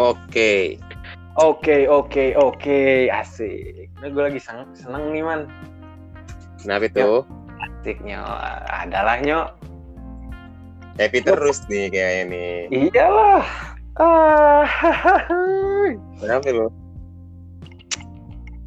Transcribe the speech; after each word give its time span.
Oke. 0.00 0.80
Oke, 1.36 1.84
oke, 1.84 2.32
oke, 2.40 2.80
asik. 3.12 3.92
Nah, 4.00 4.08
gue 4.08 4.22
lagi 4.32 4.40
seneng, 4.40 4.72
seneng 4.72 5.12
nih 5.12 5.20
man. 5.20 5.40
Kenapa 6.64 6.88
itu? 6.88 7.24
Asiknya 7.60 8.24
adalah 8.68 9.20
nyok. 9.20 9.48
Happy 10.96 11.20
terus 11.20 11.64
nih 11.68 11.92
kayaknya 11.92 12.24
nih. 12.32 12.56
Iyalah. 12.88 13.44
Ah, 14.00 14.64
Kenapa 16.16 16.48
lo? 16.48 16.72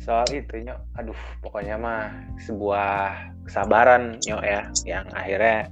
soal 0.03 0.27
itu 0.35 0.59
nyok. 0.67 0.79
Aduh, 0.99 1.21
pokoknya 1.39 1.79
mah 1.79 2.11
sebuah 2.43 3.15
kesabaran 3.47 4.19
nyok 4.27 4.43
ya, 4.43 4.61
yang 4.83 5.07
akhirnya 5.15 5.71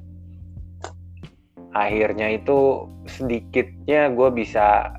akhirnya 1.72 2.28
itu 2.40 2.88
sedikitnya 3.08 4.12
gue 4.12 4.30
bisa 4.32 4.96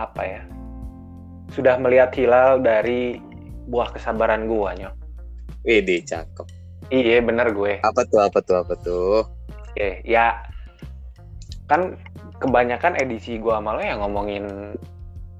apa 0.00 0.22
ya 0.24 0.42
sudah 1.50 1.76
melihat 1.82 2.14
hilal 2.14 2.62
dari 2.62 3.18
buah 3.68 3.92
kesabaran 3.92 4.48
gue 4.48 4.70
nyok 4.80 4.94
Wede 5.60 6.00
cakep. 6.08 6.46
iya 6.88 7.20
bener 7.20 7.52
gue 7.52 7.84
Apa 7.84 8.02
tuh? 8.08 8.24
Apa 8.24 8.38
tuh? 8.40 8.56
Apa 8.64 8.74
tuh? 8.80 9.28
Oke, 9.70 10.00
ya 10.02 10.40
kan 11.70 11.94
kebanyakan 12.42 12.98
edisi 12.98 13.36
gue 13.38 13.52
sama 13.52 13.76
lo 13.76 13.82
yang 13.84 14.00
ngomongin 14.02 14.74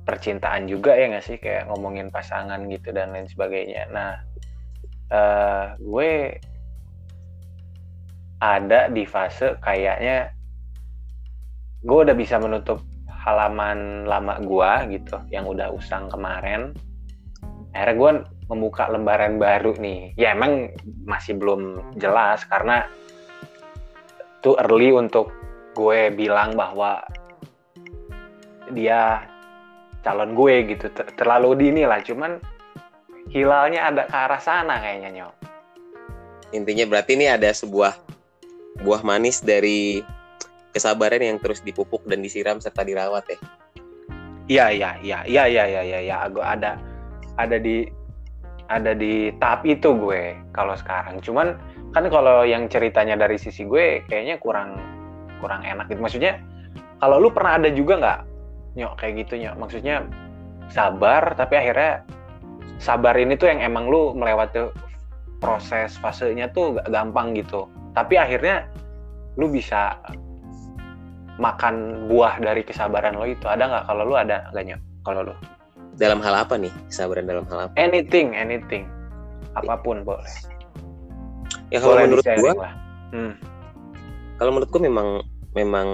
percintaan 0.07 0.69
juga 0.71 0.95
ya 0.95 1.11
nggak 1.11 1.25
sih 1.27 1.39
kayak 1.41 1.67
ngomongin 1.73 2.13
pasangan 2.13 2.63
gitu 2.69 2.93
dan 2.95 3.11
lain 3.11 3.27
sebagainya. 3.27 3.89
Nah, 3.91 4.13
eh 5.11 5.65
gue 5.81 6.11
ada 8.41 8.87
di 8.93 9.05
fase 9.09 9.59
kayaknya 9.59 10.31
gue 11.81 11.99
udah 12.05 12.17
bisa 12.17 12.37
menutup 12.37 12.85
halaman 13.21 14.09
lama 14.09 14.41
gue 14.41 14.97
gitu 14.97 15.21
yang 15.29 15.45
udah 15.45 15.69
usang 15.77 16.09
kemarin. 16.09 16.73
Akhirnya 17.77 17.95
gue 17.95 18.11
membuka 18.49 18.89
lembaran 18.89 19.37
baru 19.37 19.77
nih. 19.77 20.17
Ya 20.17 20.33
emang 20.33 20.73
masih 21.05 21.37
belum 21.37 21.95
jelas 22.01 22.43
karena 22.49 22.89
too 24.41 24.57
early 24.57 24.91
untuk 24.91 25.31
gue 25.77 26.11
bilang 26.17 26.57
bahwa 26.57 27.05
dia 28.73 29.29
calon 30.01 30.33
gue 30.33 30.75
gitu 30.75 30.89
Ter- 30.91 31.13
terlalu 31.15 31.69
dini 31.69 31.83
lah 31.85 32.01
cuman 32.01 32.41
hilalnya 33.31 33.93
ada 33.93 34.03
ke 34.09 34.17
arah 34.17 34.43
sana 34.43 34.81
kayaknya 34.81 35.11
nyok 35.13 35.35
Intinya 36.51 36.83
berarti 36.83 37.15
ini 37.15 37.31
ada 37.31 37.47
sebuah 37.55 37.95
buah 38.83 39.07
manis 39.07 39.39
dari 39.39 40.03
kesabaran 40.71 41.23
yang 41.23 41.39
terus 41.43 41.61
dipupuk 41.63 42.03
dan 42.07 42.23
disiram 42.23 42.63
serta 42.63 42.87
dirawat 42.87 43.27
ya. 43.27 43.39
iya 44.51 44.67
iya 44.75 44.91
iya 45.03 45.19
iya 45.27 45.45
iya 45.47 45.65
iya 45.67 45.83
iya 45.87 45.99
ya, 46.03 46.17
gue 46.27 46.43
ada 46.43 46.75
ada 47.39 47.57
di 47.59 47.87
ada 48.71 48.95
di 48.95 49.35
tahap 49.43 49.67
itu 49.67 49.91
gue 49.99 50.39
kalau 50.55 50.79
sekarang. 50.79 51.19
Cuman 51.21 51.59
kan 51.91 52.07
kalau 52.07 52.47
yang 52.47 52.71
ceritanya 52.71 53.19
dari 53.19 53.35
sisi 53.35 53.67
gue 53.67 54.07
kayaknya 54.07 54.39
kurang 54.39 54.79
kurang 55.43 55.67
enak 55.67 55.91
gitu. 55.91 55.99
Maksudnya 55.99 56.39
kalau 57.03 57.19
lu 57.19 57.35
pernah 57.35 57.59
ada 57.59 57.69
juga 57.75 57.99
nggak 57.99 58.21
nyok 58.79 58.93
kayak 58.95 59.27
gitu 59.27 59.43
nyok? 59.43 59.55
Maksudnya 59.59 60.07
sabar 60.71 61.35
tapi 61.35 61.59
akhirnya 61.59 62.07
sabar 62.79 63.19
ini 63.19 63.35
tuh 63.35 63.51
yang 63.51 63.59
emang 63.59 63.91
lu 63.91 64.15
melewati 64.15 64.71
proses 65.43 65.99
fasenya 65.99 66.47
tuh 66.55 66.79
gampang 66.87 67.35
gitu. 67.35 67.67
Tapi 67.99 68.15
akhirnya 68.15 68.71
lu 69.35 69.51
bisa 69.51 69.99
makan 71.41 72.05
buah 72.07 72.37
dari 72.39 72.61
kesabaran 72.61 73.17
lo 73.17 73.25
itu 73.25 73.49
ada 73.49 73.65
nggak 73.65 73.85
kalau 73.89 74.05
lu 74.05 74.15
ada 74.15 74.45
nggak 74.53 74.65
nyok 74.69 74.81
kalau 75.03 75.23
lu 75.25 75.35
Dalam 75.97 76.21
hal 76.25 76.33
apa 76.33 76.57
nih? 76.57 76.73
Kesabaran 76.89 77.25
dalam 77.25 77.45
hal 77.49 77.69
apa? 77.69 77.73
anything 77.77 78.33
anything 78.37 78.85
apa 79.53 79.77
pun 79.81 80.05
boleh 80.05 80.29
Ya 81.69 81.79
kalau 81.79 81.97
boleh 81.97 82.05
menurut 82.09 82.25
gua, 82.39 82.53
lah. 82.57 82.73
hmm. 83.13 83.33
kalau 84.37 84.51
menurut 84.55 84.71
gua 84.71 84.83
memang 84.83 85.09
memang 85.53 85.89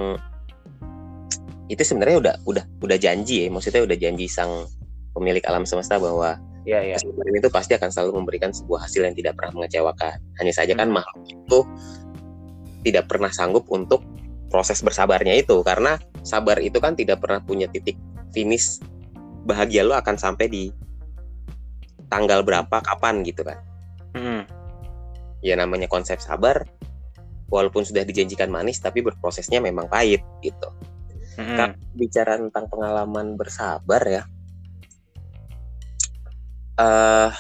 itu 1.67 1.83
sebenarnya 1.83 2.17
udah 2.23 2.35
udah 2.47 2.65
udah 2.81 2.99
janji 2.99 3.45
ya. 3.45 3.49
Maksudnya 3.51 3.83
udah 3.83 3.97
janji 3.99 4.27
sang 4.27 4.71
pemilik 5.13 5.43
alam 5.45 5.67
semesta 5.67 5.99
bahwa 5.99 6.39
Iya 6.67 6.83
iya 6.83 6.97
kesabaran 6.99 7.35
itu 7.35 7.49
pasti 7.51 7.73
akan 7.75 7.91
selalu 7.91 8.13
memberikan 8.23 8.51
sebuah 8.51 8.87
hasil 8.87 9.03
yang 9.03 9.15
tidak 9.15 9.35
pernah 9.39 9.53
mengecewakan. 9.55 10.17
Hanya 10.39 10.53
saja 10.55 10.73
kan 10.75 10.89
Hmm. 10.89 10.99
makhluk 10.99 11.25
itu 11.27 11.59
tidak 12.87 13.05
pernah 13.11 13.31
sanggup 13.31 13.67
untuk 13.69 14.03
proses 14.49 14.81
bersabarnya 14.81 15.35
itu 15.35 15.61
karena 15.67 15.99
sabar 16.23 16.63
itu 16.63 16.79
kan 16.79 16.95
tidak 16.95 17.23
pernah 17.23 17.43
punya 17.43 17.67
titik 17.71 17.99
finish 18.31 18.79
bahagia 19.47 19.87
lo 19.87 19.95
akan 19.95 20.19
sampai 20.19 20.47
di 20.51 20.65
tanggal 22.11 22.43
berapa 22.43 22.83
kapan 22.83 23.23
gitu 23.27 23.43
kan. 23.43 23.59
Hmm. 24.15 24.43
Ya 25.43 25.55
namanya 25.59 25.87
konsep 25.91 26.19
sabar 26.23 26.67
walaupun 27.47 27.87
sudah 27.87 28.03
dijanjikan 28.03 28.51
manis 28.51 28.83
tapi 28.83 29.03
berprosesnya 29.03 29.63
memang 29.63 29.87
pahit 29.87 30.23
gitu. 30.43 30.69
Hmm. 31.37 31.57
Kak, 31.59 31.71
bicara 31.95 32.41
tentang 32.41 32.67
pengalaman 32.71 33.37
bersabar 33.37 34.03
ya. 34.07 34.23
eh 36.77 37.33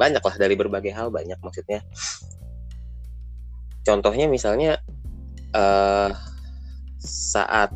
banyak 0.00 0.24
lah 0.24 0.36
dari 0.40 0.56
berbagai 0.56 0.92
hal 0.96 1.12
banyak 1.12 1.36
maksudnya. 1.44 1.84
Contohnya 3.84 4.26
misalnya 4.30 4.80
eh 5.52 6.10
saat 7.02 7.70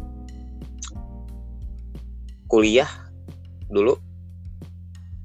kuliah 2.47 2.89
dulu. 3.69 3.99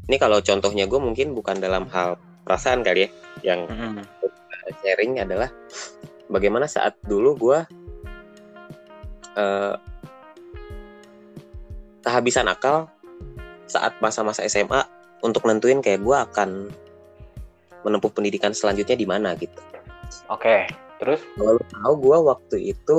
Ini 0.09 0.17
kalau 0.19 0.43
contohnya 0.43 0.89
gue 0.89 0.99
mungkin 0.99 1.31
bukan 1.37 1.61
dalam 1.61 1.87
hal 1.93 2.17
perasaan 2.43 2.83
kali 2.83 3.07
ya. 3.07 3.09
Yang 3.41 3.59
Hmm. 3.71 4.03
sharing 4.83 5.19
adalah 5.19 5.51
bagaimana 6.31 6.65
saat 6.65 6.95
dulu 7.05 7.35
gue 7.37 7.59
eh, 9.37 9.75
kehabisan 12.03 12.49
akal 12.49 12.89
saat 13.69 13.95
masa-masa 14.03 14.43
SMA 14.49 14.83
untuk 15.23 15.47
nentuin 15.47 15.79
kayak 15.79 16.03
gue 16.03 16.17
akan 16.17 16.49
menempuh 17.87 18.11
pendidikan 18.11 18.51
selanjutnya 18.51 18.97
di 18.97 19.07
mana 19.07 19.33
gitu. 19.37 19.57
Oke, 20.27 20.67
terus? 21.01 21.21
Kalau 21.35 21.57
lu 21.57 21.63
tahu 21.65 21.93
gue 21.97 22.17
waktu 22.29 22.57
itu 22.77 22.97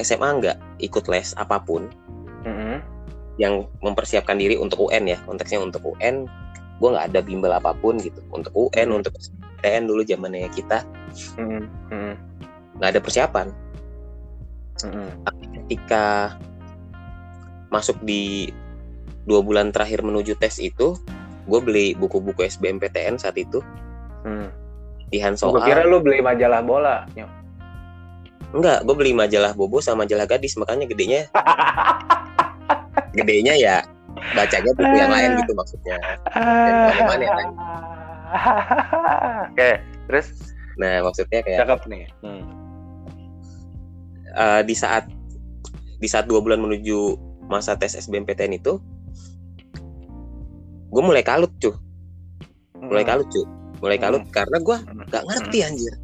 SMA 0.00 0.28
nggak 0.40 0.58
ikut 0.80 1.04
les 1.12 1.36
apa 1.36 1.60
pun 1.60 1.86
Hmm. 2.42 2.82
yang 3.38 3.70
mempersiapkan 3.84 4.34
diri 4.34 4.58
untuk 4.58 4.90
UN 4.90 5.06
ya 5.06 5.18
konteksnya 5.28 5.62
untuk 5.62 5.84
UN 5.94 6.26
gue 6.82 6.88
nggak 6.90 7.14
ada 7.14 7.20
bimbel 7.22 7.54
apa 7.54 7.70
pun 7.70 7.94
gitu 8.02 8.18
untuk 8.34 8.50
UN 8.56 8.98
untuk 8.98 9.14
SBMPTN 9.14 9.86
dulu 9.86 10.02
zamannya 10.02 10.50
kita 10.50 10.82
Hmm. 11.38 11.70
Hmm. 11.92 12.18
nggak 12.80 12.98
ada 12.98 13.00
persiapan 13.04 13.46
Hmm. 14.82 15.12
tapi 15.22 15.44
ketika 15.62 16.34
masuk 17.70 17.94
di 18.02 18.50
dua 19.22 19.38
bulan 19.38 19.70
terakhir 19.70 20.02
menuju 20.02 20.34
tes 20.34 20.58
itu 20.58 20.98
gue 21.46 21.60
beli 21.62 21.94
buku-buku 21.94 22.42
SBMPTN 22.42 23.22
saat 23.22 23.38
itu 23.38 23.62
Hmm. 25.12 25.52
di 25.52 25.52
Gue 25.52 25.62
kira 25.68 25.84
lu 25.84 26.00
beli 26.00 26.24
majalah 26.24 26.64
bola. 26.64 27.04
Enggak 28.52 28.84
gue 28.84 28.94
beli 28.96 29.12
majalah 29.16 29.52
Bobo 29.56 29.80
sama 29.80 30.04
majalah 30.04 30.28
Gadis 30.28 30.60
makanya 30.60 30.84
gedenya 30.84 31.24
gedenya 33.16 33.56
ya 33.56 33.76
bacanya 34.36 34.72
buku 34.76 34.92
yang 34.92 35.08
lain 35.08 35.40
gitu 35.40 35.52
maksudnya 35.56 35.96
mana 37.08 37.24
ya, 37.24 37.32
kan? 37.32 37.48
Oke, 39.52 39.70
terus 40.08 40.52
nah 40.76 41.00
maksudnya 41.04 41.40
kayak 41.44 41.64
cakep 41.64 41.80
nih. 41.88 42.02
Hmm. 42.20 42.44
eh, 44.36 44.60
di 44.68 44.74
saat 44.76 45.08
di 45.96 46.08
saat 46.08 46.28
dua 46.28 46.44
bulan 46.44 46.60
menuju 46.60 47.16
masa 47.48 47.76
tes 47.76 47.96
SBMPTN 47.96 48.60
itu 48.60 48.80
gue 50.92 51.02
mulai 51.02 51.24
kalut 51.24 51.52
cuy 51.56 51.72
mulai 52.84 53.04
kalut 53.04 53.28
cuy 53.32 53.44
mulai 53.82 53.98
Hmm. 53.98 54.04
kalut 54.06 54.24
karena 54.30 54.58
gue 54.58 54.76
Hmm. 54.78 55.02
nggak 55.10 55.24
ngerti 55.26 55.58
anjir 55.60 55.94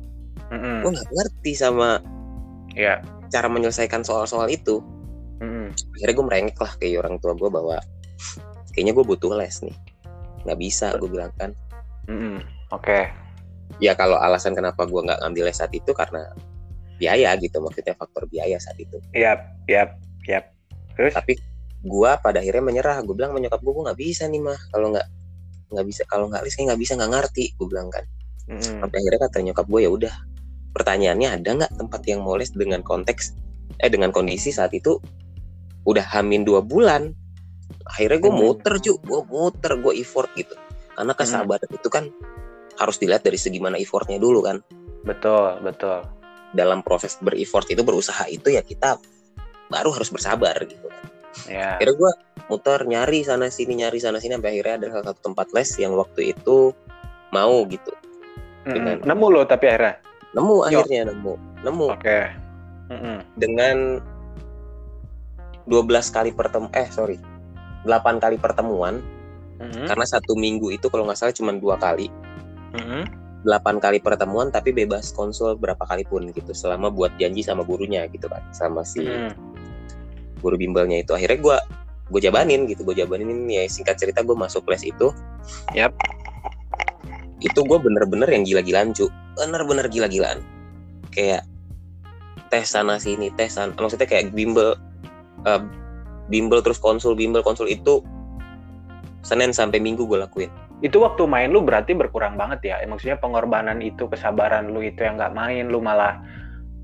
Hmm. 0.50 0.80
gue 0.82 0.90
nggak 0.92 1.08
ngerti 1.08 1.52
sama 1.54 2.02
Iya. 2.74 3.00
cara 3.28 3.46
menyelesaikan 3.46 4.02
soal-soal 4.02 4.50
itu 4.50 4.82
Hmm. 5.38 5.70
akhirnya 5.94 6.14
gue 6.14 6.26
merengek 6.26 6.58
lah 6.58 6.72
ke 6.74 6.90
orang 6.92 7.16
tua 7.16 7.32
gue 7.32 7.46
bahwa 7.46 7.78
kayaknya 8.74 8.92
gue 8.92 9.04
butuh 9.06 9.32
les 9.32 9.62
nih 9.62 9.76
nggak 10.42 10.58
bisa 10.58 10.92
gue 10.98 11.06
bilang 11.06 11.30
kan 11.34 11.54
Hmm. 12.04 12.42
Oke. 12.68 13.06
ya 13.78 13.92
kalau 13.92 14.16
alasan 14.16 14.56
kenapa 14.56 14.82
gue 14.82 14.96
nggak 14.98 15.20
ngambil 15.20 15.44
les 15.44 15.54
saat 15.54 15.70
itu 15.70 15.92
karena 15.92 16.24
biaya 16.96 17.36
gitu 17.36 17.60
maksudnya 17.60 17.92
faktor 17.94 18.24
biaya 18.26 18.56
saat 18.58 18.74
itu 18.74 18.96
Yap, 19.12 19.38
yap, 19.68 19.94
yap. 20.24 20.50
Terus? 20.96 21.14
tapi 21.14 21.36
gue 21.78 22.10
pada 22.18 22.42
akhirnya 22.42 22.64
menyerah 22.64 22.98
gue 23.04 23.14
bilang 23.14 23.30
menyokap 23.30 23.60
gue 23.60 23.70
gue 23.70 23.84
nggak 23.86 24.00
bisa 24.00 24.24
nih 24.26 24.40
mah 24.40 24.58
kalau 24.72 24.90
nggak 24.90 25.06
nggak 25.68 25.86
bisa 25.86 26.02
kalau 26.08 26.28
nggak 26.32 26.42
les 26.44 26.54
kayak 26.56 26.72
nggak 26.72 26.80
bisa 26.80 26.92
nggak 26.96 27.10
ngerti 27.12 27.44
gue 27.56 27.66
bilang 27.68 27.88
kan. 27.92 28.04
Hmm. 28.48 28.80
sampai 28.80 28.96
akhirnya 29.04 29.20
kata 29.28 29.36
nyokap 29.44 29.66
gue 29.68 29.80
ya 29.84 29.90
udah 29.92 30.14
pertanyaannya 30.72 31.28
ada 31.36 31.50
nggak 31.52 31.72
tempat 31.76 32.00
yang 32.08 32.24
mau 32.24 32.40
les 32.40 32.48
dengan 32.48 32.80
konteks 32.80 33.36
eh 33.76 33.92
dengan 33.92 34.08
kondisi 34.08 34.48
saat 34.48 34.72
itu 34.72 34.96
udah 35.84 36.04
hamin 36.16 36.48
dua 36.48 36.64
bulan? 36.64 37.12
Akhirnya 37.84 38.18
gue 38.20 38.32
Hmm. 38.32 38.40
muter 38.40 38.74
cu 38.80 38.96
gue 39.00 39.20
muter 39.28 39.72
gue 39.76 39.92
effort 40.00 40.28
gitu. 40.36 40.56
Karena 40.96 41.12
kesabaran 41.14 41.70
itu 41.70 41.88
kan 41.92 42.08
harus 42.80 42.96
dilihat 42.98 43.22
dari 43.22 43.36
segi 43.38 43.60
mana 43.60 43.76
effortnya 43.76 44.16
dulu 44.16 44.44
kan. 44.44 44.60
Betul 45.04 45.60
betul. 45.62 46.04
Dalam 46.56 46.80
proses 46.80 47.20
bereffort 47.20 47.68
itu 47.68 47.84
berusaha 47.84 48.24
itu 48.32 48.48
ya 48.48 48.64
kita 48.64 48.96
baru 49.68 49.92
harus 49.92 50.08
bersabar 50.08 50.56
gitu 50.64 50.88
kan. 50.88 51.04
Ya 51.46 51.76
akhirnya 51.76 51.94
gue 52.00 52.12
muter 52.48 52.80
nyari 52.82 53.20
sana 53.22 53.48
sini 53.48 53.76
nyari 53.76 54.00
sana 54.00 54.18
sini 54.18 54.34
sampai 54.34 54.56
akhirnya 54.56 54.74
ada 54.74 54.86
salah 54.90 55.06
satu 55.12 55.20
tempat 55.22 55.46
les 55.52 55.70
yang 55.76 55.92
waktu 55.94 56.32
itu 56.32 56.72
mau 57.30 57.60
gitu 57.68 57.92
Mm-mm. 58.64 58.72
dengan- 58.72 59.00
nemu 59.04 59.26
lo 59.28 59.42
tapi 59.44 59.68
akhirnya 59.68 60.00
nemu 60.32 60.54
Yo. 60.66 60.80
akhirnya 60.80 61.02
nemu 61.12 61.32
nemu 61.62 61.86
oke 61.92 62.18
Mm-mm. 62.88 63.16
dengan 63.36 63.76
12 65.68 65.84
kali 66.08 66.30
pertemuan 66.32 66.72
eh 66.72 66.88
sorry 66.88 67.20
8 67.84 68.18
kali 68.18 68.40
pertemuan 68.40 69.04
Mm-mm. 69.60 69.84
karena 69.84 70.06
satu 70.06 70.32
minggu 70.32 70.72
itu 70.72 70.88
kalau 70.88 71.04
nggak 71.04 71.18
salah 71.18 71.34
cuma 71.36 71.52
dua 71.52 71.76
kali 71.76 72.08
Mm-mm. 72.72 73.04
8 73.44 73.52
kali 73.78 74.00
pertemuan 74.00 74.48
tapi 74.48 74.72
bebas 74.72 75.12
konsul 75.12 75.54
berapa 75.54 75.84
kali 75.84 76.02
pun 76.02 76.32
gitu 76.32 76.50
selama 76.52 76.88
buat 76.88 77.12
janji 77.16 77.44
sama 77.44 77.62
gurunya 77.62 78.08
gitu 78.08 78.26
kan 78.26 78.40
sama 78.50 78.82
si 78.82 79.04
Mm. 79.04 79.32
guru 80.38 80.54
bimbelnya 80.54 81.02
itu 81.02 81.12
akhirnya 81.12 81.38
gue 81.38 81.58
gue 82.08 82.20
jabanin 82.20 82.64
gitu 82.64 82.84
gue 82.84 82.96
jabanin 82.96 83.48
ya 83.48 83.68
singkat 83.68 84.00
cerita 84.00 84.24
gue 84.24 84.36
masuk 84.36 84.64
les 84.68 84.84
itu. 84.84 85.12
Yap. 85.72 85.94
itu 87.38 87.62
gue 87.62 87.78
bener-bener 87.78 88.26
yang 88.26 88.42
gila-gilaan 88.42 88.90
cu. 88.90 89.06
Bener-bener 89.38 89.86
gila-gilaan. 89.86 90.42
Kayak 91.14 91.46
tes 92.50 92.66
sana 92.74 92.98
sini 92.98 93.30
tes 93.38 93.54
sana 93.54 93.70
maksudnya 93.78 94.10
kayak 94.10 94.34
bimbel 94.34 94.74
eh, 95.46 95.62
bimbel 96.26 96.58
terus 96.66 96.82
konsul 96.82 97.14
bimbel 97.14 97.46
konsul 97.46 97.70
itu 97.70 98.02
senin 99.22 99.54
sampai 99.54 99.78
minggu 99.78 100.02
gue 100.02 100.18
lakuin. 100.18 100.50
Itu 100.82 100.98
waktu 101.02 101.30
main 101.30 101.54
lu 101.54 101.62
berarti 101.62 101.94
berkurang 101.94 102.34
banget 102.34 102.74
ya? 102.74 102.76
Maksudnya 102.90 103.22
pengorbanan 103.22 103.78
itu 103.78 104.10
kesabaran 104.10 104.74
lu 104.74 104.82
itu 104.82 104.98
yang 105.06 105.14
nggak 105.14 105.34
main 105.34 105.70
lu 105.70 105.78
malah 105.78 106.18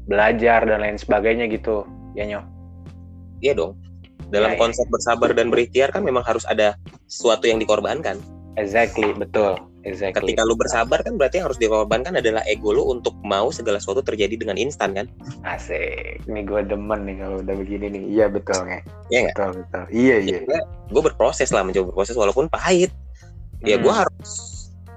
belajar 0.05 0.69
dan 0.69 0.85
lain 0.85 0.99
sebagainya 1.00 1.49
gitu 1.49 1.88
ya 2.12 2.29
nyok 2.29 2.44
iya 3.41 3.53
dong 3.56 3.77
dalam 4.29 4.53
Ya, 4.53 4.57
ya. 4.57 4.61
konsep 4.61 4.87
bersabar 4.89 5.31
dan 5.31 5.49
berikhtiar 5.49 5.89
kan 5.89 6.03
memang 6.03 6.23
harus 6.23 6.43
ada 6.45 6.75
sesuatu 7.07 7.45
yang 7.45 7.59
dikorbankan. 7.59 8.19
Exactly 8.55 9.11
betul. 9.13 9.59
Exactly. 9.85 10.33
Ketika 10.33 10.49
lu 10.49 10.57
bersabar 10.57 11.05
kan 11.05 11.21
berarti 11.21 11.39
yang 11.39 11.53
harus 11.53 11.61
dikorbankan 11.61 12.17
adalah 12.17 12.41
ego 12.49 12.73
lu 12.73 12.89
untuk 12.89 13.13
mau 13.21 13.53
segala 13.53 13.77
sesuatu 13.77 14.01
terjadi 14.01 14.41
dengan 14.41 14.57
instan 14.57 14.97
kan? 14.97 15.07
Asik. 15.45 16.25
Ini 16.25 16.41
gue 16.41 16.61
demen 16.65 17.05
nih 17.05 17.21
kalau 17.21 17.37
udah 17.45 17.55
begini 17.55 17.87
nih. 17.93 18.03
Iya 18.11 18.27
betul 18.33 18.65
nggak 18.65 18.83
Iya 19.13 19.19
nggak? 19.21 19.37
betul 19.37 19.51
betul. 19.61 19.85
Iya 19.93 20.17
iya. 20.25 20.39
Gue 20.89 21.03
berproses 21.05 21.53
lah 21.53 21.61
mencoba 21.61 21.93
berproses 21.93 22.17
walaupun 22.17 22.49
pahit. 22.49 22.89
Ya 23.61 23.77
Hmm. 23.77 23.85
gue 23.85 23.93
harus 23.95 24.31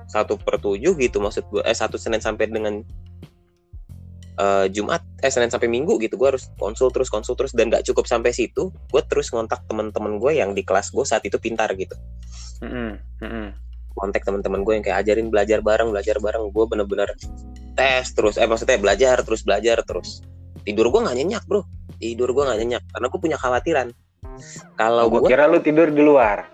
satu 0.08 0.40
per 0.40 0.56
tujuh 0.58 0.96
gitu 0.96 1.20
maksud 1.20 1.44
gue 1.52 1.60
eh 1.62 1.76
satu 1.76 2.00
senin 2.00 2.24
sampai 2.24 2.48
dengan 2.48 2.80
eh, 4.38 4.66
jumat 4.72 5.02
eh 5.22 5.32
senin 5.34 5.50
sampai 5.50 5.68
minggu 5.70 5.98
gitu 6.02 6.16
gue 6.16 6.38
harus 6.38 6.50
konsul 6.62 6.94
terus 6.94 7.10
konsul 7.10 7.34
terus 7.34 7.52
dan 7.58 7.74
gak 7.74 7.84
cukup 7.86 8.06
sampai 8.06 8.32
situ 8.32 8.70
gue 8.70 9.02
terus 9.10 9.34
ngontak 9.34 9.66
teman-teman 9.66 10.22
gue 10.22 10.32
yang 10.38 10.54
di 10.54 10.62
kelas 10.62 10.94
gue 10.94 11.04
saat 11.04 11.26
itu 11.26 11.42
pintar 11.42 11.74
gitu 11.74 11.98
Mm-mm. 12.62 12.98
Mm-mm. 13.22 13.48
kontak 13.98 14.22
teman-teman 14.22 14.62
gue 14.62 14.74
yang 14.78 14.84
kayak 14.86 14.98
ajarin 15.06 15.28
belajar 15.34 15.60
bareng 15.66 15.90
belajar 15.90 16.22
bareng 16.22 16.54
gue 16.54 16.66
bener-bener 16.70 17.10
tes 17.78 18.06
terus 18.14 18.38
eh 18.42 18.50
maksudnya 18.50 18.78
belajar 18.82 19.22
terus 19.22 19.42
belajar 19.46 19.82
terus 19.86 20.22
tidur 20.66 20.90
gue 20.90 21.02
nggak 21.02 21.18
nyenyak 21.18 21.44
bro 21.46 21.62
tidur 21.98 22.34
gue 22.34 22.44
nggak 22.46 22.60
nyenyak 22.62 22.84
karena 22.94 23.08
gue 23.10 23.20
punya 23.22 23.38
khawatiran 23.38 23.88
kalau 24.78 25.10
gue 25.10 25.26
gue 25.26 25.30
kira 25.30 25.46
lu 25.50 25.62
tidur 25.62 25.90
di 25.90 26.02
luar 26.02 26.46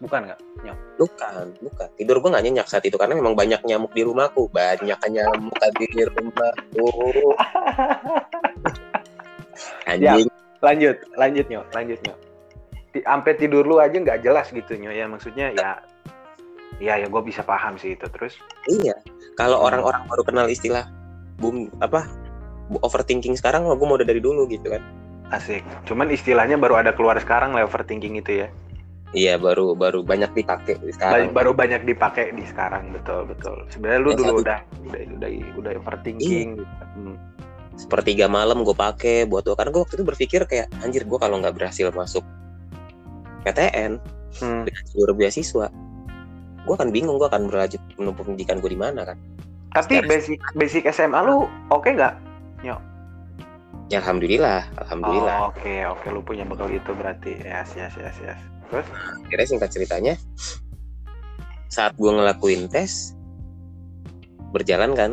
bukan 0.00 0.20
nggak 0.32 0.40
nyok? 0.64 0.78
Bukan 0.96 1.44
bukan. 1.60 1.88
Tidur 2.00 2.16
gue 2.24 2.30
nggak 2.32 2.44
nyenyak 2.48 2.66
saat 2.66 2.84
itu 2.88 2.96
karena 2.96 3.14
memang 3.14 3.36
banyak 3.36 3.60
nyamuk 3.68 3.92
di 3.92 4.02
rumahku. 4.02 4.48
Banyak 4.48 5.00
nyamuk 5.12 5.60
di 5.76 5.86
rumahku. 6.08 6.88
Anjing. 9.90 10.28
Lanjut 10.64 10.96
lanjut 11.20 11.46
nyok. 11.52 11.66
Lanjut 11.76 12.00
nyok. 12.08 12.18
Sampai 12.90 13.32
tidur 13.38 13.62
lu 13.68 13.78
aja 13.78 13.94
nggak 13.94 14.24
jelas 14.24 14.48
gitu 14.50 14.72
nyok. 14.74 14.94
Ya 14.96 15.04
maksudnya 15.06 15.46
ya 15.52 15.70
ya 16.80 16.96
ya 16.96 17.06
gue 17.06 17.22
bisa 17.22 17.44
paham 17.44 17.76
sih 17.76 17.92
itu. 17.92 18.08
Terus? 18.08 18.40
Iya. 18.72 18.96
Kalau 19.36 19.60
Hmm. 19.60 19.68
orang-orang 19.68 20.02
baru 20.08 20.22
kenal 20.24 20.46
istilah 20.48 20.88
boom 21.40 21.68
apa 21.84 22.08
overthinking 22.80 23.36
sekarang 23.36 23.68
gue 23.68 23.76
mau 23.76 24.00
udah 24.00 24.08
dari 24.08 24.24
dulu 24.24 24.48
gitu 24.48 24.72
kan. 24.72 24.80
Asik. 25.30 25.62
Cuman 25.84 26.08
istilahnya 26.10 26.56
baru 26.56 26.80
ada 26.80 26.96
keluar 26.96 27.20
sekarang 27.20 27.52
lah 27.52 27.68
overthinking 27.68 28.18
itu 28.18 28.44
ya 28.44 28.48
iya 29.12 29.34
baru 29.34 29.74
baru 29.74 30.00
banyak 30.00 30.30
dipakai 30.32 30.76
Ba- 30.76 30.90
sekarang. 30.90 31.30
Baru 31.30 31.50
banyak 31.50 31.82
dipakai 31.82 32.30
di 32.30 32.44
sekarang 32.44 32.90
betul 32.90 33.26
betul. 33.26 33.66
Sebenarnya 33.68 34.00
lu 34.00 34.08
Yang 34.08 34.18
dulu 34.18 34.28
satu- 34.30 34.42
udah 34.42 34.58
udah 34.80 35.00
udah 35.16 35.28
udah 35.56 35.70
overthinking 35.76 36.48
gitu. 36.56 36.64
Hmm. 36.94 37.16
sepertiga 37.72 38.28
malam 38.28 38.60
gue 38.60 38.76
pakai 38.76 39.24
buat 39.24 39.40
gue 39.42 39.56
karena 39.56 39.70
gue 39.70 39.80
waktu 39.80 39.94
itu 39.96 40.04
berpikir 40.04 40.40
kayak 40.44 40.68
anjir 40.80 41.00
gue 41.02 41.16
kalau 41.16 41.40
nggak 41.40 41.56
berhasil 41.56 41.88
masuk 41.90 42.20
PTN 43.40 43.96
Hmm. 44.36 44.62
dengan 44.62 44.82
jalur 44.86 45.10
beasiswa 45.12 45.66
gue 46.60 46.74
akan 46.76 46.92
bingung 46.92 47.16
gue 47.16 47.24
akan 47.24 47.48
berlanjut 47.48 47.80
menempuh 47.96 48.20
pendidikan 48.22 48.60
gue 48.60 48.68
di 48.68 48.76
mana 48.76 49.02
kan. 49.02 49.16
Tapi 49.72 49.96
Sekarang- 49.96 50.10
basic 50.12 50.38
basic 50.52 50.82
SMA 50.86 51.18
lu 51.20 51.36
oke 51.68 51.88
nggak 51.88 52.14
ya 52.62 53.98
alhamdulillah 53.98 54.62
alhamdulillah. 54.78 55.36
Oh, 55.40 55.50
oke 55.50 55.74
oke. 55.88 56.06
Lu 56.10 56.20
punya 56.20 56.44
bekal 56.44 56.68
itu 56.68 56.92
berarti. 56.92 57.42
Yes 57.42 57.74
yes 57.74 57.90
yes 57.96 58.14
yes 58.22 58.38
terus 58.70 58.86
akhirnya 59.26 59.46
singkat 59.46 59.70
ceritanya 59.74 60.14
saat 61.70 61.94
gue 61.98 62.10
ngelakuin 62.10 62.66
tes 62.70 63.14
berjalan 64.50 64.92
kan 64.98 65.10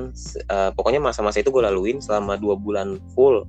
eh, 0.50 0.69
pokoknya 0.74 0.98
masa-masa 1.01 1.42
itu 1.42 1.54
gue 1.54 1.62
laluin 1.62 2.01
selama 2.01 2.36
dua 2.42 2.57
bulan 2.57 2.98
full. 3.13 3.45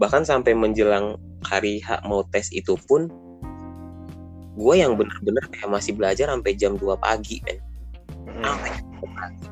Bahkan 0.00 0.24
sampai 0.24 0.56
menjelang 0.56 1.20
hari 1.44 1.84
H 1.84 2.00
mau 2.08 2.24
tes 2.24 2.48
itu 2.56 2.76
pun 2.88 3.12
gue 4.56 4.74
yang 4.76 4.96
bener-bener 4.96 5.44
kayak 5.52 5.68
masih 5.68 5.92
belajar 5.96 6.28
sampai 6.28 6.52
jam 6.56 6.76
2 6.76 6.84
pagi 7.00 7.40
men. 7.44 7.60
Hmm. 8.40 8.44
sampai 8.44 8.70
jam 8.72 8.88
2 8.96 9.16
pagi. 9.16 9.46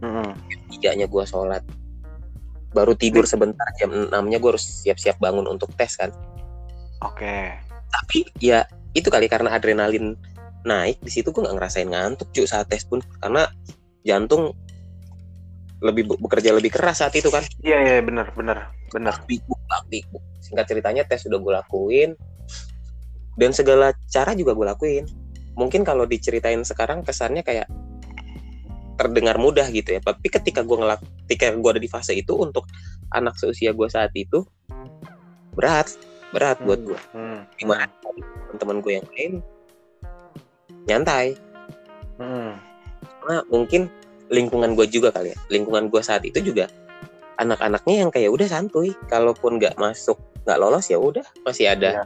Hmm. 0.00 0.32
tiganya 0.72 1.06
gue 1.08 1.24
sholat. 1.28 1.62
Baru 2.72 2.96
tidur 2.96 3.28
sebentar 3.28 3.68
jam 3.76 3.92
6 3.92 4.08
nya 4.12 4.40
gue 4.40 4.50
harus 4.56 4.64
siap-siap 4.64 5.20
bangun 5.20 5.44
untuk 5.44 5.68
tes 5.76 5.92
kan. 5.92 6.08
Oke. 7.04 7.52
Tapi 7.92 8.24
ya 8.40 8.64
itu 8.94 9.08
kali 9.08 9.30
karena 9.30 9.54
adrenalin 9.54 10.18
naik 10.60 11.00
di 11.00 11.08
situ 11.08 11.32
gue 11.32 11.40
nggak 11.40 11.56
ngerasain 11.56 11.88
ngantuk 11.88 12.28
cuy 12.34 12.46
saat 12.46 12.68
tes 12.68 12.84
pun. 12.84 13.00
Karena 13.20 13.48
jantung 14.04 14.52
lebih 15.80 16.04
be- 16.12 16.20
bekerja 16.20 16.52
lebih 16.52 16.72
keras 16.72 17.00
saat 17.00 17.16
itu 17.16 17.32
kan? 17.32 17.44
Iya 17.64 17.78
iya 17.80 17.94
book 19.48 19.60
bak, 19.64 19.82
big 19.88 20.04
book. 20.12 20.24
singkat 20.40 20.66
ceritanya 20.66 21.02
tes 21.06 21.24
sudah 21.24 21.38
gue 21.40 21.52
lakuin. 21.52 22.10
Dan 23.38 23.56
segala 23.56 23.96
cara 24.10 24.36
juga 24.36 24.52
gue 24.52 24.66
lakuin. 24.66 25.04
Mungkin 25.56 25.86
kalau 25.86 26.04
diceritain 26.04 26.60
sekarang 26.66 27.06
kesannya 27.06 27.40
kayak 27.40 27.70
terdengar 29.00 29.40
mudah 29.40 29.64
gitu 29.72 29.96
ya. 29.96 30.00
Tapi 30.04 30.28
ketika 30.28 30.60
gue 30.60 30.76
ngelak 30.76 31.00
ketika 31.24 31.54
gue 31.56 31.70
ada 31.72 31.80
di 31.80 31.88
fase 31.88 32.12
itu 32.12 32.36
untuk 32.36 32.68
anak 33.14 33.38
seusia 33.40 33.72
gue 33.72 33.88
saat 33.88 34.12
itu 34.12 34.44
berat 35.56 35.88
berat 36.30 36.58
buat 36.62 36.80
gue 36.82 36.98
Hmm. 37.12 37.42
gimana 37.58 37.86
teman-teman 38.50 38.76
gue 38.80 38.92
yang 38.98 39.06
lain 39.14 39.32
nyantai. 40.86 41.34
Hmm. 42.20 42.52
karena 43.20 43.40
mungkin 43.48 43.82
lingkungan 44.28 44.76
gue 44.76 44.86
juga 44.88 45.08
kali 45.08 45.32
ya. 45.32 45.38
Lingkungan 45.48 45.88
gue 45.88 46.00
saat 46.04 46.20
itu 46.24 46.40
juga 46.40 46.68
anak-anaknya 47.40 48.04
yang 48.04 48.10
kayak 48.12 48.28
udah 48.28 48.48
santuy 48.48 48.92
kalaupun 49.08 49.56
nggak 49.56 49.80
masuk 49.80 50.20
nggak 50.44 50.58
lolos 50.60 50.88
ya 50.92 51.00
udah 51.00 51.24
masih 51.44 51.72
ada 51.72 52.04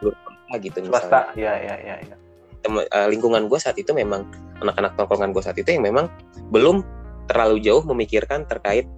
apa 0.00 0.54
gitu 0.64 0.82
swasta 0.88 1.30
misalnya 1.36 1.36
ya 1.36 1.52
ya 1.60 1.74
ya 1.76 1.96
ya 2.08 2.16
Tem- 2.60 2.88
eh, 2.88 3.08
lingkungan 3.12 3.46
gue 3.48 3.58
saat 3.60 3.76
itu 3.76 3.92
memang 3.92 4.24
anak-anak 4.60 4.96
tongkrongan 4.96 5.30
gue 5.32 5.42
saat 5.44 5.56
itu 5.60 5.68
yang 5.72 5.84
memang 5.84 6.08
belum 6.52 6.82
terlalu 7.28 7.60
jauh 7.62 7.84
memikirkan 7.84 8.44
terkait 8.48 8.88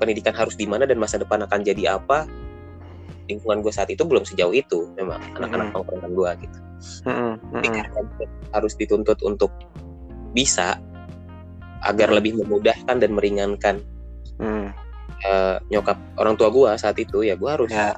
pendidikan 0.00 0.32
harus 0.32 0.56
di 0.56 0.64
mana 0.64 0.88
dan 0.88 0.96
masa 0.96 1.20
depan 1.20 1.44
akan 1.44 1.60
jadi 1.62 2.00
apa 2.00 2.24
lingkungan 3.30 3.62
gue 3.62 3.70
saat 3.70 3.86
itu 3.94 4.02
belum 4.02 4.26
sejauh 4.26 4.50
itu 4.50 4.90
memang 4.98 5.22
anak-anak 5.38 5.70
tongkrongan 5.70 6.12
gue 6.12 6.30
gitu 6.50 6.58
Hmm, 7.04 7.36
hmm, 7.36 7.60
Tapi 7.60 7.68
hmm. 7.68 7.76
karena 7.76 8.00
harus 8.56 8.72
dituntut 8.80 9.20
untuk 9.20 9.52
bisa 10.32 10.80
agar 11.84 12.08
Hmm. 12.08 12.16
lebih 12.16 12.32
memudahkan 12.40 12.96
dan 13.00 13.10
meringankan 13.12 13.84
eh, 15.20 15.56
nyokap 15.68 16.00
orang 16.16 16.32
tua 16.40 16.48
gua 16.48 16.80
saat 16.80 16.96
itu 16.96 17.20
ya 17.20 17.36
gua 17.36 17.60
harus 17.60 17.68
Ya. 17.68 17.92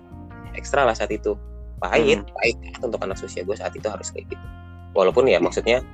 ekstra 0.59 0.83
lah 0.83 0.91
saat 0.99 1.15
itu 1.15 1.39
pahit 1.79 2.19
Hmm. 2.19 2.35
pahit 2.35 2.59
untuk 2.83 2.99
anak 3.07 3.23
usia 3.23 3.47
gua 3.47 3.55
saat 3.55 3.71
itu 3.79 3.87
harus 3.87 4.11
kayak 4.11 4.27
gitu 4.35 4.47
walaupun 4.99 5.31
ya 5.31 5.39
maksudnya 5.39 5.87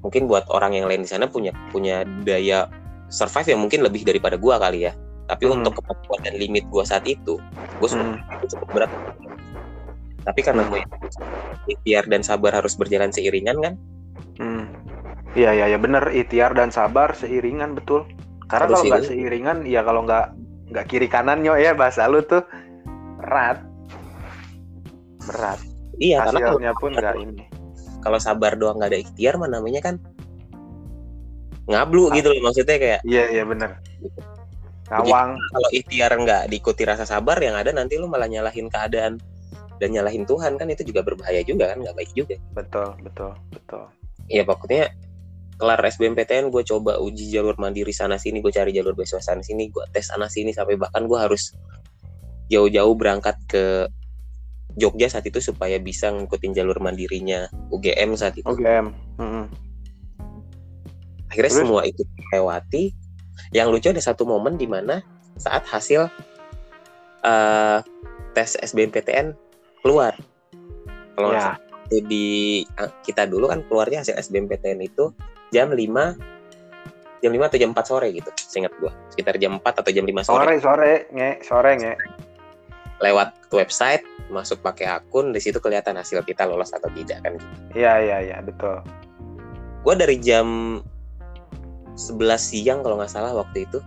mungkin 0.00 0.30
buat 0.30 0.46
orang 0.54 0.78
yang 0.78 0.86
lain 0.86 1.02
di 1.02 1.10
sana 1.10 1.26
punya 1.26 1.50
punya 1.74 2.06
daya 2.22 2.70
survive 3.10 3.50
yang 3.50 3.60
mungkin 3.66 3.82
lebih 3.82 4.06
daripada 4.06 4.38
gua 4.38 4.62
kali 4.62 4.86
ya 4.86 4.94
tapi 5.30 5.46
Hmm. 5.46 5.54
untuk 5.56 5.78
kemampuan 5.78 6.20
dan 6.20 6.34
limit 6.34 6.66
gua 6.66 6.82
saat 6.82 7.06
itu 7.06 7.38
gua 7.78 7.86
Hmm. 7.86 8.18
cukup, 8.18 8.48
cukup 8.50 8.68
berat 8.74 8.90
tapi 10.20 10.40
karena 10.42 10.62
gue 10.66 10.82
ikhtiar 11.66 12.04
dan 12.04 12.20
sabar 12.20 12.52
harus 12.52 12.74
berjalan 12.74 13.08
seiringan 13.08 13.56
kan 13.56 13.74
Hmm. 14.36 14.68
Iya 15.30 15.54
iya 15.54 15.66
ya 15.68 15.78
bener 15.78 16.10
ikhtiar 16.10 16.52
dan 16.52 16.68
sabar 16.68 17.12
seiringan 17.12 17.72
betul. 17.72 18.02
Karena 18.46 18.66
Harus 18.66 18.74
kalau 18.74 18.88
nggak 18.90 19.02
seiring. 19.02 19.20
seiringan 19.22 19.58
ya 19.62 19.80
kalau 19.80 20.00
nggak 20.02 20.26
nggak 20.66 20.86
kiri 20.86 21.06
kanan 21.06 21.40
yo 21.40 21.54
ya 21.54 21.70
bahasa 21.70 22.04
lu 22.04 22.18
tuh 22.20 22.42
berat. 23.16 23.62
Berat. 25.22 25.60
iya 25.96 26.18
karena 26.20 26.38
kalau, 26.40 26.56
Hasilnya 26.56 26.72
pun 26.74 26.90
nggak 26.90 27.16
ini. 27.18 27.44
kalau 28.00 28.18
sabar 28.18 28.52
doang 28.54 28.76
nggak 28.76 28.90
ada 28.90 28.98
ikhtiar 28.98 29.34
mah 29.36 29.46
namanya 29.46 29.80
kan 29.82 29.94
ngablu 31.66 32.08
Ah. 32.08 32.12
gitu 32.12 32.28
loh 32.30 32.40
maksudnya 32.42 32.76
kayak 32.76 33.00
Iya 33.04 33.24
iya 33.30 33.42
bener. 33.44 33.70
Ngawang. 34.90 35.38
kalau 35.38 35.68
ikhtiar 35.70 36.12
nggak 36.18 36.42
diikuti 36.50 36.82
rasa 36.82 37.06
sabar 37.06 37.38
yang 37.38 37.54
ada 37.54 37.70
nanti 37.70 37.94
lu 37.94 38.10
malah 38.10 38.26
nyalahin 38.26 38.66
keadaan 38.66 39.22
dan 39.78 39.88
nyalahin 39.94 40.26
Tuhan 40.26 40.58
kan 40.58 40.66
itu 40.66 40.82
juga 40.82 41.06
berbahaya 41.06 41.40
juga 41.46 41.70
kan 41.70 41.78
nggak 41.80 41.94
baik 41.94 42.10
juga 42.12 42.36
Betul 42.52 42.98
betul 43.06 43.32
betul. 43.54 43.86
Iya 44.26 44.42
pokoknya 44.44 44.90
kelar 45.60 45.80
SBMPTN 45.80 46.48
gue 46.48 46.62
coba 46.64 46.96
uji 46.98 47.28
jalur 47.30 47.54
mandiri 47.60 47.92
sana 47.92 48.16
sini 48.16 48.40
gue 48.40 48.48
cari 48.48 48.72
jalur 48.72 48.96
beasiswa 48.96 49.20
sana 49.20 49.44
sini 49.44 49.68
gue 49.68 49.84
tes 49.92 50.08
sana 50.08 50.26
sini 50.26 50.56
sampai 50.56 50.80
bahkan 50.80 51.04
gue 51.04 51.18
harus 51.20 51.52
jauh-jauh 52.48 52.94
berangkat 52.96 53.36
ke 53.46 53.64
Jogja 54.78 55.10
saat 55.10 55.26
itu 55.26 55.42
supaya 55.42 55.76
bisa 55.82 56.14
ngikutin 56.14 56.54
jalur 56.54 56.78
mandirinya 56.78 57.50
UGM 57.74 58.16
saat 58.16 58.38
itu 58.38 58.48
UGM. 58.48 58.94
Mm-mm. 59.20 59.44
akhirnya 61.28 61.52
Terus? 61.52 61.60
semua 61.62 61.82
itu 61.84 62.02
lewati 62.32 62.94
yang 63.50 63.68
lucu 63.68 63.88
ada 63.88 64.00
satu 64.00 64.24
momen 64.24 64.54
di 64.54 64.64
mana 64.64 65.00
saat 65.34 65.64
hasil 65.64 66.06
eh, 67.22 67.78
tes 68.32 68.50
SBMPTN 68.56 69.32
keluar 69.80 70.14
kalau 71.12 71.32
Ya. 71.32 71.56
di 71.90 72.26
eh, 72.64 72.90
kita 73.02 73.26
dulu 73.26 73.50
kan 73.50 73.60
keluarnya 73.66 74.00
hasil 74.00 74.14
SBMPTN 74.16 74.78
itu 74.80 75.10
jam 75.50 75.68
5 75.68 75.80
jam 77.20 77.30
5 77.30 77.48
atau 77.50 77.58
jam 77.58 77.70
4 77.74 77.82
sore 77.84 78.08
gitu 78.10 78.30
seingat 78.38 78.72
gua 78.78 78.94
sekitar 79.10 79.36
jam 79.36 79.58
4 79.58 79.80
atau 79.82 79.90
jam 79.90 80.06
5 80.06 80.22
sore, 80.22 80.38
Sore 80.38 80.54
sore 80.56 80.92
nge 81.10 81.30
sore 81.42 81.70
nge. 81.76 81.92
lewat 83.00 83.32
website 83.50 84.04
masuk 84.28 84.62
pakai 84.62 84.86
akun 84.86 85.34
di 85.34 85.40
situ 85.40 85.58
kelihatan 85.58 85.96
hasil 85.96 86.22
kita 86.22 86.46
lolos 86.46 86.70
atau 86.70 86.86
tidak 86.94 87.18
kan 87.20 87.34
Iya 87.74 87.92
iya 87.98 88.16
iya 88.22 88.36
betul. 88.38 88.78
gua 89.80 89.94
dari 89.96 90.16
jam 90.16 90.78
11 91.94 92.20
siang 92.38 92.78
kalau 92.80 92.96
nggak 92.96 93.10
salah 93.10 93.32
waktu 93.32 93.64
itu 93.64 93.78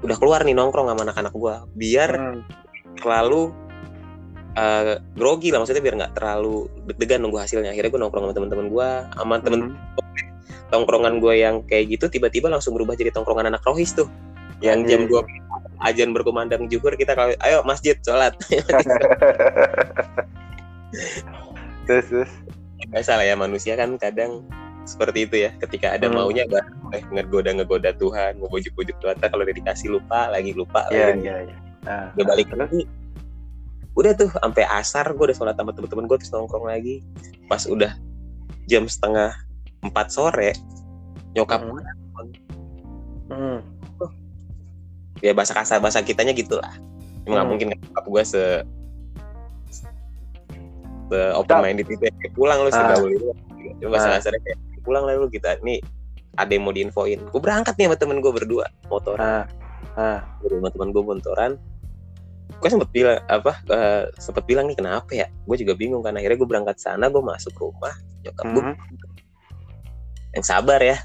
udah 0.00 0.16
keluar 0.16 0.42
nih 0.42 0.52
nongkrong 0.52 0.86
sama 0.86 1.02
anak-anak 1.02 1.32
gua 1.32 1.64
biar 1.74 2.10
Hmm. 2.12 2.40
terlalu 2.96 3.50
eh, 4.54 4.96
grogi 5.12 5.50
lah 5.50 5.58
maksudnya 5.58 5.82
biar 5.82 5.94
nggak 5.96 6.12
terlalu 6.14 6.70
deg-degan 6.86 7.22
nunggu 7.22 7.38
hasilnya 7.38 7.70
akhirnya 7.70 7.90
gue 7.90 8.00
nongkrong 8.00 8.24
sama 8.24 8.34
teman-teman 8.34 8.66
gue 8.68 8.88
sama 9.12 9.34
temen 9.40 9.60
Hmm. 9.64 9.74
tongkrongan 10.70 11.18
gue 11.18 11.34
yang 11.36 11.56
kayak 11.64 11.90
gitu 11.90 12.06
tiba-tiba 12.08 12.46
langsung 12.46 12.70
berubah 12.72 12.94
jadi 12.94 13.10
tongkrongan 13.10 13.48
anak 13.48 13.62
rohis 13.62 13.90
tuh 13.92 14.06
yang 14.62 14.82
Iya, 14.82 15.02
jam. 15.02 15.10
2 15.10 15.26
ajan 15.82 16.10
berkumandang 16.10 16.70
juhur 16.70 16.94
kita 16.94 17.12
kalau 17.12 17.34
ayo 17.36 17.60
masjid 17.62 17.98
sholat 18.00 18.32
terus 21.84 22.06
terus. 22.08 22.30
biasa 22.86 23.16
lah 23.16 23.26
ya 23.26 23.34
manusia 23.34 23.74
kan 23.74 23.96
kadang 23.96 24.44
seperti 24.84 25.24
itu 25.24 25.36
ya 25.38 25.50
ketika 25.58 25.92
ada 25.92 26.06
Hmm. 26.06 26.16
maunya 26.18 26.44
baru 26.44 26.68
eh, 26.92 27.02
ngegoda 27.10 27.50
ngegoda 27.52 27.90
Tuhan 27.94 28.36
mau 28.36 28.48
bujuk-bujuk 28.48 28.96
Tuhan 28.98 29.16
kalau 29.18 29.42
udah 29.42 29.56
dikasih 29.56 29.88
lupa 29.90 30.28
lagi 30.28 30.52
lupa 30.52 30.84
Iya 30.88 31.10
lagi 31.10 31.20
iya 31.22 31.36
iya. 31.42 31.56
Nah, 31.84 32.06
udah 32.12 32.24
balik 32.26 32.48
lagi 32.50 32.82
udah 33.94 34.12
tuh 34.12 34.28
sampai 34.28 34.64
asar 34.66 35.06
gue 35.10 35.24
udah 35.24 35.36
sholat 35.36 35.54
sama 35.54 35.70
temen-temen 35.70 36.04
gue 36.04 36.16
terus 36.18 36.30
nongkrong 36.30 36.66
lagi 36.66 37.00
pas 37.46 37.64
udah 37.64 37.92
jam 38.64 38.84
setengah 38.84 39.32
empat 39.80 40.08
sore 40.08 40.52
nyokap 41.32 41.60
Hmm. 41.60 41.80
Hmm. 43.26 43.58
ya 45.20 45.32
bahasa 45.32 45.52
kasar 45.52 45.78
bahasa 45.78 46.00
kitanya 46.00 46.30
gitulah 46.30 46.72
emang 47.24 47.30
nggak 47.30 47.40
Hmm. 47.40 47.48
mungkin 47.48 47.66
kan 47.70 47.78
nyokap 47.80 48.04
gue 48.04 48.22
se 48.22 48.42
se 51.04 51.20
open 51.32 51.56
minded 51.60 51.86
itu 51.86 52.00
ya. 52.00 52.12
Pulang 52.32 52.58
lu 52.60 52.68
Ah. 52.68 52.96
segaul 52.96 53.08
itu 53.12 53.28
bahasa 53.86 54.08
Ah. 54.08 54.14
kasarnya 54.18 54.40
kayak 54.42 54.58
pulang 54.84 55.02
lah 55.02 55.16
lu 55.16 55.26
kita 55.26 55.56
nih 55.60 55.80
ada 56.34 56.50
yang 56.50 56.62
mau 56.62 56.70
diinfoin 56.70 57.18
gue 57.18 57.40
berangkat 57.40 57.74
nih 57.74 57.88
sama 57.88 57.96
temen 57.96 58.18
gue 58.18 58.30
berdua 58.30 58.68
motoran 58.86 59.24
Ah. 59.24 59.44
Ah. 59.94 60.20
Gua 60.38 60.48
sama 60.52 60.68
temen 60.68 60.88
gue 60.90 61.02
motoran 61.02 61.52
gue 62.54 62.68
sempet 62.68 62.90
bilang 62.90 63.18
apa 63.26 63.56
eh, 63.66 64.04
sempet 64.16 64.44
bilang 64.44 64.66
nih 64.66 64.76
kenapa 64.76 65.10
ya 65.10 65.26
gue 65.26 65.56
juga 65.56 65.72
bingung 65.72 66.00
kan 66.00 66.12
akhirnya 66.12 66.36
gue 66.36 66.48
berangkat 66.48 66.76
sana 66.76 67.08
gue 67.08 67.18
masuk 67.18 67.54
rumah 67.54 67.92
nyokap 68.20 68.46
gue 68.46 68.62
Hmm. 68.62 68.76
yang 70.32 70.44
sabar 70.44 70.78
ya 70.78 70.96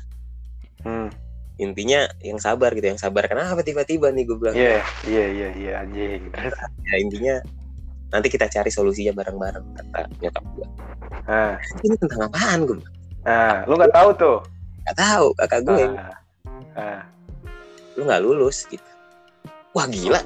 Hmm. 0.79 1.07
intinya 1.55 2.07
yang 2.19 2.39
sabar 2.39 2.71
gitu 2.71 2.87
yang 2.87 2.97
sabar 2.97 3.27
kenapa 3.27 3.59
tiba-tiba 3.61 4.09
nih 4.09 4.23
gue 4.23 4.37
bilang 4.37 4.55
Iya 4.55 4.79
iya 5.05 5.25
iya 5.27 5.49
iya 5.53 5.71
anjing. 5.83 6.31
Ya 6.81 6.95
intinya 6.95 7.35
nanti 8.09 8.27
kita 8.27 8.47
cari 8.47 8.67
solusinya 8.67 9.11
bareng-bareng 9.13 9.65
kata 9.75 10.01
nyokap 10.17 10.43
gue 10.55 10.67
Ah. 11.27 11.59
ini 11.83 11.93
tentang 11.95 12.25
apaan 12.25 12.63
gue 12.63 12.75
bilang. 12.79 12.95
Ah. 13.23 13.63
Lu 13.65 13.75
nggak 13.75 13.91
tahu 13.91 14.09
tuh. 14.15 14.37
gak 14.79 14.97
tahu 14.97 15.25
kakak 15.37 15.61
gue 15.63 15.85
Ah. 15.93 16.17
Ah. 16.73 17.01
lu 17.93 18.07
nggak 18.07 18.21
lulus 18.25 18.65
gitu 18.65 18.81
wah 19.69 19.85
gila 19.85 20.17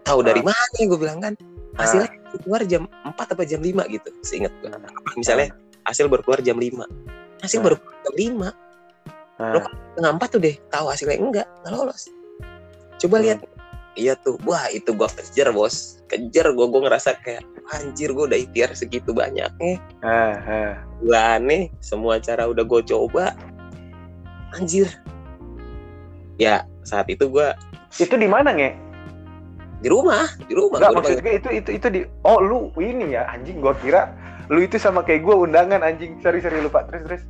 tahu 0.00 0.24
dari 0.24 0.40
mana 0.40 0.56
gue 0.78 0.96
bilang 0.96 1.20
kan 1.20 1.36
hasilnya 1.76 2.08
keluar 2.40 2.64
jam 2.64 2.88
4 3.04 3.12
apa 3.12 3.42
jam 3.44 3.60
5 3.60 3.84
gitu 3.92 4.08
seingat 4.24 4.56
gue 4.64 4.72
misalnya 5.20 5.52
hasil 5.84 6.08
baru 6.08 6.24
keluar 6.24 6.40
jam 6.40 6.56
5 6.56 6.80
hasil 7.44 7.58
Ah. 7.60 7.64
baru 7.66 7.76
keluar 7.76 8.00
jam 8.00 8.14
5 8.16 8.48
Ah. 9.34 9.50
Lu 9.52 9.58
setengah 9.60 10.12
empat 10.16 10.28
tuh 10.32 10.40
deh 10.40 10.54
tahu 10.72 10.86
hasilnya 10.88 11.18
enggak 11.20 11.46
nggak 11.60 11.72
lolos 11.74 12.02
coba 12.96 13.16
Hmm. 13.18 13.24
lihat 13.26 13.38
iya 13.94 14.14
tuh. 14.18 14.38
Wah 14.46 14.70
itu 14.70 14.94
gua 14.94 15.08
kejar 15.10 15.50
bos. 15.50 16.02
Kejar 16.10 16.52
gua 16.54 16.66
gua 16.70 16.90
ngerasa 16.90 17.18
kayak 17.22 17.42
anjir 17.72 18.12
gua 18.12 18.28
udah 18.28 18.38
ikhtiar 18.38 18.70
segitu 18.76 19.16
banyaknya 19.16 19.80
Ah. 20.04 20.36
Ah. 20.44 20.72
gua 21.00 21.40
aneh. 21.40 21.72
Semua 21.80 22.20
cara 22.20 22.46
udah 22.46 22.62
gua 22.66 22.80
coba. 22.84 23.34
Anjir. 24.54 24.90
Ya 26.38 26.66
saat 26.82 27.08
itu 27.10 27.26
gua 27.30 27.54
Itu 27.94 28.18
di 28.18 28.26
mana 28.26 28.50
nge? 28.50 28.84
di 29.84 29.92
rumah 29.92 30.24
di 30.48 30.56
rumah. 30.56 30.80
Enggak 30.80 30.92
gua 30.92 31.00
maksud 31.04 31.18
gue 31.20 31.34
itu 31.36 31.48
itu 31.60 31.70
itu 31.76 31.86
di 31.92 32.00
oh 32.24 32.40
lu 32.40 32.72
ini 32.80 33.12
ya 33.12 33.28
anjing. 33.28 33.60
Gua 33.60 33.76
kira 33.76 34.08
lu 34.48 34.64
itu 34.64 34.80
sama 34.80 35.04
kayak 35.04 35.24
gue 35.24 35.34
undangan 35.36 35.84
anjing. 35.84 36.16
Sorry 36.24 36.40
sorry 36.40 36.64
lupa. 36.64 36.88
Terus 36.88 37.02
terus 37.04 37.22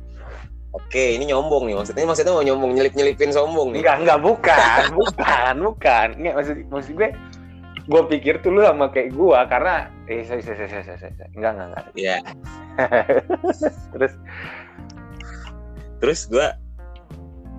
oke 0.75 1.03
ini 1.15 1.31
nyombong 1.31 1.71
nih. 1.71 1.75
Maksudnya 1.79 2.05
maksudnya 2.05 2.33
mau 2.35 2.43
nyombong 2.43 2.71
nyelip 2.75 2.93
nyelipin 2.93 3.31
sombong 3.31 3.71
nih? 3.71 3.81
Enggak 3.81 3.97
enggak 4.03 4.19
bukan 4.19 4.81
bukan 4.99 5.53
bukan. 5.63 6.07
Enggak 6.19 6.33
maksud 6.37 6.55
maksud 6.67 6.93
gue 6.99 7.09
gue 7.85 8.01
pikir 8.17 8.41
tuh 8.41 8.49
lu 8.49 8.65
sama 8.65 8.89
kayak 8.89 9.13
gue 9.13 9.39
karena 9.45 9.93
eh 10.09 10.25
sorry 10.25 10.41
sorry, 10.41 10.65
sorry, 10.65 10.83
sorry, 10.83 10.99
sorry. 10.99 11.27
enggak 11.37 11.51
enggak 11.55 11.67
enggak. 11.71 11.85
Ya 11.95 12.17
terus? 13.95 14.13
Terus 16.03 16.19
gua 16.27 16.47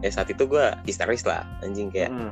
ya 0.05 0.11
saat 0.13 0.29
itu 0.29 0.45
gua 0.45 0.77
histeris 0.85 1.25
lah 1.25 1.43
anjing 1.65 1.89
kayak 1.89 2.13
hmm. 2.13 2.31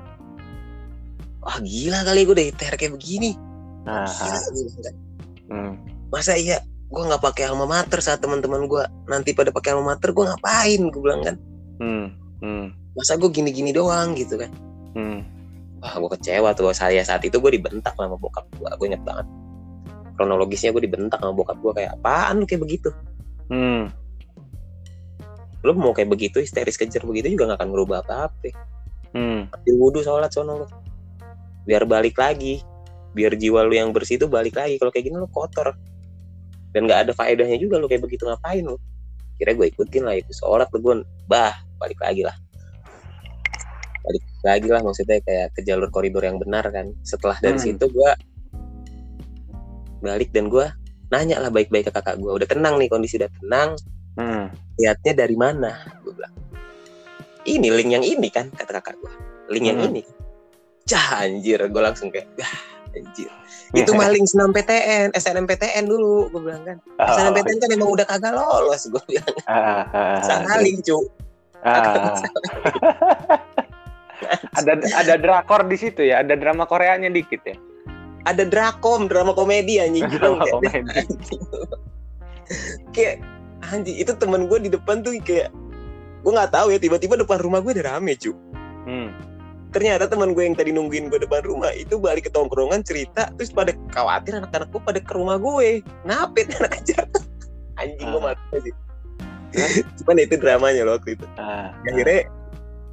wah 1.41 1.59
gila 1.65 2.05
kali 2.05 2.29
gua 2.29 2.35
udah 2.37 2.47
ikhtiar 2.53 2.75
kayak 2.77 2.93
begini. 2.95 3.35
Ah, 3.89 4.05
gila 4.05 4.39
bilang 4.53 4.81
kan. 4.81 4.95
Hmm. 5.45 5.73
masa 6.09 6.39
iya 6.39 6.63
gue 6.91 7.03
nggak 7.03 7.23
pakai 7.23 7.49
alma 7.49 7.67
mater 7.67 7.99
saat 7.99 8.21
teman-teman 8.21 8.69
gue 8.69 8.83
nanti 9.09 9.33
pada 9.33 9.51
pakai 9.51 9.75
alma 9.75 9.95
mater 9.95 10.13
gue 10.13 10.25
ngapain? 10.25 10.81
Gue 10.93 11.01
bilang 11.03 11.23
kan. 11.25 11.37
Hmm. 11.81 12.07
Hmm. 12.45 12.67
masa 12.95 13.19
gue 13.19 13.27
gini-gini 13.33 13.75
doang 13.75 14.15
gitu 14.15 14.39
kan. 14.39 14.51
Hmm. 14.95 15.27
wah 15.83 15.95
gue 15.99 16.11
kecewa 16.19 16.55
tuh 16.55 16.71
saya. 16.71 17.03
Saat 17.03 17.27
itu 17.27 17.41
gue 17.41 17.53
dibentak 17.59 17.97
sama 17.97 18.15
bokap 18.15 18.47
gue 18.55 18.69
gue 18.69 18.87
inget 18.93 19.03
banget. 19.03 19.27
Kronologisnya 20.15 20.71
gue 20.71 20.83
dibentak 20.85 21.19
sama 21.19 21.35
bokap 21.35 21.59
gue 21.59 21.73
kayak 21.83 21.99
apaan? 21.99 22.43
Lu 22.43 22.47
kayak 22.47 22.63
begitu. 22.63 22.91
Hmm. 23.51 23.91
lu 25.65 25.73
mau 25.81 25.97
kayak 25.97 26.13
begitu 26.13 26.45
histeris 26.45 26.77
kejar 26.77 27.09
begitu 27.09 27.33
juga 27.33 27.49
nggak 27.49 27.59
akan 27.65 27.69
ngerubah 27.73 28.05
apa-apa. 28.05 28.53
Hmm. 29.17 29.49
ambil 29.49 29.75
wudhu 29.81 30.01
sholat 30.05 30.29
sono 30.29 30.65
lu 30.65 30.67
biar 31.65 31.89
balik 31.89 32.21
lagi. 32.21 32.61
Biar 33.17 33.33
jiwa 33.39 33.65
lu 33.65 33.73
yang 33.73 33.95
bersih 33.95 34.21
itu 34.21 34.29
balik 34.29 34.61
lagi. 34.61 34.77
Kalau 34.77 34.93
kayak 34.93 35.09
gini 35.09 35.17
lu 35.17 35.29
kotor 35.33 35.73
dan 36.75 36.91
nggak 36.91 37.01
ada 37.09 37.13
faedahnya 37.15 37.57
juga 37.57 37.79
lu 37.79 37.87
kayak 37.87 38.03
begitu 38.03 38.27
ngapain 38.27 38.67
lu? 38.67 38.75
Kira 39.39 39.55
gue 39.55 39.67
ikutin 39.71 40.03
lah 40.03 40.15
itu 40.19 40.31
sholat 40.35 40.67
tuh 40.69 40.83
gue 40.83 40.95
bah 41.25 41.55
balik 41.79 41.99
lagi 42.03 42.27
lah. 42.27 42.35
Balik 44.05 44.23
lagi 44.45 44.69
lah 44.69 44.83
maksudnya 44.83 45.19
kayak 45.23 45.55
ke 45.55 45.61
jalur 45.63 45.89
koridor 45.89 46.23
yang 46.23 46.37
benar 46.37 46.67
kan. 46.69 46.93
Setelah 47.03 47.39
dari 47.41 47.57
Hmm. 47.57 47.65
situ 47.65 47.87
gue 47.89 48.11
balik 50.05 50.31
dan 50.37 50.53
gue 50.53 50.67
nanya 51.09 51.41
lah 51.41 51.49
baik-baik 51.49 51.89
ke 51.89 51.93
kakak 51.95 52.21
gue 52.21 52.29
udah 52.29 52.49
tenang 52.49 52.77
nih 52.77 52.91
kondisi 52.91 53.17
udah 53.17 53.31
tenang. 53.41 53.71
Hmm. 54.15 54.47
lihatnya 54.79 55.15
dari 55.15 55.35
mana? 55.35 55.71
Gue 56.03 56.15
bilang 56.15 56.35
ini 57.47 57.67
link 57.71 57.91
yang 57.95 58.03
ini 58.03 58.27
kan 58.31 58.51
kata 58.51 58.79
kakak 58.79 58.95
gue 58.99 59.13
link 59.51 59.67
yang 59.67 59.79
Hmm. 59.83 59.91
ini. 59.91 60.03
Cah 60.85 61.25
anjir. 61.25 61.59
Gue 61.73 61.83
langsung 61.83 62.13
kayak 62.13 62.29
"Wah, 62.37 62.55
Anjir. 62.95 63.31
Itu 63.75 63.91
maling 63.95 64.23
senam 64.31 64.55
PTN, 64.55 65.11
SNMPTN 65.19 65.85
dulu, 65.91 66.31
gue 66.31 66.41
bilang 66.41 66.63
kan. 66.63 66.79
Oh, 67.03 67.11
SNMPTN 67.11 67.59
kan 67.59 67.69
emang 67.75 67.91
udah 67.91 68.07
kagak 68.07 68.33
lolos, 68.33 68.87
gue 68.87 69.03
bilang. 69.11 69.35
ah, 69.51 69.83
ah, 70.23 70.63
cu. 70.63 70.99
ah. 71.67 72.15
ada 74.63 74.73
ada 74.95 75.15
drakor 75.19 75.67
di 75.67 75.77
situ 75.77 76.07
ya, 76.07 76.23
ada 76.23 76.39
drama 76.39 76.65
Koreanya 76.71 77.11
dikit 77.11 77.43
ya. 77.43 77.59
Ada 78.25 78.47
drakom, 78.49 79.11
drama 79.11 79.37
komedi 79.37 79.83
anjing. 79.83 80.09
Bilang 80.09 80.41
Drama 80.41 80.45
kayak, 80.49 80.55
komedi. 80.55 81.37
kayak 82.95 83.17
anjing 83.73 83.97
itu 83.97 84.13
teman 84.17 84.49
gue 84.49 84.59
di 84.65 84.71
depan 84.73 85.01
tuh 85.05 85.17
kayak 85.21 85.53
gue 86.25 86.33
nggak 86.33 86.53
tahu 86.53 86.73
ya 86.73 86.79
tiba-tiba 86.81 87.21
depan 87.21 87.39
rumah 87.41 87.61
gue 87.61 87.73
udah 87.77 87.97
rame 87.97 88.17
cu 88.17 88.33
Hmm. 88.85 89.17
Ternyata 89.75 90.07
teman 90.07 90.31
gue 90.39 90.47
yang 90.47 90.55
tadi 90.55 90.71
nungguin 90.71 91.11
gue 91.11 91.19
depan 91.19 91.43
rumah 91.43 91.75
itu 91.75 91.99
balik 91.99 92.27
ke 92.27 92.31
tongkrongan 92.31 92.87
cerita 92.87 93.27
terus 93.35 93.51
pada 93.51 93.75
khawatir 93.91 94.39
anak-anak 94.39 94.71
gue 94.71 94.83
pada 94.87 95.01
ke 95.03 95.13
rumah 95.13 95.37
gue. 95.43 95.83
Ngapit 96.07 96.47
anak 96.63 96.79
kecil. 96.79 97.03
Anjing 97.75 98.09
gue 98.15 98.23
Ah. 98.23 98.39
mati 98.39 98.71
sih. 98.71 98.75
Cuman 99.99 100.17
itu 100.23 100.35
dramanya 100.39 100.87
loh 100.87 100.95
waktu 100.95 101.19
itu. 101.19 101.27
Ah, 101.35 101.75
akhirnya 101.91 102.31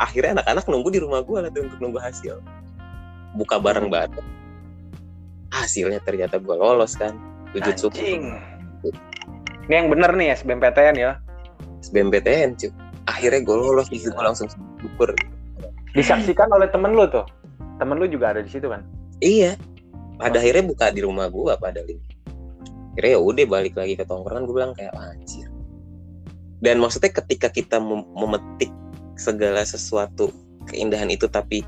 akhirnya 0.01 0.31
anak-anak 0.41 0.65
nunggu 0.65 0.89
di 0.89 0.99
rumah 1.05 1.21
gue 1.21 1.37
lah 1.37 1.49
tuh 1.53 1.61
untuk 1.69 1.77
nunggu 1.77 1.99
hasil. 2.01 2.41
Buka 3.37 3.61
bareng 3.61 3.93
bareng. 3.93 4.25
Hasilnya 5.53 6.01
ternyata 6.01 6.41
gue 6.41 6.55
lolos 6.57 6.97
kan. 6.97 7.13
Syukur. 7.77 7.93
Anjing. 7.93 8.23
Ini 9.69 9.73
yang 9.85 9.87
bener 9.93 10.09
nih 10.17 10.33
SBMPTN 10.33 10.95
ya. 10.97 11.21
SBMPTN 11.85 12.57
cuy. 12.57 12.73
Akhirnya 13.05 13.41
gue 13.45 13.55
lolos 13.57 13.87
di 13.93 14.01
gue 14.01 14.13
langsung 14.17 14.49
syukur 14.81 15.13
Disaksikan 15.91 16.47
oleh 16.51 16.71
temen 16.71 16.95
lu 16.95 17.03
tuh. 17.07 17.25
Temen 17.79 17.97
lu 17.97 18.05
juga 18.07 18.31
ada 18.35 18.41
di 18.45 18.49
situ 18.51 18.69
kan? 18.69 18.81
iya 19.21 19.55
pada 20.17 20.41
akhirnya 20.41 20.65
buka 20.65 20.89
di 20.91 21.05
rumah 21.05 21.29
gue 21.29 21.53
pada 21.55 21.79
ini 21.85 22.01
akhirnya 22.97 23.11
ya 23.15 23.19
udah 23.21 23.45
balik 23.47 23.73
lagi 23.77 23.93
ke 23.95 24.03
tongkrongan 24.03 24.43
gue 24.49 24.55
bilang 24.57 24.73
kayak 24.75 24.91
anjir 24.97 25.47
dan 26.59 26.81
maksudnya 26.81 27.13
ketika 27.13 27.47
kita 27.47 27.77
mem- 27.79 28.09
memetik 28.17 28.73
segala 29.15 29.61
sesuatu 29.63 30.33
keindahan 30.67 31.07
itu 31.07 31.29
tapi 31.29 31.63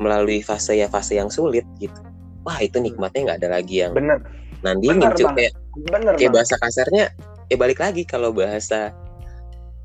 melalui 0.00 0.40
fase 0.40 0.80
ya 0.80 0.88
fase 0.88 1.20
yang 1.20 1.28
sulit 1.28 1.62
gitu 1.78 2.00
wah 2.42 2.56
itu 2.58 2.80
nikmatnya 2.80 3.30
nggak 3.30 3.38
ada 3.44 3.48
lagi 3.60 3.84
yang 3.84 3.92
Bener. 3.92 4.18
nandingin 4.64 5.04
Bener 5.04 5.12
cuy 5.14 5.24
banget. 5.28 5.36
kayak 5.36 5.52
Bener 5.92 6.12
kayak 6.16 6.16
banget. 6.16 6.32
bahasa 6.34 6.54
kasarnya 6.58 7.04
ya 7.52 7.56
balik 7.60 7.78
lagi 7.78 8.02
kalau 8.08 8.32
bahasa 8.32 8.96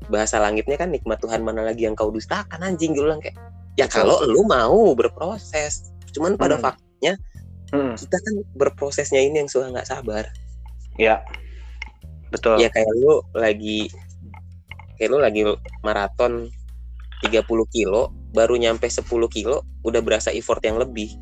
bahasa 0.06 0.38
langitnya 0.38 0.76
kan 0.76 0.88
nikmat 0.88 1.18
Tuhan 1.18 1.42
mana 1.42 1.66
lagi 1.66 1.84
yang 1.84 1.98
kau 1.98 2.08
dustakan 2.08 2.62
anjing 2.62 2.94
gue 2.94 3.02
bilang 3.02 3.18
kayak 3.18 3.34
ya 3.74 3.84
kalau 3.86 4.22
lu 4.24 4.44
mau 4.44 4.94
berproses 4.94 5.90
cuman 6.12 6.38
pada 6.38 6.56
Hmm. 6.56 6.64
faktanya 6.64 7.14
Hmm. 7.66 7.92
kita 7.98 8.16
kan 8.16 8.34
berprosesnya 8.54 9.18
ini 9.20 9.42
yang 9.42 9.50
suka 9.50 9.68
nggak 9.68 9.88
sabar 9.88 10.30
Ya. 10.96 11.20
Betul. 12.30 12.62
ya 12.62 12.70
kayak 12.70 12.88
lu 12.96 13.20
lagi 13.34 13.90
kayak 14.96 15.10
lu 15.10 15.18
lagi 15.20 15.42
maraton 15.82 16.48
30 17.20 17.42
kilo 17.68 18.14
baru 18.32 18.54
nyampe 18.54 18.86
10 18.86 19.02
kilo 19.28 19.60
udah 19.82 20.00
berasa 20.00 20.30
effort 20.30 20.62
yang 20.62 20.78
lebih 20.78 21.12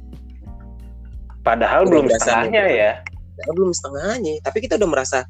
Padahal 1.45 1.85
Udah 1.85 1.91
belum 2.01 2.07
setengahnya 2.09 2.65
ya. 2.73 2.93
Belum 3.53 3.69
setengahnya 3.69 4.41
tapi 4.41 4.65
kita 4.65 4.81
udah 4.81 4.89
merasa 4.89 5.29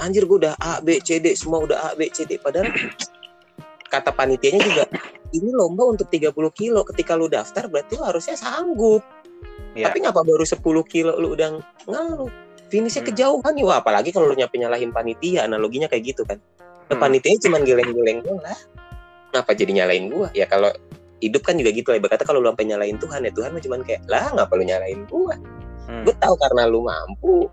anjir 0.00 0.28
gue 0.28 0.38
udah 0.46 0.54
A 0.60 0.80
B 0.84 1.00
C 1.00 1.18
D 1.20 1.32
semua 1.32 1.64
udah 1.64 1.78
A 1.80 1.90
B 1.96 2.08
C 2.12 2.24
D. 2.28 2.36
Padahal 2.40 2.68
kata 3.86 4.10
panitianya 4.12 4.60
juga 4.62 4.84
ini 5.34 5.50
lomba 5.52 5.88
untuk 5.88 6.08
30 6.08 6.32
kilo. 6.52 6.80
Ketika 6.84 7.18
lu 7.18 7.26
daftar 7.26 7.66
berarti 7.68 7.96
lu 7.98 8.04
harusnya 8.04 8.36
sanggup. 8.36 9.02
Ya. 9.76 9.92
tapi 9.92 10.00
ngapa 10.00 10.24
baru 10.24 10.40
10 10.40 10.64
kilo 10.88 11.12
lu 11.20 11.36
udah 11.36 11.60
ngeluh? 11.84 12.32
Finishnya 12.72 13.04
Hmm. 13.04 13.12
kejauhan 13.12 13.52
nih 13.52 13.64
wah 13.68 13.84
apalagi 13.84 14.08
kalau 14.08 14.32
lu 14.32 14.34
nyampe 14.34 14.56
nyalahin 14.56 14.88
panitia 14.88 15.44
analoginya 15.44 15.84
kayak 15.86 16.16
gitu 16.16 16.24
kan. 16.24 16.40
Hmm. 16.88 16.96
panitianya 16.96 17.38
cuma 17.44 17.60
geleng-geleng 17.60 18.24
doang 18.24 18.40
lah. 18.40 18.56
Ngapa 19.36 19.52
jadi 19.52 19.84
nyalain 19.84 20.08
gua? 20.08 20.32
Ya 20.32 20.48
kalau 20.48 20.72
hidup 21.20 21.44
kan 21.44 21.60
juga 21.60 21.76
gitu 21.76 21.92
lah. 21.92 22.00
Berkata 22.00 22.24
kalau 22.24 22.40
lu 22.40 22.48
sampai 22.48 22.64
nyalain 22.72 22.96
Tuhan 22.96 23.20
ya 23.26 23.32
Tuhan 23.36 23.50
mah 23.52 23.62
cuman 23.62 23.80
kayak 23.84 24.02
lah 24.08 24.32
ngapa 24.32 24.52
lu 24.56 24.64
nyalain 24.64 25.00
gua? 25.12 25.36
Hmm. 25.86 26.02
gue 26.02 26.14
tahu 26.18 26.34
karena 26.34 26.66
lu 26.66 26.82
mampu 26.82 27.46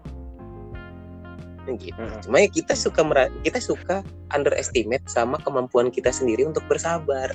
gitu 1.80 1.96
Hmm. 1.96 2.20
cuma 2.24 2.38
ya 2.44 2.50
kita 2.52 2.74
suka 2.76 3.02
kita 3.44 3.60
suka 3.60 3.96
underestimate 4.36 5.04
sama 5.08 5.40
kemampuan 5.42 5.88
kita 5.90 6.12
sendiri 6.12 6.44
untuk 6.48 6.64
bersabar 6.68 7.32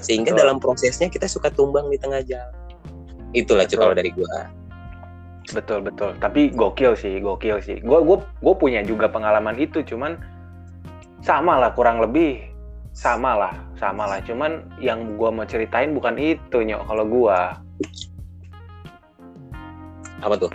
sehingga 0.00 0.32
Betul. 0.32 0.40
dalam 0.44 0.56
prosesnya 0.60 1.08
kita 1.08 1.28
suka 1.28 1.52
tumbang 1.52 1.88
di 1.92 2.00
tengah 2.00 2.20
jalan 2.24 2.52
itulah 3.36 3.64
Betul. 3.68 3.78
kalau 3.80 3.94
dari 3.96 4.12
gua 4.12 4.48
Betul 5.54 5.78
betul. 5.86 6.10
Tapi 6.18 6.50
gokil 6.50 6.98
sih, 6.98 7.22
gokil 7.22 7.62
sih. 7.62 7.78
Gue 7.78 8.02
gue 8.02 8.18
gue 8.18 8.54
punya 8.58 8.82
juga 8.82 9.06
pengalaman 9.06 9.54
itu, 9.54 9.78
cuman 9.78 10.18
sama 11.22 11.62
lah 11.62 11.70
kurang 11.70 12.02
lebih 12.02 12.42
sama 12.90 13.38
lah, 13.38 13.54
sama 13.78 14.10
lah. 14.10 14.18
Cuman 14.26 14.66
yang 14.82 15.14
gue 15.14 15.30
mau 15.30 15.46
ceritain 15.46 15.94
bukan 15.94 16.18
itu 16.18 16.66
nyok. 16.66 16.82
Kalau 16.90 17.06
gue, 17.06 17.38
apa 20.26 20.34
tuh 20.34 20.50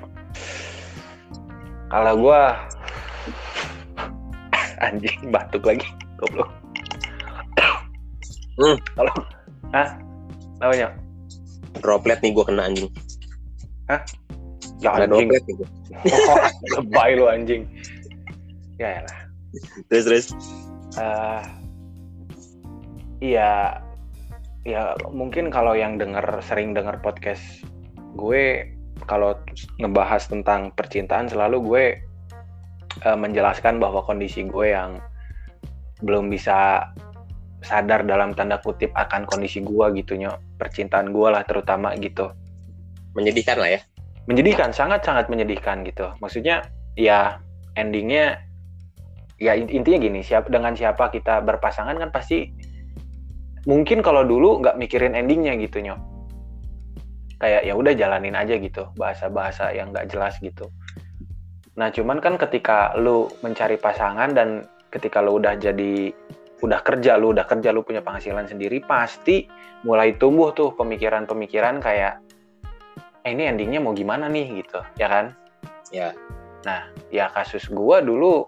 kalau 1.91 2.13
gue 2.17 2.41
anjing 4.85 5.29
batuk 5.29 5.63
lagi, 5.65 5.87
goblok. 6.17 6.49
Hmm. 8.59 8.77
Kalau, 8.93 9.13
hah? 9.73 9.89
Apa 10.61 10.73
nyok? 10.77 10.93
droplet 11.81 12.19
nih 12.21 12.35
gua 12.35 12.45
kena 12.45 12.67
anjing 12.67 12.91
Ya 14.83 14.91
ada 14.97 15.05
anjing. 15.09 15.29
droplet 15.31 15.43
nih 15.47 15.55
gua. 15.57 15.69
Lebay 16.77 17.09
lu 17.17 17.25
anjing. 17.31 17.63
Ya 18.77 19.01
lah. 19.05 19.17
terus 19.91 20.05
terus 20.07 20.27
Eh, 20.91 21.43
iya, 23.23 23.79
ya 24.67 24.91
mungkin 25.07 25.47
kalau 25.47 25.71
yang 25.71 25.95
denger 25.95 26.43
sering 26.43 26.75
denger 26.75 26.99
podcast 26.99 27.39
gue, 28.19 28.67
kalau 29.07 29.39
ngebahas 29.79 30.27
tentang 30.27 30.75
percintaan 30.75 31.31
selalu 31.31 31.57
gue 31.63 31.85
eh, 32.99 33.17
menjelaskan 33.17 33.79
bahwa 33.79 34.03
kondisi 34.03 34.43
gue 34.43 34.75
yang 34.75 34.99
belum 36.01 36.27
bisa 36.33 36.89
sadar 37.61 38.01
dalam 38.03 38.33
tanda 38.33 38.57
kutip 38.57 38.89
akan 38.97 39.29
kondisi 39.29 39.61
gue 39.61 39.85
gitu 40.01 40.17
nyok. 40.17 40.57
Percintaan 40.57 41.13
gue 41.13 41.27
lah 41.29 41.45
terutama 41.45 41.93
gitu. 41.97 42.33
Menyedihkan 43.13 43.57
lah 43.61 43.69
ya? 43.77 43.79
Menyedihkan 44.25 44.73
sangat 44.73 45.05
sangat 45.05 45.29
menyedihkan 45.29 45.85
gitu. 45.85 46.09
Maksudnya 46.19 46.65
ya 46.97 47.39
endingnya 47.77 48.41
ya 49.37 49.57
in- 49.57 49.69
intinya 49.69 49.99
gini 50.01 50.21
siap 50.21 50.49
dengan 50.49 50.73
siapa 50.77 51.09
kita 51.09 51.41
berpasangan 51.41 51.97
kan 51.97 52.09
pasti 52.13 52.49
mungkin 53.65 54.01
kalau 54.01 54.25
dulu 54.25 54.61
nggak 54.61 54.77
mikirin 54.77 55.13
endingnya 55.13 55.53
gitu 55.61 55.81
nyok. 55.85 56.01
Kayak 57.41 57.61
ya 57.65 57.73
udah 57.73 57.93
jalanin 57.97 58.37
aja 58.37 58.53
gitu 58.57 58.89
bahasa-bahasa 58.97 59.73
yang 59.73 59.89
nggak 59.89 60.13
jelas 60.13 60.37
gitu 60.41 60.69
nah 61.71 61.87
cuman 61.87 62.19
kan 62.19 62.35
ketika 62.35 62.91
lu 62.99 63.31
mencari 63.39 63.79
pasangan 63.79 64.35
dan 64.35 64.67
ketika 64.91 65.23
lu 65.23 65.39
udah 65.39 65.55
jadi 65.55 66.11
udah 66.61 66.79
kerja 66.83 67.17
lu 67.17 67.33
udah 67.33 67.47
kerja 67.47 67.73
lu 67.73 67.81
punya 67.81 68.03
penghasilan 68.03 68.45
sendiri 68.45 68.83
pasti 68.83 69.47
mulai 69.81 70.13
tumbuh 70.19 70.53
tuh 70.53 70.75
pemikiran-pemikiran 70.77 71.81
kayak 71.81 72.21
eh, 73.25 73.31
ini 73.33 73.49
endingnya 73.49 73.81
mau 73.81 73.97
gimana 73.97 74.29
nih? 74.29 74.61
gitu 74.61 74.81
ya 74.99 75.07
kan? 75.09 75.25
Ya. 75.89 76.13
Ya 77.09 77.25
kasus 77.33 77.65
gua 77.73 78.05
dulu 78.05 78.45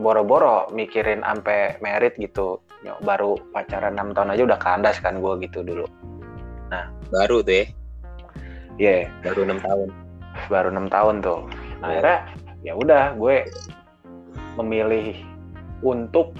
boro-boro 0.00 0.72
mikirin 0.72 1.20
sampai 1.20 1.76
merit 1.84 2.16
gitu. 2.16 2.64
Baru 3.04 3.36
pacaran 3.52 3.92
6 3.92 4.16
tahun 4.16 4.32
aja 4.32 4.42
udah 4.48 4.60
kandas 4.62 4.96
kan 5.04 5.20
gua 5.20 5.36
gitu 5.36 5.60
dulu. 5.60 5.84
Baru 7.12 7.44
tuh 7.44 7.52
ya? 7.52 7.64
Iya, 8.80 9.12
baru 9.20 9.44
enam 9.44 9.60
tahun 9.60 10.09
baru 10.50 10.74
enam 10.74 10.90
tahun 10.90 11.22
tuh. 11.22 11.46
Akhirnya 11.80 12.26
ya 12.60 12.76
udah 12.76 13.14
gue 13.16 13.46
memilih 14.60 15.16
untuk 15.80 16.36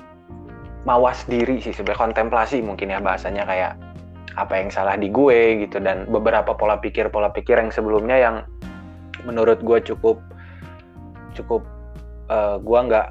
mawas 0.85 1.25
diri 1.29 1.61
sih 1.61 1.73
sebenarnya 1.73 2.12
kontemplasi 2.12 2.61
mungkin 2.61 2.92
ya 2.92 3.01
bahasanya 3.01 3.44
kayak 3.44 3.73
apa 4.37 4.55
yang 4.57 4.68
salah 4.73 4.96
di 4.96 5.12
gue 5.12 5.64
gitu 5.66 5.81
dan 5.83 6.09
beberapa 6.09 6.57
pola 6.57 6.81
pikir 6.81 7.09
pola 7.12 7.29
pikir 7.29 7.61
yang 7.61 7.68
sebelumnya 7.73 8.16
yang 8.16 8.37
menurut 9.29 9.61
gue 9.61 9.79
cukup 9.85 10.20
cukup 11.37 11.64
eh, 12.33 12.57
gue 12.61 12.81
nggak 12.81 13.07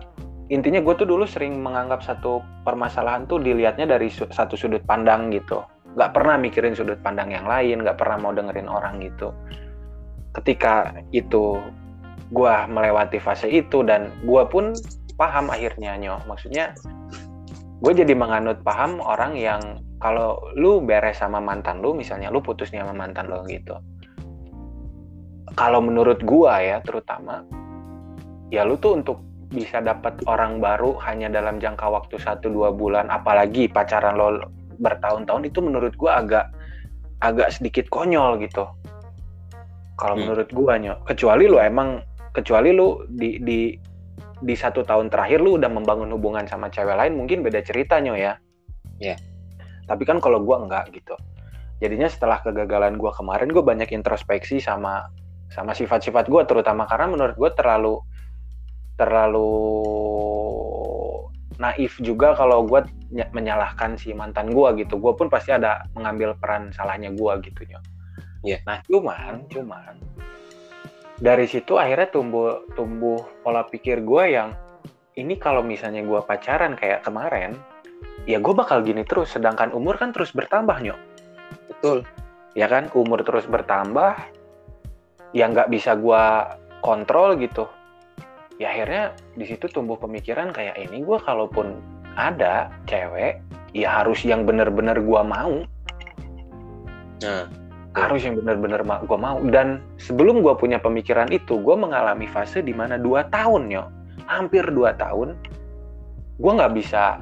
intinya 0.50 0.82
gue 0.82 0.94
tuh 0.98 1.06
dulu 1.06 1.30
sering 1.30 1.62
menganggap 1.62 2.02
satu 2.02 2.42
permasalahan 2.66 3.30
tuh 3.30 3.38
dilihatnya 3.38 3.86
dari 3.86 4.10
su- 4.10 4.30
satu 4.34 4.58
sudut 4.58 4.82
pandang 4.82 5.30
gitu. 5.30 5.62
Nggak 5.94 6.12
pernah 6.18 6.42
mikirin 6.42 6.74
sudut 6.74 6.98
pandang 7.06 7.30
yang 7.30 7.46
lain 7.46 7.86
nggak 7.86 8.02
pernah 8.02 8.18
mau 8.18 8.34
dengerin 8.34 8.66
orang 8.66 8.98
gitu 9.02 9.30
ketika 10.38 10.94
itu 11.16 11.58
gue 12.30 12.54
melewati 12.70 13.18
fase 13.18 13.50
itu 13.50 13.82
dan 13.82 14.14
gue 14.22 14.44
pun 14.50 14.78
paham 15.18 15.50
akhirnya 15.50 15.98
nyo. 15.98 16.22
Maksudnya 16.30 16.78
gue 17.80 17.94
jadi 17.96 18.14
menganut 18.14 18.62
paham 18.62 19.02
orang 19.02 19.34
yang 19.40 19.62
kalau 20.00 20.40
lu 20.56 20.80
beres 20.80 21.20
sama 21.20 21.44
mantan 21.44 21.84
lu 21.84 21.92
misalnya 21.92 22.32
lu 22.32 22.40
putus 22.40 22.72
nih 22.72 22.82
sama 22.82 22.96
mantan 22.96 23.28
lu 23.28 23.44
gitu. 23.52 23.76
Kalau 25.60 25.84
menurut 25.84 26.24
gua 26.24 26.64
ya 26.64 26.80
terutama 26.80 27.44
ya 28.48 28.64
lu 28.64 28.80
tuh 28.80 28.96
untuk 28.96 29.20
bisa 29.52 29.84
dapat 29.84 30.24
orang 30.24 30.64
baru 30.64 30.96
hanya 31.04 31.28
dalam 31.28 31.60
jangka 31.60 31.84
waktu 31.90 32.16
1-2 32.16 32.80
bulan 32.80 33.12
apalagi 33.12 33.68
pacaran 33.68 34.16
lo 34.16 34.40
bertahun-tahun 34.80 35.52
itu 35.52 35.60
menurut 35.60 35.94
gua 36.00 36.24
agak 36.24 36.46
agak 37.20 37.52
sedikit 37.52 37.92
konyol 37.92 38.40
gitu 38.40 38.64
kalau 40.00 40.16
hmm. 40.16 40.24
menurut 40.24 40.50
gua 40.56 40.80
nyok 40.80 41.04
kecuali 41.04 41.44
lu 41.52 41.60
emang 41.60 42.00
kecuali 42.32 42.72
lu 42.72 43.04
di 43.12 43.44
di 43.44 43.76
di 44.40 44.56
satu 44.56 44.88
tahun 44.88 45.12
terakhir 45.12 45.44
lu 45.44 45.60
udah 45.60 45.68
membangun 45.68 46.08
hubungan 46.16 46.48
sama 46.48 46.72
cewek 46.72 46.96
lain 46.96 47.20
mungkin 47.20 47.44
beda 47.44 47.60
ceritanya 47.60 48.16
ya. 48.16 48.34
Iya. 49.04 49.16
Yeah. 49.16 49.18
Tapi 49.92 50.08
kan 50.08 50.24
kalau 50.24 50.40
gua 50.40 50.64
enggak 50.64 50.96
gitu. 50.96 51.20
Jadinya 51.84 52.08
setelah 52.08 52.40
kegagalan 52.40 52.96
gua 52.96 53.12
kemarin 53.12 53.52
gua 53.52 53.68
banyak 53.68 53.92
introspeksi 53.92 54.64
sama 54.64 55.12
sama 55.52 55.76
sifat-sifat 55.76 56.32
gua 56.32 56.48
terutama 56.48 56.88
karena 56.88 57.12
menurut 57.12 57.36
gua 57.36 57.52
terlalu 57.52 58.00
terlalu 58.96 59.52
naif 61.60 62.00
juga 62.00 62.32
kalau 62.40 62.64
gue 62.64 62.88
menyalahkan 63.36 64.00
si 64.00 64.16
mantan 64.16 64.56
gue 64.56 64.80
gitu 64.80 64.96
gue 64.96 65.12
pun 65.12 65.28
pasti 65.28 65.52
ada 65.52 65.84
mengambil 65.92 66.32
peran 66.40 66.72
salahnya 66.72 67.12
gue 67.12 67.34
gitu 67.44 67.68
ya 67.68 67.84
yeah. 68.46 68.60
nah 68.64 68.80
cuman 68.86 69.48
cuman 69.52 69.96
dari 71.20 71.46
situ 71.52 71.76
akhirnya 71.76 72.08
tumbuh 72.08 72.64
tumbuh 72.80 73.20
pola 73.44 73.68
pikir 73.68 74.00
gue 74.04 74.24
yang 74.40 74.56
ini 75.20 75.36
kalau 75.36 75.60
misalnya 75.60 76.00
gue 76.00 76.20
pacaran 76.24 76.80
kayak 76.80 77.04
kemarin 77.04 77.60
ya 78.24 78.40
gue 78.40 78.54
bakal 78.56 78.80
gini 78.82 79.04
terus 79.04 79.36
sedangkan 79.36 79.76
umur 79.76 80.00
kan 80.00 80.16
terus 80.16 80.32
bertambah 80.32 80.80
nyok. 80.80 81.00
Betul. 81.68 82.08
Ya 82.56 82.72
kan 82.72 82.88
umur 82.96 83.22
terus 83.28 83.44
bertambah 83.46 84.16
yang 85.36 85.52
nggak 85.52 85.70
bisa 85.70 86.00
gue 86.00 86.24
kontrol 86.80 87.36
gitu. 87.36 87.68
Ya 88.60 88.72
akhirnya 88.72 89.16
di 89.36 89.46
situ 89.48 89.68
tumbuh 89.72 90.00
pemikiran 90.00 90.56
kayak 90.56 90.80
ini 90.80 91.04
gue 91.04 91.20
kalaupun 91.20 91.80
ada 92.16 92.72
cewek 92.88 93.40
ya 93.76 94.02
harus 94.02 94.24
yang 94.24 94.48
bener-bener 94.48 95.00
gue 95.00 95.22
mau. 95.24 95.64
Nah 97.20 97.69
harus 97.98 98.22
yang 98.22 98.38
bener-bener 98.38 98.82
gue 98.86 99.20
mau. 99.20 99.38
Dan 99.50 99.82
sebelum 99.98 100.46
gue 100.46 100.54
punya 100.58 100.78
pemikiran 100.78 101.30
itu 101.34 101.58
gue 101.58 101.76
mengalami 101.78 102.30
fase 102.30 102.62
di 102.62 102.74
mana 102.76 103.00
dua 103.00 103.26
tahun 103.34 103.72
yo 103.72 103.84
hampir 104.30 104.62
dua 104.70 104.94
tahun 104.94 105.34
gue 106.38 106.52
nggak 106.54 106.74
bisa 106.78 107.18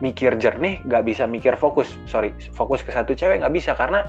mikir 0.00 0.36
jernih 0.40 0.80
nggak 0.88 1.04
bisa 1.04 1.28
mikir 1.28 1.56
fokus. 1.56 1.92
Sorry 2.08 2.32
fokus 2.56 2.80
ke 2.80 2.92
satu 2.92 3.12
cewek 3.12 3.44
nggak 3.44 3.54
bisa 3.54 3.76
karena 3.76 4.08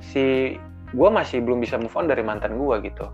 si 0.00 0.56
gue 0.92 1.08
masih 1.08 1.40
belum 1.40 1.64
bisa 1.64 1.80
move 1.80 1.92
on 1.96 2.08
dari 2.08 2.24
mantan 2.24 2.56
gue 2.56 2.76
gitu. 2.84 3.08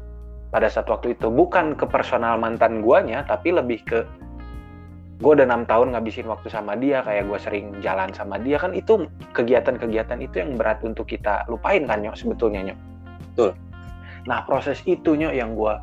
Pada 0.48 0.70
saat 0.72 0.88
waktu 0.88 1.12
itu 1.12 1.28
bukan 1.28 1.76
ke 1.76 1.84
personal 1.84 2.40
mantan 2.40 2.80
guanya 2.80 3.26
tapi 3.26 3.52
lebih 3.52 3.84
ke 3.84 4.06
gue 5.18 5.32
udah 5.34 5.46
enam 5.50 5.66
tahun 5.66 5.98
ngabisin 5.98 6.30
waktu 6.30 6.46
sama 6.46 6.78
dia 6.78 7.02
kayak 7.02 7.26
gue 7.26 7.38
sering 7.42 7.66
jalan 7.82 8.14
sama 8.14 8.38
dia 8.38 8.54
kan 8.54 8.70
itu 8.70 9.10
kegiatan-kegiatan 9.34 10.18
itu 10.22 10.38
yang 10.38 10.54
berat 10.54 10.78
untuk 10.86 11.10
kita 11.10 11.42
lupain 11.50 11.82
kan 11.90 11.98
nyok 12.06 12.14
sebetulnya 12.14 12.70
nyok? 12.70 12.78
Betul. 13.34 13.50
Nah 14.30 14.46
proses 14.46 14.78
itu 14.86 15.18
nyok 15.18 15.34
yang 15.34 15.58
gue 15.58 15.74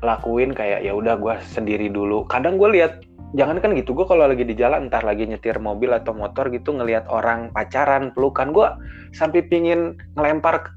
lakuin 0.00 0.56
kayak 0.56 0.80
ya 0.80 0.96
udah 0.96 1.20
gue 1.20 1.34
sendiri 1.44 1.92
dulu. 1.92 2.24
Kadang 2.24 2.56
gue 2.56 2.72
lihat 2.72 3.04
jangan 3.36 3.60
kan 3.60 3.76
gitu 3.76 3.92
gue 3.92 4.08
kalau 4.08 4.24
lagi 4.24 4.48
di 4.48 4.56
jalan 4.56 4.88
entar 4.88 5.04
lagi 5.04 5.28
nyetir 5.28 5.60
mobil 5.60 5.92
atau 5.92 6.16
motor 6.16 6.48
gitu 6.48 6.72
ngelihat 6.72 7.04
orang 7.12 7.52
pacaran 7.52 8.16
pelukan 8.16 8.56
gue 8.56 8.68
sampai 9.12 9.44
pingin 9.44 9.92
ngelempar 10.16 10.72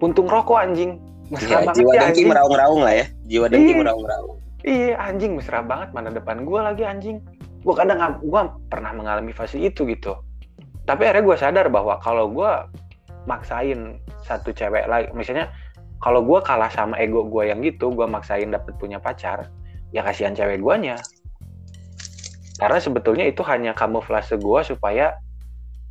puntung 0.00 0.24
rokok 0.24 0.56
anjing. 0.56 0.96
Mesra 1.32 1.64
banget 1.64 1.80
jiwa 1.80 1.92
ya, 1.96 2.00
dengki 2.12 2.22
meraung-raung 2.28 2.80
lah 2.84 2.92
ya 2.92 3.06
jiwa 3.24 3.46
dengki 3.48 3.72
meraung-raung 3.72 4.41
iya 4.62 4.98
anjing 4.98 5.38
mesra 5.38 5.62
banget 5.62 5.90
mana 5.94 6.10
depan 6.10 6.46
gue 6.46 6.60
lagi 6.60 6.82
anjing. 6.86 7.18
Gue 7.62 7.74
kadang 7.78 7.98
gue 8.22 8.42
pernah 8.66 8.90
mengalami 8.94 9.30
fase 9.30 9.58
itu 9.58 9.86
gitu. 9.86 10.18
Tapi 10.82 11.06
akhirnya 11.06 11.24
gue 11.26 11.36
sadar 11.38 11.66
bahwa 11.70 11.98
kalau 12.02 12.26
gue 12.30 12.50
maksain 13.30 14.02
satu 14.26 14.50
cewek 14.50 14.90
lagi 14.90 15.06
misalnya 15.14 15.46
kalau 16.02 16.26
gue 16.26 16.42
kalah 16.42 16.66
sama 16.66 16.98
ego 16.98 17.22
gue 17.30 17.54
yang 17.54 17.62
gitu 17.62 17.94
gue 17.94 18.02
maksain 18.02 18.50
dapet 18.50 18.74
punya 18.82 18.98
pacar 18.98 19.46
ya 19.94 20.02
kasihan 20.02 20.34
cewek 20.34 20.58
guanya. 20.58 20.98
Karena 22.58 22.78
sebetulnya 22.78 23.26
itu 23.26 23.42
hanya 23.46 23.74
kamuflase 23.74 24.38
gue 24.38 24.60
supaya 24.66 25.18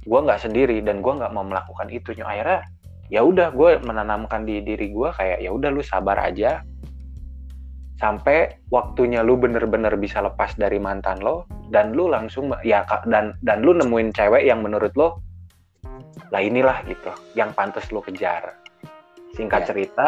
gue 0.03 0.19
nggak 0.19 0.41
sendiri 0.41 0.83
dan 0.83 0.99
gue 0.99 1.13
nggak 1.13 1.31
mau 1.31 1.43
melakukan 1.47 1.87
itu. 1.87 2.11
Akhirnya 2.19 2.67
ya 3.11 3.23
udah 3.23 3.51
gue 3.51 3.79
menanamkan 3.83 4.47
di 4.47 4.63
diri 4.63 4.91
gue 4.91 5.09
kayak 5.11 5.43
ya 5.43 5.51
udah 5.51 5.69
lu 5.71 5.83
sabar 5.83 6.15
aja 6.31 6.63
sampai 8.01 8.57
waktunya 8.73 9.21
lu 9.21 9.37
bener-bener 9.37 9.93
bisa 9.93 10.25
lepas 10.25 10.57
dari 10.57 10.81
mantan 10.81 11.21
lo 11.21 11.45
dan 11.69 11.93
lu 11.93 12.09
langsung 12.09 12.49
ya 12.65 12.81
dan 13.05 13.37
dan 13.45 13.61
lu 13.61 13.77
nemuin 13.77 14.09
cewek 14.09 14.41
yang 14.41 14.65
menurut 14.65 14.89
lo 14.97 15.21
lah 16.33 16.41
inilah 16.41 16.81
gitu 16.89 17.13
yang 17.37 17.53
pantas 17.53 17.93
lu 17.93 18.01
kejar 18.01 18.57
singkat 19.37 19.63
ya. 19.63 19.67
cerita 19.69 20.07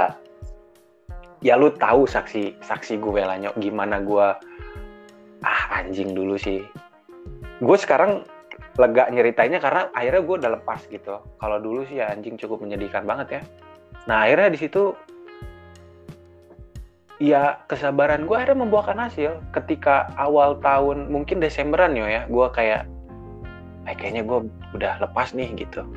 ya 1.45 1.53
lu 1.53 1.69
tahu 1.77 2.09
saksi 2.09 2.65
saksi 2.65 2.97
gue 2.97 3.21
lah 3.21 3.37
nyok 3.37 3.61
gimana 3.61 4.01
gue 4.01 4.27
ah 5.45 5.61
anjing 5.77 6.17
dulu 6.17 6.33
sih 6.33 6.65
gue 7.61 7.77
sekarang 7.77 8.25
lega 8.73 9.05
nyeritainnya 9.13 9.61
karena 9.61 9.93
akhirnya 9.93 10.21
gue 10.25 10.35
udah 10.41 10.51
lepas 10.57 10.79
gitu. 10.89 11.21
Kalau 11.21 11.57
dulu 11.61 11.85
sih 11.85 12.01
ya 12.01 12.09
anjing 12.09 12.41
cukup 12.41 12.65
menyedihkan 12.65 13.05
banget 13.05 13.39
ya. 13.39 13.41
Nah 14.09 14.25
akhirnya 14.25 14.49
di 14.49 14.59
situ 14.59 14.97
ya 17.23 17.63
kesabaran 17.71 18.27
gue 18.27 18.35
akhirnya 18.35 18.67
membuahkan 18.67 18.99
hasil. 18.99 19.39
Ketika 19.55 20.11
awal 20.19 20.59
tahun 20.59 21.07
mungkin 21.07 21.39
Desemberan 21.39 21.95
ya, 21.95 22.27
gue 22.27 22.47
kayak, 22.51 22.83
eh, 23.87 23.95
kayaknya 23.95 24.27
gue 24.27 24.51
udah 24.75 24.99
lepas 24.99 25.31
nih 25.31 25.55
gitu. 25.55 25.87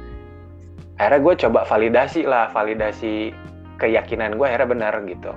Akhirnya 1.02 1.20
gue 1.26 1.34
coba 1.42 1.60
validasi 1.66 2.22
lah, 2.22 2.46
validasi 2.54 3.34
keyakinan 3.82 4.38
gue 4.38 4.46
akhirnya 4.46 4.70
benar 4.70 4.94
gitu. 5.10 5.34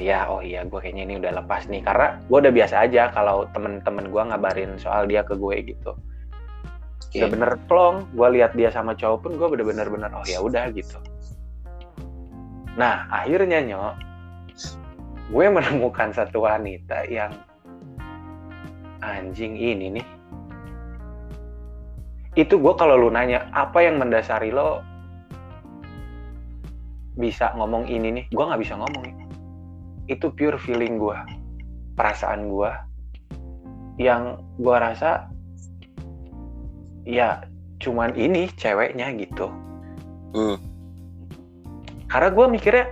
Iya, 0.00 0.24
oh 0.32 0.40
iya, 0.40 0.64
gue 0.64 0.80
kayaknya 0.80 1.04
ini 1.04 1.14
udah 1.20 1.44
lepas 1.44 1.68
nih. 1.68 1.84
Karena 1.84 2.16
gue 2.24 2.38
udah 2.40 2.54
biasa 2.56 2.88
aja 2.88 3.12
kalau 3.12 3.44
temen-temen 3.52 4.08
gue 4.08 4.22
ngabarin 4.32 4.80
soal 4.80 5.04
dia 5.04 5.20
ke 5.20 5.36
gue 5.36 5.76
gitu 5.76 5.92
okay. 7.12 7.20
udah 7.20 7.28
bener 7.28 7.52
plong 7.68 7.96
gue 8.16 8.28
lihat 8.40 8.56
dia 8.56 8.72
sama 8.72 8.96
cowok 8.96 9.28
pun 9.28 9.32
gue 9.36 9.48
bener-bener 9.52 10.08
oh 10.16 10.24
ya 10.24 10.40
udah 10.40 10.72
gitu 10.72 10.96
nah 12.72 13.04
akhirnya 13.12 13.60
nyok 13.60 13.94
gue 15.32 15.46
menemukan 15.48 16.12
satu 16.12 16.44
wanita 16.44 17.08
yang 17.08 17.32
anjing 19.00 19.56
ini 19.56 19.98
nih. 19.98 20.06
Itu 22.36 22.60
gue 22.60 22.74
kalau 22.76 23.00
lu 23.00 23.08
nanya 23.08 23.48
apa 23.56 23.80
yang 23.80 23.96
mendasari 23.96 24.52
lo 24.52 24.84
bisa 27.16 27.56
ngomong 27.56 27.88
ini 27.88 28.20
nih? 28.20 28.24
Gue 28.28 28.44
nggak 28.44 28.60
bisa 28.60 28.76
ngomong 28.76 29.22
itu 30.10 30.28
pure 30.34 30.58
feeling 30.58 30.98
gue 30.98 31.18
perasaan 31.94 32.50
gue 32.50 32.70
yang 34.00 34.40
gue 34.58 34.76
rasa 34.76 35.30
ya 37.06 37.44
cuman 37.82 38.14
ini 38.14 38.46
ceweknya 38.54 39.10
gitu. 39.18 39.50
Hmm. 40.32 40.56
karena 42.08 42.32
gue 42.32 42.46
mikirnya 42.48 42.86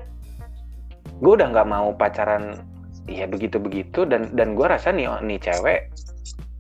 gue 1.21 1.33
udah 1.37 1.49
nggak 1.53 1.69
mau 1.69 1.93
pacaran 1.95 2.57
ya 3.05 3.29
begitu 3.29 3.61
begitu 3.61 4.09
dan 4.09 4.33
dan 4.33 4.57
gue 4.57 4.67
rasa 4.67 4.93
nih 4.93 5.09
oh, 5.09 5.21
nih 5.21 5.41
cewek 5.41 5.93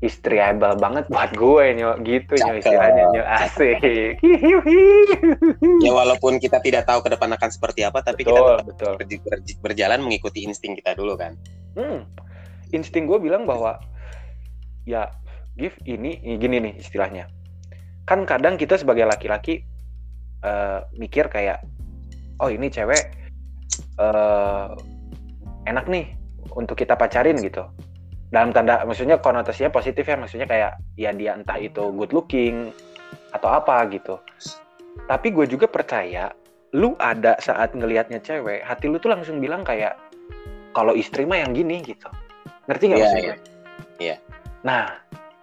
istriable 0.00 0.80
banget 0.80 1.04
buat 1.12 1.28
gue 1.36 1.64
nyok 1.76 1.96
gitu 2.08 2.32
nyok 2.40 2.56
istilahnya 2.64 3.04
nyok 3.12 3.28
asik. 3.44 3.78
Ya 5.84 5.92
walaupun 5.92 6.40
kita 6.40 6.60
tidak 6.64 6.88
tahu 6.88 7.04
ke 7.04 7.12
depan 7.12 7.36
akan 7.36 7.50
seperti 7.52 7.84
apa 7.84 8.00
tapi 8.00 8.24
betul, 8.24 8.32
kita 8.32 8.64
tetap 8.64 8.96
betul. 8.96 9.60
berjalan 9.60 10.00
mengikuti 10.00 10.44
insting 10.44 10.72
kita 10.76 10.96
dulu 10.96 11.20
kan? 11.20 11.36
Hmm. 11.76 12.08
insting 12.70 13.04
gue 13.04 13.18
bilang 13.20 13.44
bahwa 13.44 13.82
ya 14.86 15.10
give 15.58 15.76
ini 15.84 16.16
gini 16.40 16.64
nih 16.64 16.74
istilahnya. 16.80 17.28
Kan 18.08 18.24
kadang 18.24 18.56
kita 18.56 18.80
sebagai 18.80 19.04
laki-laki 19.04 19.68
uh, 20.40 20.88
mikir 20.96 21.28
kayak 21.28 21.60
oh 22.40 22.48
ini 22.48 22.72
cewek 22.72 23.19
uh, 24.00 24.72
enak 25.68 25.84
nih 25.86 26.16
untuk 26.56 26.80
kita 26.80 26.96
pacarin 26.96 27.36
gitu 27.38 27.68
dalam 28.30 28.54
tanda 28.54 28.82
maksudnya 28.86 29.18
konotasinya 29.18 29.74
positif 29.74 30.06
ya 30.06 30.16
maksudnya 30.16 30.46
kayak 30.48 30.72
ya 30.96 31.10
dia 31.12 31.36
entah 31.36 31.58
itu 31.58 31.92
good 31.94 32.14
looking 32.14 32.72
atau 33.34 33.50
apa 33.52 33.84
gitu 33.92 34.16
tapi 35.06 35.34
gue 35.34 35.46
juga 35.50 35.66
percaya 35.68 36.32
lu 36.70 36.94
ada 37.02 37.34
saat 37.42 37.74
ngelihatnya 37.74 38.22
cewek 38.22 38.62
hati 38.62 38.86
lu 38.86 39.02
tuh 39.02 39.10
langsung 39.10 39.42
bilang 39.42 39.66
kayak 39.66 39.98
kalau 40.70 40.94
istri 40.94 41.26
mah 41.26 41.42
yang 41.42 41.50
gini 41.50 41.82
gitu 41.82 42.06
ngerti 42.70 42.84
nggak 42.86 42.98
yeah, 43.02 43.10
maksudnya? 43.10 43.26
Iya. 43.34 43.36
Yeah. 43.98 44.18
Nah, 44.62 44.84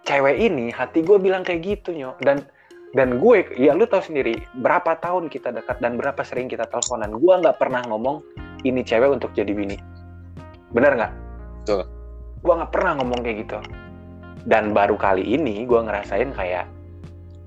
cewek 0.08 0.36
ini 0.40 0.72
hati 0.72 1.04
gue 1.04 1.20
bilang 1.20 1.44
kayak 1.44 1.60
gitu 1.60 1.92
nyok 1.92 2.16
dan 2.24 2.48
dan 2.96 3.20
gue 3.20 3.44
ya 3.60 3.76
lu 3.76 3.84
tahu 3.84 4.00
sendiri 4.00 4.40
berapa 4.64 4.96
tahun 5.04 5.28
kita 5.28 5.52
dekat 5.52 5.84
dan 5.84 6.00
berapa 6.00 6.24
sering 6.24 6.48
kita 6.48 6.64
teleponan 6.72 7.20
gue 7.20 7.34
nggak 7.44 7.60
pernah 7.60 7.84
ngomong 7.84 8.24
ini 8.64 8.80
cewek 8.82 9.10
untuk 9.10 9.30
jadi 9.34 9.50
bini. 9.50 9.76
Bener 10.74 10.94
nggak? 10.96 11.12
Betul. 11.64 11.82
gue 12.38 12.54
nggak 12.54 12.70
pernah 12.70 13.02
ngomong 13.02 13.20
kayak 13.26 13.36
gitu. 13.44 13.58
Dan 14.46 14.70
baru 14.70 14.94
kali 14.94 15.26
ini 15.26 15.66
gue 15.66 15.80
ngerasain 15.82 16.30
kayak 16.32 16.70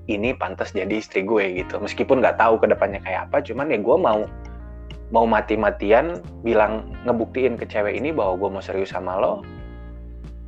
ini 0.06 0.36
pantas 0.36 0.76
jadi 0.76 0.92
istri 1.00 1.24
gue 1.24 1.64
gitu. 1.64 1.80
Meskipun 1.80 2.20
nggak 2.20 2.36
tahu 2.36 2.60
ke 2.60 2.68
depannya 2.68 3.00
kayak 3.00 3.32
apa 3.32 3.40
cuman 3.40 3.72
ya 3.72 3.80
gue 3.80 3.96
mau 3.96 4.28
mau 5.12 5.24
mati-matian 5.28 6.20
bilang 6.40 6.92
ngebuktiin 7.04 7.60
ke 7.60 7.68
cewek 7.68 7.96
ini 8.00 8.12
bahwa 8.12 8.36
gue 8.40 8.48
mau 8.48 8.62
serius 8.64 8.96
sama 8.96 9.20
lo 9.20 9.44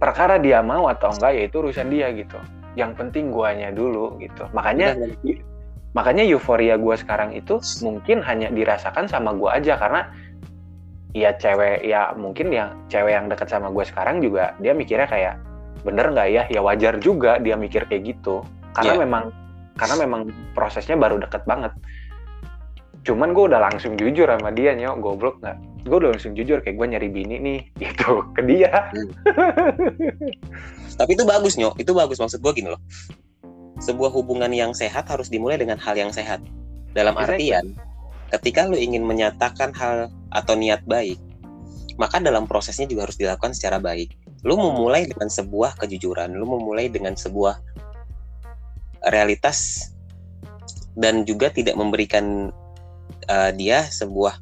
perkara 0.00 0.40
dia 0.40 0.64
mau 0.64 0.88
atau 0.88 1.12
enggak 1.12 1.32
ya 1.36 1.42
itu 1.48 1.56
urusan 1.64 1.88
dia 1.88 2.12
gitu. 2.12 2.36
Yang 2.74 2.92
penting 3.00 3.30
guanya 3.30 3.70
dulu 3.70 4.18
gitu. 4.20 4.44
Makanya 4.52 4.98
makanya 5.94 6.26
euforia 6.26 6.74
gue 6.74 6.96
sekarang 6.98 7.32
itu 7.32 7.62
mungkin 7.80 8.20
hanya 8.20 8.50
dirasakan 8.50 9.06
sama 9.06 9.32
gue 9.32 9.46
aja 9.46 9.78
karena 9.78 10.10
ya 11.14 11.30
cewek 11.38 11.86
ya 11.86 12.10
mungkin 12.18 12.50
yang 12.50 12.74
cewek 12.90 13.14
yang 13.14 13.30
dekat 13.30 13.46
sama 13.46 13.70
gue 13.70 13.86
sekarang 13.86 14.18
juga 14.18 14.52
dia 14.58 14.74
mikirnya 14.74 15.06
kayak 15.06 15.38
bener 15.86 16.10
nggak 16.10 16.28
ya? 16.34 16.42
Ya 16.50 16.60
wajar 16.60 16.98
juga 16.98 17.38
dia 17.38 17.54
mikir 17.54 17.86
kayak 17.86 18.02
gitu. 18.02 18.42
Karena 18.74 18.98
yeah. 18.98 19.02
memang 19.06 19.24
karena 19.78 19.94
memang 20.02 20.20
prosesnya 20.52 20.98
baru 20.98 21.22
deket 21.22 21.46
banget. 21.46 21.70
Cuman 23.06 23.36
gue 23.36 23.44
udah 23.52 23.60
langsung 23.62 23.94
jujur 23.94 24.26
sama 24.26 24.50
dia 24.50 24.74
nyok 24.74 24.96
goblok 24.98 25.36
nggak? 25.44 25.86
Gue 25.86 25.96
udah 26.02 26.10
langsung 26.16 26.34
jujur 26.34 26.64
kayak 26.64 26.74
gue 26.80 26.86
nyari 26.96 27.08
bini 27.12 27.36
nih 27.38 27.60
gitu 27.84 28.26
ke 28.34 28.42
dia. 28.42 28.72
Hmm. 28.90 29.10
tapi 30.98 31.10
itu 31.14 31.22
bagus 31.22 31.54
nyok. 31.54 31.78
Itu 31.78 31.94
bagus. 31.94 32.18
Maksud 32.18 32.42
gue 32.42 32.52
gini 32.58 32.74
loh. 32.74 32.82
Sebuah 33.78 34.10
hubungan 34.10 34.50
yang 34.50 34.72
sehat 34.72 35.06
harus 35.06 35.28
dimulai 35.30 35.60
dengan 35.60 35.78
hal 35.78 35.94
yang 35.94 36.10
sehat. 36.10 36.42
Dalam 36.94 37.14
artian 37.18 37.74
ketika 38.38 38.66
lu 38.66 38.74
ingin 38.78 39.06
menyatakan 39.06 39.70
hal 39.76 40.10
atau 40.34 40.54
niat 40.58 40.82
baik 40.84 41.18
maka 41.94 42.18
dalam 42.18 42.50
prosesnya 42.50 42.90
juga 42.90 43.06
harus 43.06 43.18
dilakukan 43.18 43.54
secara 43.54 43.78
baik 43.78 44.14
lu 44.42 44.58
memulai 44.58 45.06
dengan 45.06 45.30
sebuah 45.30 45.78
kejujuran 45.78 46.34
lu 46.34 46.44
memulai 46.44 46.90
dengan 46.90 47.14
sebuah 47.14 47.62
realitas 49.08 49.90
dan 50.94 51.22
juga 51.26 51.50
tidak 51.50 51.74
memberikan 51.78 52.50
uh, 53.30 53.50
dia 53.54 53.86
sebuah 53.86 54.38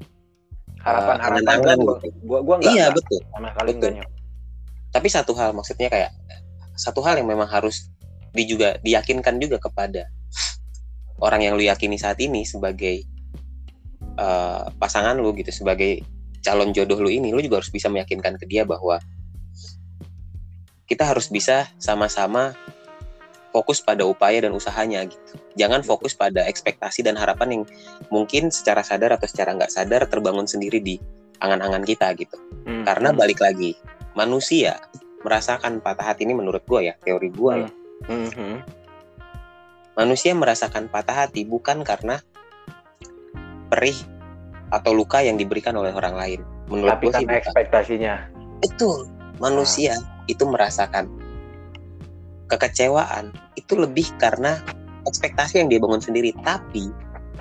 harapan-harapan 0.83 1.47
uh, 1.47 1.53
harapan 1.53 1.77
gitu. 1.79 2.09
gua 2.27 2.41
gua 2.43 2.57
enggak 2.61 2.73
iya 2.75 2.87
betul 2.91 3.21
sama 3.31 3.49
kali 3.55 3.71
betul. 3.77 3.93
tapi 4.91 5.09
satu 5.09 5.33
hal 5.37 5.51
maksudnya 5.55 5.89
kayak 5.89 6.13
satu 6.75 7.05
hal 7.05 7.21
yang 7.21 7.29
memang 7.29 7.49
harus 7.49 7.93
di 8.33 8.49
juga 8.49 8.81
diyakinkan 8.81 9.37
juga 9.37 9.61
kepada 9.61 10.09
orang 11.21 11.47
yang 11.47 11.55
lu 11.55 11.63
yakini 11.63 12.01
saat 12.01 12.19
ini 12.19 12.43
sebagai 12.43 13.05
uh, 14.19 14.69
pasangan 14.77 15.17
lu 15.17 15.33
gitu 15.37 15.53
sebagai 15.53 16.03
calon 16.43 16.75
jodoh 16.75 16.99
lu 16.99 17.09
ini 17.09 17.31
lu 17.31 17.41
juga 17.41 17.63
harus 17.63 17.71
bisa 17.71 17.87
meyakinkan 17.87 18.35
ke 18.37 18.45
dia 18.51 18.67
bahwa 18.67 18.99
kita 20.91 21.09
harus 21.09 21.31
bisa 21.31 21.71
sama-sama 21.81 22.53
fokus 23.53 23.85
pada 23.85 24.09
upaya 24.09 24.41
dan 24.43 24.57
usahanya 24.57 25.05
gitu. 25.05 25.37
Jangan 25.55 25.85
fokus 25.85 26.17
pada 26.17 26.49
ekspektasi 26.49 27.05
dan 27.05 27.21
harapan 27.21 27.61
yang 27.61 27.63
mungkin 28.09 28.49
secara 28.49 28.81
sadar 28.81 29.15
atau 29.15 29.29
secara 29.29 29.53
nggak 29.53 29.73
sadar 29.73 30.09
terbangun 30.09 30.49
sendiri 30.49 30.81
di 30.81 30.97
angan-angan 31.39 31.85
kita 31.85 32.17
gitu. 32.17 32.35
Hmm. 32.65 32.83
Karena 32.89 33.13
balik 33.13 33.45
lagi, 33.45 33.77
manusia 34.17 34.81
merasakan 35.23 35.85
patah 35.85 36.13
hati 36.13 36.25
ini 36.25 36.35
menurut 36.35 36.65
gue 36.65 36.91
ya, 36.91 36.95
teori 37.05 37.29
gue 37.29 37.53
ya. 37.69 37.69
hmm. 38.09 38.29
ya. 38.29 38.33
Hmm. 38.33 38.59
Manusia 39.93 40.33
merasakan 40.33 40.89
patah 40.89 41.29
hati 41.29 41.45
bukan 41.45 41.85
karena 41.85 42.25
perih 43.73 43.97
atau 44.69 44.93
luka 44.93 45.25
yang 45.25 45.41
diberikan 45.41 45.73
oleh 45.81 45.97
orang 45.97 46.13
lain. 46.13 46.41
Menurut 46.69 47.01
gue 47.01 47.13
sih 47.17 47.25
ekspektasinya. 47.25 48.29
Betul. 48.61 49.09
Manusia 49.41 49.97
nah. 49.97 50.29
itu 50.29 50.45
merasakan 50.45 51.09
kekecewaan 52.53 53.33
itu 53.57 53.81
lebih 53.81 54.05
karena 54.21 54.61
ekspektasi 55.09 55.65
yang 55.65 55.73
dia 55.73 55.81
bangun 55.81 56.05
sendiri 56.05 56.37
tapi 56.45 56.93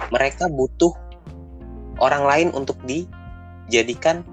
mereka 0.07 0.47
butuh 0.47 0.95
orang 1.99 2.23
lain 2.23 2.47
untuk 2.55 2.79
dijadikan 2.87 4.23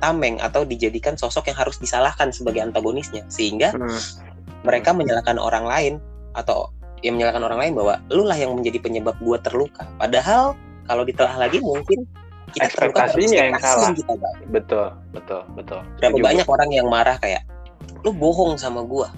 tameng 0.00 0.40
atau 0.40 0.64
dijadikan 0.64 1.14
sosok 1.14 1.52
yang 1.52 1.58
harus 1.60 1.76
disalahkan 1.78 2.32
sebagai 2.32 2.64
antagonisnya 2.64 3.22
sehingga 3.28 3.76
hmm. 3.76 4.00
mereka 4.64 4.90
menyalahkan 4.96 5.36
orang 5.36 5.68
lain 5.68 5.94
atau 6.34 6.72
yang 7.04 7.20
menyalahkan 7.20 7.44
orang 7.44 7.60
lain 7.60 7.72
bahwa 7.76 7.94
lu 8.10 8.24
lah 8.26 8.38
yang 8.40 8.56
menjadi 8.56 8.80
penyebab 8.82 9.14
gua 9.20 9.38
terluka 9.38 9.84
padahal 10.00 10.56
kalau 10.86 11.02
ditelah 11.06 11.36
lagi 11.36 11.58
mungkin 11.62 12.04
kita 12.52 12.68
ekspektasinya 12.68 13.38
yang 13.48 13.56
salah. 13.62 13.90
kita 13.96 14.12
betul 14.52 14.88
betul 15.14 15.42
betul. 15.56 15.80
Berapa 16.02 16.18
banyak 16.20 16.46
orang 16.46 16.70
yang 16.70 16.86
marah 16.90 17.16
kayak 17.20 17.42
lu 18.04 18.12
bohong 18.12 18.60
sama 18.60 18.84
gua. 18.84 19.08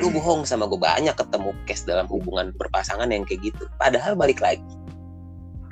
Lu 0.00 0.08
bohong 0.08 0.48
sama 0.48 0.64
gue 0.64 0.80
banyak 0.80 1.12
ketemu 1.12 1.52
case 1.68 1.84
dalam 1.84 2.08
hubungan 2.08 2.48
berpasangan 2.56 3.12
yang 3.12 3.28
kayak 3.28 3.52
gitu. 3.52 3.68
Padahal 3.76 4.16
balik 4.16 4.40
lagi 4.40 4.64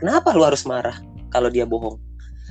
kenapa 0.01 0.33
lu 0.33 0.43
harus 0.43 0.65
marah 0.65 0.97
kalau 1.29 1.53
dia 1.53 1.69
bohong? 1.69 2.01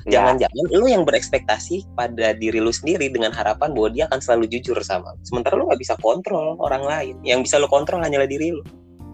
Jangan-jangan 0.08 0.64
ya. 0.72 0.78
lu 0.80 0.86
yang 0.88 1.04
berekspektasi 1.04 1.92
pada 1.92 2.32
diri 2.32 2.56
lu 2.56 2.72
sendiri 2.72 3.12
dengan 3.12 3.36
harapan 3.36 3.76
bahwa 3.76 3.92
dia 3.92 4.08
akan 4.08 4.16
selalu 4.16 4.48
jujur 4.48 4.80
sama 4.80 5.12
lu. 5.12 5.20
Sementara 5.28 5.60
lu 5.60 5.68
nggak 5.68 5.76
bisa 5.76 5.92
kontrol 6.00 6.56
orang 6.56 6.80
lain. 6.88 7.14
Yang 7.20 7.50
bisa 7.50 7.60
lu 7.60 7.68
kontrol 7.68 8.00
hanyalah 8.00 8.30
diri 8.30 8.54
lu. 8.56 8.64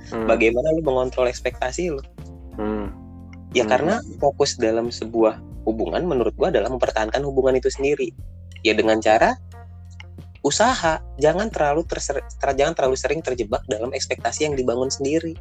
Hmm. 0.07 0.23
bagaimana 0.31 0.71
lu 0.71 0.87
mengontrol 0.87 1.27
ekspektasi 1.27 1.91
lu? 1.91 1.99
Hmm. 2.55 2.95
Ya 3.55 3.65
hmm. 3.67 3.71
karena 3.71 3.95
fokus 4.19 4.59
dalam 4.59 4.91
sebuah 4.91 5.39
hubungan 5.67 6.03
menurut 6.07 6.33
gua 6.39 6.55
adalah 6.55 6.71
mempertahankan 6.71 7.21
hubungan 7.27 7.59
itu 7.59 7.69
sendiri. 7.69 8.15
Ya 8.65 8.73
dengan 8.75 8.99
cara 9.03 9.37
usaha. 10.47 11.03
Jangan 11.19 11.51
terlalu 11.51 11.83
terser, 11.83 12.23
ter, 12.23 12.51
jangan 12.55 12.79
terlalu 12.79 12.97
sering 12.97 13.21
terjebak 13.21 13.67
dalam 13.67 13.91
ekspektasi 13.91 14.47
yang 14.47 14.55
dibangun 14.55 14.87
sendiri. 14.87 15.35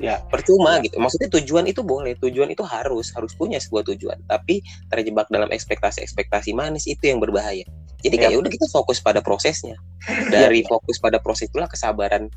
Ya. 0.00 0.20
Percuma 0.28 0.80
ya. 0.80 0.84
gitu. 0.88 0.96
Maksudnya 1.00 1.28
tujuan 1.40 1.64
itu 1.68 1.80
boleh 1.80 2.16
tujuan 2.20 2.52
itu 2.52 2.64
harus 2.64 3.12
harus 3.16 3.32
punya 3.36 3.56
sebuah 3.56 3.84
tujuan. 3.92 4.20
Tapi 4.28 4.60
terjebak 4.92 5.28
dalam 5.32 5.48
ekspektasi-ekspektasi 5.48 6.52
manis 6.52 6.84
itu 6.84 7.08
yang 7.08 7.20
berbahaya. 7.20 7.64
Jadi 8.00 8.16
kayak 8.16 8.32
ya. 8.36 8.40
udah 8.40 8.50
kita 8.52 8.66
fokus 8.72 9.00
pada 9.00 9.20
prosesnya. 9.20 9.76
Dari 10.32 10.64
ya. 10.64 10.68
fokus 10.68 10.96
pada 11.00 11.20
proses 11.20 11.52
itulah 11.52 11.68
kesabaran 11.68 12.28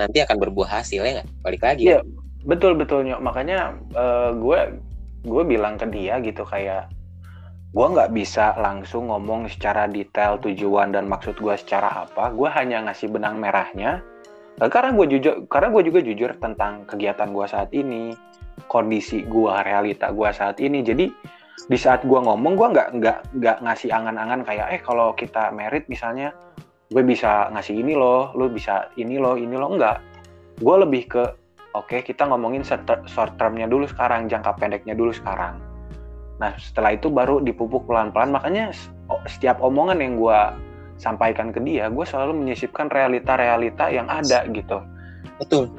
nanti 0.00 0.24
akan 0.24 0.36
berbuah 0.40 0.80
hasil 0.80 1.04
ya 1.04 1.20
nggak? 1.20 1.28
Balik 1.44 1.62
lagi. 1.64 1.84
Ya 1.92 2.00
betul 2.42 2.74
betul 2.74 3.06
nyok 3.06 3.22
makanya 3.22 3.78
uh, 3.94 4.34
gue 4.34 4.78
gue 5.22 5.42
bilang 5.46 5.78
ke 5.78 5.86
dia 5.86 6.18
gitu 6.18 6.42
kayak 6.42 6.90
gue 7.72 7.86
nggak 7.88 8.12
bisa 8.12 8.52
langsung 8.60 9.08
ngomong 9.08 9.48
secara 9.48 9.88
detail 9.88 10.36
tujuan 10.44 10.92
dan 10.92 11.08
maksud 11.08 11.40
gue 11.40 11.56
secara 11.56 12.04
apa. 12.04 12.28
Gue 12.36 12.52
hanya 12.52 12.84
ngasih 12.84 13.08
benang 13.08 13.40
merahnya. 13.40 14.04
Eh, 14.60 14.68
karena 14.68 14.92
gue 14.92 15.16
jujur 15.16 15.48
karena 15.48 15.72
gue 15.72 15.82
juga 15.88 16.00
jujur 16.04 16.30
tentang 16.36 16.84
kegiatan 16.84 17.32
gue 17.32 17.46
saat 17.48 17.72
ini 17.72 18.12
kondisi 18.68 19.24
gue 19.24 19.54
realita 19.64 20.12
gue 20.12 20.28
saat 20.36 20.60
ini. 20.60 20.84
Jadi 20.84 21.08
di 21.64 21.78
saat 21.80 22.04
gue 22.04 22.20
ngomong 22.20 22.60
gue 22.60 22.68
nggak 22.76 22.88
nggak 23.00 23.18
nggak 23.40 23.56
ngasih 23.64 23.88
angan-angan 23.88 24.44
kayak 24.44 24.66
eh 24.76 24.80
kalau 24.84 25.16
kita 25.16 25.48
merit 25.56 25.88
misalnya 25.88 26.36
gue 26.92 27.00
bisa 27.00 27.48
ngasih 27.56 27.80
ini 27.80 27.96
loh 27.96 28.36
lo 28.36 28.52
bisa 28.52 28.92
ini 29.00 29.16
loh 29.16 29.40
ini 29.40 29.56
loh. 29.56 29.72
Enggak 29.72 30.04
gue 30.60 30.76
lebih 30.76 31.08
ke 31.08 31.24
oke 31.72 31.88
okay, 31.88 32.00
kita 32.04 32.28
ngomongin 32.28 32.62
short 32.64 33.32
termnya 33.36 33.68
dulu 33.68 33.88
sekarang 33.88 34.28
jangka 34.28 34.56
pendeknya 34.56 34.96
dulu 34.96 35.12
sekarang 35.12 35.60
Nah 36.42 36.58
setelah 36.58 36.98
itu 36.98 37.06
baru 37.06 37.38
dipupuk 37.38 37.86
pelan-pelan. 37.86 38.34
Makanya 38.34 38.74
setiap 39.30 39.62
omongan 39.62 40.02
yang 40.02 40.18
gue 40.18 40.40
sampaikan 40.98 41.54
ke 41.54 41.62
dia, 41.62 41.86
gue 41.86 42.02
selalu 42.02 42.34
menyisipkan 42.34 42.90
realita-realita 42.90 43.86
yang 43.94 44.10
ada 44.10 44.42
gitu. 44.50 44.82
Betul. 45.38 45.70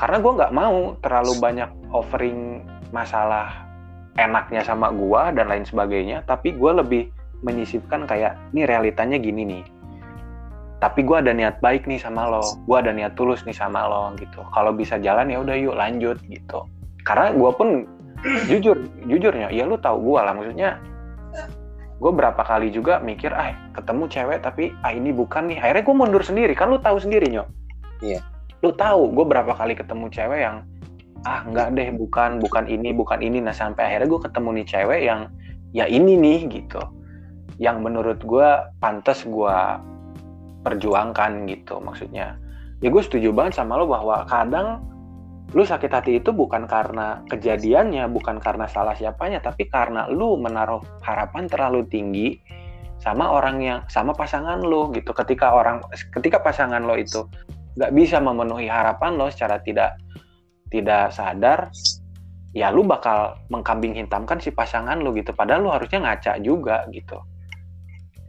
Karena 0.00 0.16
gue 0.16 0.32
nggak 0.40 0.54
mau 0.56 0.96
terlalu 1.04 1.36
banyak 1.36 1.70
offering 1.92 2.64
masalah 2.96 3.68
enaknya 4.16 4.64
sama 4.64 4.88
gue 4.88 5.22
dan 5.36 5.52
lain 5.52 5.68
sebagainya. 5.68 6.24
Tapi 6.24 6.56
gue 6.56 6.72
lebih 6.72 7.12
menyisipkan 7.44 8.08
kayak, 8.08 8.36
ini 8.56 8.64
realitanya 8.64 9.16
gini 9.20 9.44
nih. 9.44 9.64
Tapi 10.80 11.04
gue 11.04 11.12
ada 11.12 11.36
niat 11.36 11.60
baik 11.60 11.84
nih 11.84 12.00
sama 12.00 12.24
lo, 12.24 12.40
gue 12.64 12.76
ada 12.80 12.88
niat 12.88 13.12
tulus 13.12 13.44
nih 13.44 13.52
sama 13.52 13.84
lo 13.84 14.16
gitu. 14.16 14.40
Kalau 14.56 14.72
bisa 14.72 14.96
jalan 14.96 15.28
ya 15.28 15.44
udah 15.44 15.52
yuk 15.52 15.76
lanjut 15.76 16.16
gitu. 16.24 16.64
Karena 17.04 17.36
gue 17.36 17.50
pun 17.52 17.84
jujur 18.48 18.88
jujurnya 19.04 19.52
ya 19.52 19.68
lu 19.68 19.76
tahu 19.76 20.00
gue 20.00 20.20
lah. 20.24 20.32
Maksudnya 20.32 20.80
gue 22.00 22.12
berapa 22.16 22.40
kali 22.40 22.72
juga 22.72 22.96
mikir 22.96 23.28
ah 23.28 23.52
ketemu 23.76 24.08
cewek 24.08 24.40
tapi 24.40 24.72
ah 24.80 24.88
ini 24.88 25.12
bukan 25.12 25.52
nih. 25.52 25.60
Akhirnya 25.60 25.84
gue 25.84 25.96
mundur 26.00 26.24
sendiri. 26.24 26.56
Kan 26.56 26.72
lu 26.72 26.80
tahu 26.80 26.96
sendiri 26.96 27.28
nyok 27.28 27.48
iya. 28.00 28.24
Lu 28.64 28.72
tahu 28.72 29.12
gue 29.12 29.24
berapa 29.28 29.52
kali 29.52 29.76
ketemu 29.76 30.08
cewek 30.08 30.40
yang 30.40 30.64
ah 31.28 31.44
nggak 31.44 31.76
deh 31.76 31.92
bukan 31.92 32.40
bukan 32.40 32.64
ini 32.64 32.96
bukan 32.96 33.20
ini. 33.20 33.44
Nah 33.44 33.52
sampai 33.52 33.84
akhirnya 33.84 34.08
gue 34.08 34.20
ketemu 34.24 34.48
nih 34.56 34.64
cewek 34.64 35.00
yang 35.04 35.20
ya 35.76 35.84
ini 35.84 36.16
nih 36.16 36.48
gitu. 36.48 36.80
Yang 37.60 37.76
menurut 37.84 38.20
gue 38.24 38.48
pantas 38.80 39.28
gue 39.28 39.56
perjuangkan 40.60 41.48
gitu 41.48 41.80
maksudnya 41.80 42.36
ya 42.80 42.88
gue 42.88 43.02
setuju 43.04 43.32
banget 43.32 43.60
sama 43.60 43.76
lo 43.80 43.88
bahwa 43.88 44.24
kadang 44.28 44.80
lu 45.50 45.66
sakit 45.66 45.90
hati 45.90 46.12
itu 46.22 46.30
bukan 46.30 46.70
karena 46.70 47.26
kejadiannya, 47.26 48.06
bukan 48.14 48.38
karena 48.38 48.70
salah 48.70 48.94
siapanya, 48.94 49.42
tapi 49.42 49.66
karena 49.66 50.06
lu 50.06 50.38
menaruh 50.38 50.78
harapan 51.02 51.50
terlalu 51.50 51.82
tinggi 51.90 52.38
sama 53.02 53.32
orang 53.32 53.58
yang 53.58 53.78
sama 53.90 54.14
pasangan 54.14 54.62
lo 54.62 54.94
gitu. 54.94 55.10
Ketika 55.10 55.50
orang 55.50 55.82
ketika 56.14 56.38
pasangan 56.38 56.86
lo 56.86 56.94
itu 56.94 57.26
nggak 57.74 57.92
bisa 57.96 58.22
memenuhi 58.22 58.70
harapan 58.70 59.18
lo 59.18 59.26
secara 59.26 59.58
tidak 59.58 59.98
tidak 60.70 61.10
sadar, 61.10 61.74
ya 62.54 62.70
lu 62.70 62.86
bakal 62.86 63.34
mengkambing 63.50 63.98
hitamkan 63.98 64.38
si 64.38 64.54
pasangan 64.54 65.02
lo 65.02 65.10
gitu. 65.18 65.34
Padahal 65.34 65.66
lu 65.66 65.70
harusnya 65.74 65.98
ngaca 66.06 66.38
juga 66.38 66.86
gitu. 66.94 67.18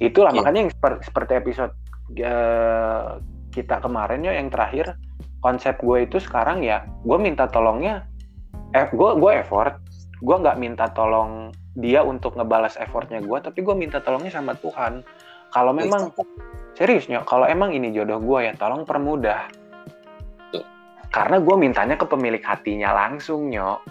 Itulah 0.01 0.33
yeah. 0.33 0.41
makanya 0.41 0.59
yang 0.65 0.71
seperti 1.05 1.31
episode 1.37 1.73
uh, 2.25 3.21
kita 3.53 3.77
kemarin 3.77 4.25
ya 4.25 4.33
yang 4.33 4.49
terakhir 4.49 4.97
konsep 5.45 5.77
gue 5.77 6.09
itu 6.09 6.17
sekarang 6.17 6.65
ya 6.65 6.89
gue 7.05 7.17
minta 7.21 7.45
tolongnya 7.45 8.09
eh 8.73 8.89
gue 8.89 9.11
gue 9.19 9.31
effort 9.37 9.77
gue 10.21 10.35
nggak 10.37 10.57
minta 10.57 10.89
tolong 10.89 11.53
dia 11.77 12.01
untuk 12.01 12.33
ngebalas 12.33 12.77
effortnya 12.81 13.21
gue 13.21 13.37
tapi 13.41 13.61
gue 13.61 13.75
minta 13.77 14.01
tolongnya 14.01 14.33
sama 14.33 14.57
Tuhan. 14.57 15.05
Kalau 15.51 15.75
memang 15.75 16.15
seriusnya 16.79 17.27
kalau 17.27 17.43
emang 17.43 17.75
ini 17.75 17.91
jodoh 17.91 18.17
gue 18.23 18.49
ya 18.49 18.53
tolong 18.57 18.87
permudah. 18.87 19.45
Tuh. 20.51 20.65
karena 21.11 21.43
gue 21.43 21.55
mintanya 21.59 21.95
ke 21.99 22.07
pemilik 22.07 22.41
hatinya 22.43 22.95
langsung 22.95 23.51
nyok. 23.51 23.83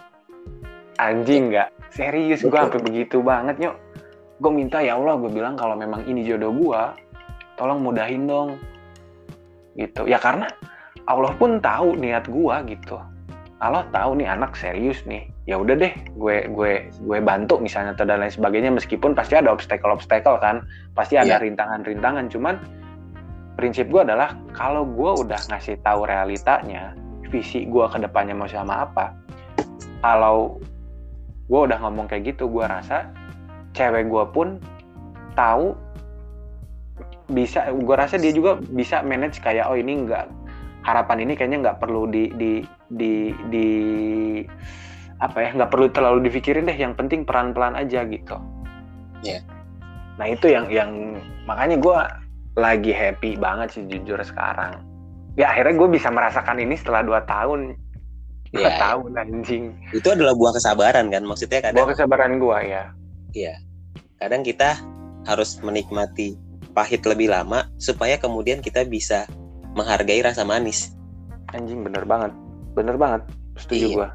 Anjing 1.00 1.52
nggak 1.52 1.68
serius 1.92 2.44
gue 2.44 2.52
sampai 2.52 2.80
begitu 2.80 3.20
banget 3.20 3.56
nyok 3.60 3.76
gue 4.40 4.52
minta 4.52 4.80
ya 4.80 4.96
Allah 4.96 5.20
gue 5.20 5.28
bilang 5.28 5.54
kalau 5.54 5.76
memang 5.76 6.08
ini 6.08 6.24
jodoh 6.24 6.50
gue 6.50 6.82
tolong 7.60 7.84
mudahin 7.84 8.24
dong. 8.24 8.56
Gitu. 9.76 10.08
Ya 10.08 10.16
karena 10.16 10.48
Allah 11.04 11.36
pun 11.36 11.60
tahu 11.60 12.00
niat 12.00 12.24
gua 12.32 12.64
gitu. 12.64 12.96
Allah 13.60 13.84
tahu 13.92 14.16
nih 14.16 14.32
anak 14.32 14.56
serius 14.56 15.04
nih. 15.04 15.28
Ya 15.44 15.60
udah 15.60 15.76
deh 15.76 15.92
gue 16.16 16.48
gue 16.48 16.88
gue 16.88 17.18
bantu 17.20 17.60
misalnya 17.60 17.92
atau 17.92 18.08
dan 18.08 18.24
lain 18.24 18.32
sebagainya 18.32 18.72
meskipun 18.72 19.12
pasti 19.12 19.36
ada 19.36 19.52
obstacle 19.52 19.92
obstacle 19.92 20.40
kan. 20.40 20.64
Pasti 20.96 21.20
ada 21.20 21.36
yeah. 21.36 21.44
rintangan-rintangan 21.44 22.32
cuman 22.32 22.56
prinsip 23.60 23.92
gue 23.92 24.00
adalah 24.00 24.32
kalau 24.56 24.88
gue 24.88 25.10
udah 25.20 25.36
ngasih 25.52 25.76
tahu 25.84 26.08
realitanya 26.08 26.96
visi 27.28 27.68
gue 27.68 27.84
ke 27.92 28.00
depannya 28.00 28.32
mau 28.32 28.48
sama 28.48 28.88
apa 28.88 29.12
kalau 30.00 30.56
gue 31.46 31.60
udah 31.68 31.78
ngomong 31.84 32.08
kayak 32.08 32.34
gitu 32.34 32.48
gue 32.48 32.64
rasa 32.64 33.12
cewek 33.74 34.10
gue 34.10 34.24
pun 34.34 34.58
tahu 35.38 35.74
bisa 37.30 37.70
gue 37.70 37.96
rasa 37.96 38.18
dia 38.18 38.34
juga 38.34 38.58
bisa 38.58 39.06
manage 39.06 39.38
kayak 39.38 39.70
oh 39.70 39.78
ini 39.78 40.04
enggak 40.06 40.26
harapan 40.82 41.22
ini 41.24 41.32
kayaknya 41.38 41.58
nggak 41.70 41.78
perlu 41.78 42.10
di 42.10 42.32
di 42.34 42.52
di 42.90 43.30
di 43.52 43.68
apa 45.20 45.38
ya 45.44 45.50
nggak 45.54 45.70
perlu 45.70 45.86
terlalu 45.92 46.26
dipikirin 46.26 46.66
deh 46.66 46.74
yang 46.74 46.96
penting 46.96 47.22
pelan 47.22 47.52
pelan 47.52 47.76
aja 47.76 48.02
gitu. 48.08 48.36
Ya 49.20 49.38
yeah. 49.38 49.42
nah 50.16 50.26
itu 50.28 50.48
yang 50.48 50.66
yang 50.72 50.90
makanya 51.44 51.76
gue 51.76 51.98
lagi 52.56 52.92
happy 52.92 53.36
banget 53.36 53.76
sih 53.76 53.84
jujur 53.86 54.18
sekarang. 54.24 54.80
Ya 55.38 55.52
akhirnya 55.54 55.76
gue 55.76 55.88
bisa 55.92 56.08
merasakan 56.10 56.58
ini 56.58 56.74
setelah 56.74 57.04
dua 57.04 57.20
tahun. 57.28 57.76
Dua 58.50 58.66
yeah. 58.66 58.80
tahun 58.80 59.10
anjing. 59.14 59.64
Itu 59.94 60.08
adalah 60.10 60.34
buah 60.34 60.56
kesabaran 60.56 61.12
kan 61.12 61.22
maksudnya 61.22 61.60
kadang 61.62 61.84
buah 61.84 61.94
kesabaran 61.94 62.40
gue 62.40 62.58
ya 62.66 62.84
iya 63.32 63.58
kadang 64.20 64.44
kita 64.44 64.76
harus 65.24 65.60
menikmati 65.60 66.36
pahit 66.72 67.02
lebih 67.04 67.32
lama 67.32 67.66
supaya 67.76 68.16
kemudian 68.16 68.62
kita 68.62 68.86
bisa 68.86 69.26
menghargai 69.74 70.22
rasa 70.22 70.46
manis. 70.46 70.94
Anjing 71.50 71.82
bener 71.82 72.06
banget, 72.06 72.32
bener 72.78 72.94
banget, 72.94 73.22
setuju 73.58 73.86
iya. 73.86 73.96
gua. 73.96 74.08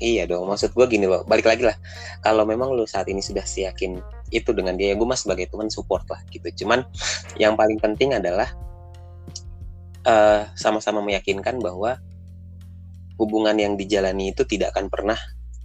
Iya 0.00 0.22
dong, 0.24 0.48
maksud 0.48 0.72
gua 0.72 0.88
gini 0.88 1.04
loh, 1.04 1.22
balik 1.28 1.46
lagi 1.46 1.68
lah. 1.68 1.76
Kalau 2.24 2.42
memang 2.48 2.74
lu 2.74 2.88
saat 2.88 3.06
ini 3.06 3.22
sudah 3.22 3.44
siakin 3.44 4.02
itu 4.32 4.50
dengan 4.56 4.74
dia, 4.74 4.92
ya 4.92 4.94
gue 4.96 5.04
mas 5.04 5.22
sebagai 5.22 5.52
teman 5.52 5.68
support 5.68 6.08
lah 6.08 6.18
gitu. 6.32 6.64
Cuman 6.64 6.82
yang 7.36 7.54
paling 7.54 7.76
penting 7.76 8.16
adalah 8.16 8.48
uh, 10.08 10.48
sama-sama 10.56 11.04
meyakinkan 11.04 11.60
bahwa 11.60 12.00
hubungan 13.20 13.54
yang 13.60 13.76
dijalani 13.76 14.32
itu 14.32 14.42
tidak 14.48 14.72
akan 14.72 14.88
pernah 14.88 15.20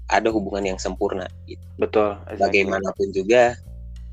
ada 0.08 0.32
hubungan 0.32 0.76
yang 0.76 0.80
sempurna. 0.80 1.28
Gitu. 1.46 1.62
Betul. 1.80 2.16
Bagaimanapun 2.40 3.12
juga 3.12 3.60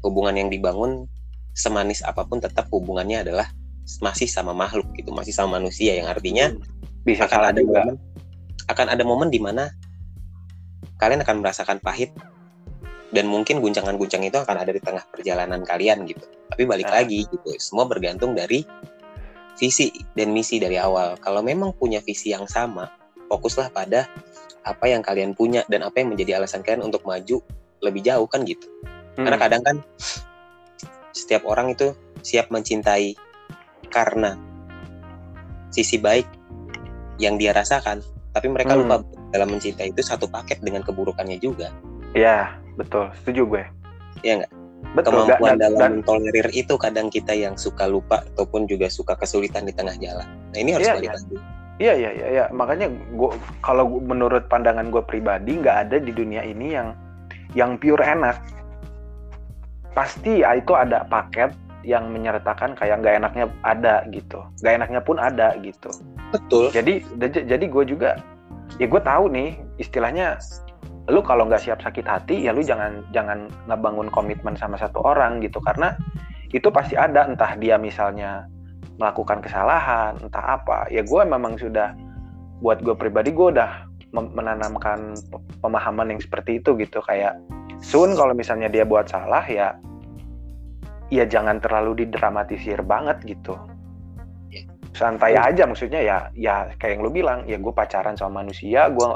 hubungan 0.05 0.37
yang 0.37 0.49
dibangun 0.53 1.09
semanis 1.55 2.03
apa 2.03 2.27
pun 2.27 2.43
tetap 2.43 2.69
hubungannya 2.69 3.23
adalah 3.25 3.49
masih 4.03 4.27
sama 4.27 4.57
makhluk 4.57 4.89
gitu 4.97 5.13
masih 5.15 5.31
sama 5.31 5.61
manusia 5.61 5.95
yang 5.95 6.09
artinya 6.11 6.51
bisa 7.05 7.29
akan 7.29 7.53
ada 7.55 7.61
juga. 7.61 7.85
momen 7.85 7.97
akan 8.67 8.87
ada 8.91 9.03
momen 9.05 9.29
di 9.29 9.41
mana 9.41 9.71
kalian 10.97 11.21
akan 11.21 11.45
merasakan 11.45 11.79
pahit 11.85 12.11
dan 13.13 13.29
mungkin 13.29 13.61
guncangan-guncang 13.61 14.25
itu 14.25 14.41
akan 14.41 14.57
ada 14.57 14.73
di 14.73 14.81
tengah 14.81 15.05
perjalanan 15.13 15.63
kalian 15.63 16.09
gitu 16.09 16.25
tapi 16.49 16.65
balik 16.65 16.89
nah. 16.91 17.05
lagi 17.05 17.29
gitu 17.29 17.49
semua 17.61 17.85
bergantung 17.85 18.33
dari 18.33 18.65
visi 19.61 19.93
dan 20.19 20.33
misi 20.35 20.59
dari 20.59 20.81
awal 20.81 21.15
kalau 21.21 21.45
memang 21.45 21.77
punya 21.77 22.01
visi 22.03 22.33
yang 22.33 22.49
sama 22.49 22.91
fokuslah 23.29 23.71
pada 23.71 24.09
apa 24.65 24.85
yang 24.89 25.05
kalian 25.05 25.37
punya 25.37 25.63
dan 25.69 25.85
apa 25.85 26.01
yang 26.01 26.13
menjadi 26.17 26.41
alasan 26.41 26.65
kalian 26.65 26.89
untuk 26.89 27.05
maju 27.05 27.41
lebih 27.85 28.01
jauh 28.01 28.25
kan 28.25 28.43
gitu 28.49 28.65
hmm. 29.17 29.25
karena 29.29 29.39
kadang 29.39 29.63
kan 29.63 29.77
setiap 31.15 31.47
orang 31.47 31.73
itu 31.73 31.95
siap 32.25 32.51
mencintai 32.51 33.15
karena 33.93 34.35
sisi 35.71 35.99
baik 36.03 36.27
yang 37.23 37.39
dia 37.39 37.55
rasakan, 37.55 38.03
tapi 38.35 38.51
mereka 38.51 38.75
hmm. 38.75 38.81
lupa 38.87 38.97
dalam 39.31 39.55
mencintai 39.55 39.95
itu 39.95 40.03
satu 40.03 40.27
paket 40.27 40.59
dengan 40.63 40.83
keburukannya 40.83 41.39
juga. 41.39 41.71
Iya, 42.15 42.59
betul. 42.75 43.11
Setuju 43.23 43.43
gue. 43.47 43.65
Iya 44.27 44.43
nggak? 44.43 44.53
Betul. 44.95 45.11
Kemampuan 45.27 45.59
dan, 45.59 45.75
dalam 45.75 45.93
tolerir 46.07 46.51
itu 46.55 46.75
kadang 46.79 47.11
kita 47.11 47.35
yang 47.35 47.59
suka 47.59 47.87
lupa 47.91 48.23
ataupun 48.35 48.71
juga 48.71 48.87
suka 48.87 49.19
kesulitan 49.19 49.67
di 49.67 49.75
tengah 49.75 49.99
jalan. 49.99 50.27
Nah 50.55 50.59
ini 50.59 50.71
harus 50.75 50.87
iya, 50.87 50.95
balik 50.95 51.11
iya. 51.11 51.19
lagi. 51.19 51.37
Iya 51.83 51.95
iya 51.99 52.11
iya 52.15 52.27
iya. 52.31 52.45
Makanya 52.55 52.87
gua 53.19 53.35
kalau 53.59 53.99
menurut 53.99 54.47
pandangan 54.47 54.95
gue 54.95 55.03
pribadi 55.03 55.59
nggak 55.59 55.89
ada 55.89 55.97
di 55.99 56.15
dunia 56.15 56.47
ini 56.47 56.75
yang 56.75 56.95
yang 57.59 57.75
pure 57.79 58.03
enak. 58.03 58.39
Pasti 59.95 60.43
itu 60.43 60.73
ada 60.75 61.07
paket 61.07 61.55
yang 61.83 62.11
menyertakan 62.15 62.79
kayak 62.79 63.03
nggak 63.03 63.15
enaknya 63.19 63.47
ada 63.67 64.07
gitu. 64.15 64.39
Nggak 64.63 64.75
enaknya 64.83 65.01
pun 65.03 65.17
ada 65.19 65.49
gitu. 65.63 65.91
Betul. 66.31 66.71
Jadi 66.71 67.03
jadi 67.31 67.65
gue 67.67 67.85
juga 67.87 68.19
ya 68.79 68.87
gue 68.87 69.03
tahu 69.03 69.31
nih 69.31 69.59
istilahnya 69.79 70.39
lu 71.11 71.21
kalau 71.21 71.45
nggak 71.45 71.61
siap 71.61 71.85
sakit 71.85 72.07
hati 72.09 72.49
ya 72.49 72.55
lu 72.55 72.65
jangan 72.65 73.05
jangan 73.13 73.51
ngebangun 73.67 74.09
komitmen 74.15 74.55
sama 74.55 74.79
satu 74.79 75.03
orang 75.03 75.43
gitu. 75.43 75.59
Karena 75.59 75.99
itu 76.55 76.71
pasti 76.71 76.95
ada 76.95 77.27
entah 77.27 77.59
dia 77.59 77.75
misalnya 77.75 78.47
melakukan 78.99 79.43
kesalahan 79.43 80.15
entah 80.23 80.61
apa. 80.61 80.87
Ya 80.91 81.03
gue 81.03 81.23
memang 81.27 81.59
sudah 81.59 81.95
buat 82.63 82.81
gue 82.81 82.95
pribadi 82.95 83.35
gue 83.35 83.55
udah 83.55 83.91
menanamkan 84.15 85.19
pemahaman 85.59 86.15
yang 86.15 86.21
seperti 86.23 86.63
itu 86.63 86.79
gitu. 86.79 87.03
Kayak 87.03 87.39
Sun 87.83 88.15
kalau 88.15 88.33
misalnya 88.33 88.71
dia 88.71 88.87
buat 88.87 89.11
salah 89.11 89.43
ya 89.45 89.75
ya 91.13 91.25
jangan 91.27 91.61
terlalu 91.61 92.07
didramatisir 92.07 92.81
banget 92.81 93.21
gitu. 93.27 93.59
Iya. 94.55 94.71
santai 94.95 95.35
aja 95.35 95.67
maksudnya 95.67 95.99
ya 95.99 96.19
ya 96.39 96.71
kayak 96.79 96.97
yang 96.97 97.03
lu 97.03 97.11
bilang 97.11 97.43
ya 97.51 97.59
gue 97.59 97.75
pacaran 97.75 98.15
sama 98.15 98.47
manusia 98.47 98.87
gue 98.87 99.09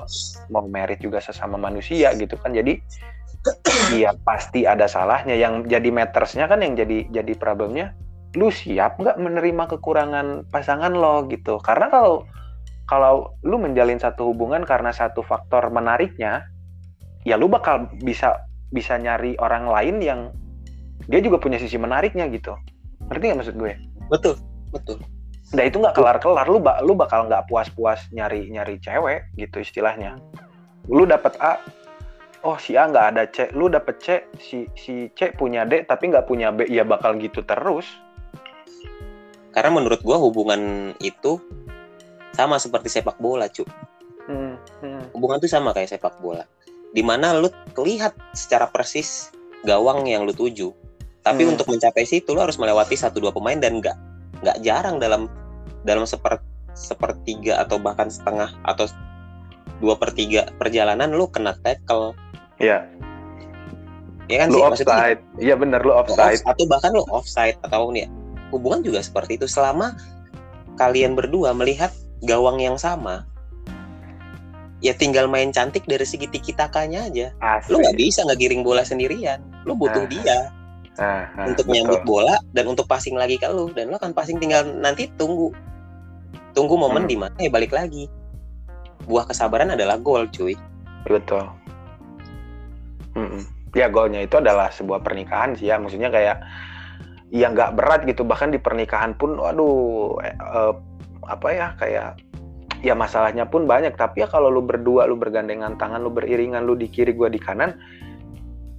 mau 0.50 0.66
merit 0.66 0.98
juga 0.98 1.22
sesama 1.22 1.54
manusia 1.54 2.10
gitu 2.18 2.34
kan. 2.34 2.50
Jadi 2.50 2.82
iya 3.94 4.12
pasti 4.26 4.66
ada 4.66 4.90
salahnya. 4.90 5.38
Yang 5.38 5.70
jadi 5.70 5.88
metersnya 5.94 6.50
kan 6.50 6.60
yang 6.60 6.74
jadi 6.74 7.06
jadi 7.08 7.32
problemnya 7.38 7.94
lu 8.36 8.52
siap 8.52 9.00
nggak 9.00 9.16
menerima 9.16 9.64
kekurangan 9.78 10.48
pasangan 10.52 10.92
lo 10.92 11.24
gitu? 11.32 11.56
Karena 11.64 11.88
kalau 11.88 12.28
kalau 12.88 13.36
lu 13.44 13.60
menjalin 13.60 14.00
satu 14.00 14.32
hubungan 14.32 14.64
karena 14.64 14.92
satu 14.92 15.20
faktor 15.20 15.68
menariknya 15.68 16.44
ya 17.28 17.36
lu 17.36 17.48
bakal 17.48 17.88
bisa 18.00 18.40
bisa 18.72 18.96
nyari 19.00 19.36
orang 19.40 19.68
lain 19.68 19.96
yang 20.00 20.20
dia 21.08 21.20
juga 21.24 21.40
punya 21.40 21.56
sisi 21.56 21.80
menariknya 21.80 22.28
gitu. 22.32 22.52
Ngerti 23.08 23.24
nggak 23.32 23.38
maksud 23.40 23.56
gue? 23.56 23.72
Betul 24.12 24.34
betul. 24.72 25.00
Nah 25.56 25.64
itu 25.64 25.80
nggak 25.80 25.96
kelar 25.96 26.16
kelar 26.20 26.44
lu 26.48 26.60
bak 26.60 26.84
lu 26.84 26.92
bakal 26.92 27.24
nggak 27.28 27.48
puas 27.48 27.68
puas 27.72 28.00
nyari 28.12 28.52
nyari 28.52 28.76
cewek 28.80 29.32
gitu 29.40 29.64
istilahnya. 29.64 30.20
Lu 30.88 31.08
dapet 31.08 31.36
A 31.40 31.60
oh 32.44 32.60
si 32.60 32.76
A 32.76 32.88
nggak 32.88 33.06
ada 33.16 33.24
C. 33.28 33.48
Lu 33.56 33.72
dapet 33.72 33.96
C 34.00 34.06
si 34.36 34.68
si 34.76 35.08
C 35.16 35.32
punya 35.32 35.64
D 35.64 35.84
tapi 35.88 36.12
nggak 36.12 36.28
punya 36.28 36.52
B 36.52 36.68
ya 36.68 36.84
bakal 36.84 37.16
gitu 37.16 37.40
terus 37.44 37.88
karena 39.58 39.74
menurut 39.74 39.98
gua 40.06 40.22
hubungan 40.22 40.94
itu 41.02 41.42
sama 42.30 42.62
seperti 42.62 42.86
sepak 42.86 43.18
bola 43.18 43.50
cu 43.50 43.66
hmm, 44.30 44.54
hmm. 44.86 45.02
hubungan 45.18 45.42
itu 45.42 45.50
sama 45.50 45.74
kayak 45.74 45.98
sepak 45.98 46.14
bola 46.22 46.46
di 46.94 47.02
mana 47.02 47.34
lu 47.34 47.50
terlihat 47.74 48.14
secara 48.38 48.70
persis 48.70 49.34
gawang 49.66 50.06
yang 50.06 50.22
lu 50.22 50.30
tuju 50.30 50.70
tapi 51.26 51.42
hmm. 51.42 51.58
untuk 51.58 51.66
mencapai 51.66 52.06
situ 52.06 52.30
lo 52.30 52.46
harus 52.46 52.54
melewati 52.54 52.94
satu 52.94 53.18
dua 53.18 53.34
pemain 53.34 53.58
dan 53.58 53.82
nggak 53.82 53.98
nggak 54.46 54.62
jarang 54.62 55.02
dalam 55.02 55.26
dalam 55.82 56.06
seper, 56.06 56.38
sepertiga 56.78 57.58
atau 57.58 57.82
bahkan 57.82 58.06
setengah 58.06 58.54
atau 58.62 58.86
dua 59.82 59.98
per 59.98 60.14
tiga 60.14 60.54
perjalanan 60.54 61.10
lu 61.10 61.26
kena 61.26 61.58
tackle 61.66 62.14
Iya. 62.62 62.86
ya 64.30 64.36
kan 64.38 64.48
Lu 64.50 64.58
sih 64.58 64.62
maksudnya 64.62 64.94
offside. 64.94 65.20
Iya 65.42 65.54
bener 65.58 65.80
lu 65.82 65.90
lu 65.90 65.94
offside. 65.98 66.38
off- 66.46 66.46
atau 66.54 66.64
bahkan 66.70 66.90
lu 66.94 67.02
offside 67.10 67.58
atau 67.66 67.90
ya 67.90 68.06
hubungan 68.50 68.80
juga 68.80 69.00
seperti 69.00 69.36
itu 69.36 69.46
selama 69.46 69.94
kalian 70.76 71.12
berdua 71.14 71.52
melihat 71.52 71.90
gawang 72.22 72.58
yang 72.58 72.76
sama 72.76 73.26
ya 74.78 74.94
tinggal 74.94 75.26
main 75.26 75.50
cantik 75.50 75.82
dari 75.90 76.06
segi 76.06 76.30
tiki 76.30 76.54
takanya 76.54 77.10
aja 77.10 77.34
Asli. 77.42 77.74
lu 77.74 77.82
nggak 77.82 77.98
bisa 77.98 78.22
ngegiring 78.26 78.62
bola 78.62 78.86
sendirian 78.86 79.42
lu 79.66 79.74
butuh 79.74 80.06
Ah, 80.06 80.10
dia 80.10 80.38
Nah, 80.98 81.30
nah, 81.38 81.46
untuk 81.46 81.62
betul. 81.62 81.74
nyambut 81.78 82.02
bola 82.02 82.34
dan 82.50 82.66
untuk 82.66 82.90
passing 82.90 83.14
lagi 83.14 83.38
ke 83.38 83.46
lu 83.46 83.70
dan 83.70 83.86
lu 83.86 84.02
kan 84.02 84.10
passing 84.10 84.42
tinggal 84.42 84.66
nanti 84.66 85.06
tunggu 85.14 85.54
tunggu 86.50 86.74
momen 86.74 87.06
Hmm. 87.06 87.10
di 87.10 87.14
mana 87.14 87.36
ya 87.38 87.46
balik 87.46 87.70
lagi 87.70 88.10
buah 89.06 89.22
kesabaran 89.24 89.70
adalah 89.70 89.94
gol 89.94 90.26
cuy 90.28 90.58
Betul. 91.06 91.46
Mm-mm. 93.14 93.46
Ya 93.72 93.86
golnya 93.86 94.20
itu 94.20 94.36
adalah 94.36 94.68
sebuah 94.68 95.00
pernikahan 95.00 95.54
sih 95.54 95.70
ya, 95.70 95.78
maksudnya 95.78 96.10
kayak 96.10 96.42
ya 97.28 97.52
nggak 97.52 97.76
berat 97.76 98.00
gitu 98.08 98.24
bahkan 98.24 98.48
di 98.48 98.60
pernikahan 98.60 99.12
pun, 99.16 99.36
waduh, 99.36 100.16
eh, 100.24 100.32
eh, 100.32 100.72
apa 101.28 101.48
ya 101.52 101.66
kayak 101.76 102.08
ya 102.80 102.94
masalahnya 102.96 103.44
pun 103.44 103.68
banyak. 103.68 103.94
Tapi 103.96 104.24
ya 104.24 104.28
kalau 104.30 104.48
lu 104.48 104.64
berdua, 104.64 105.04
lu 105.04 105.18
bergandengan 105.18 105.76
tangan, 105.76 106.00
lu 106.00 106.10
beriringan, 106.12 106.64
lu 106.64 106.74
di 106.78 106.88
kiri, 106.88 107.12
gua 107.12 107.28
di 107.28 107.40
kanan, 107.40 107.76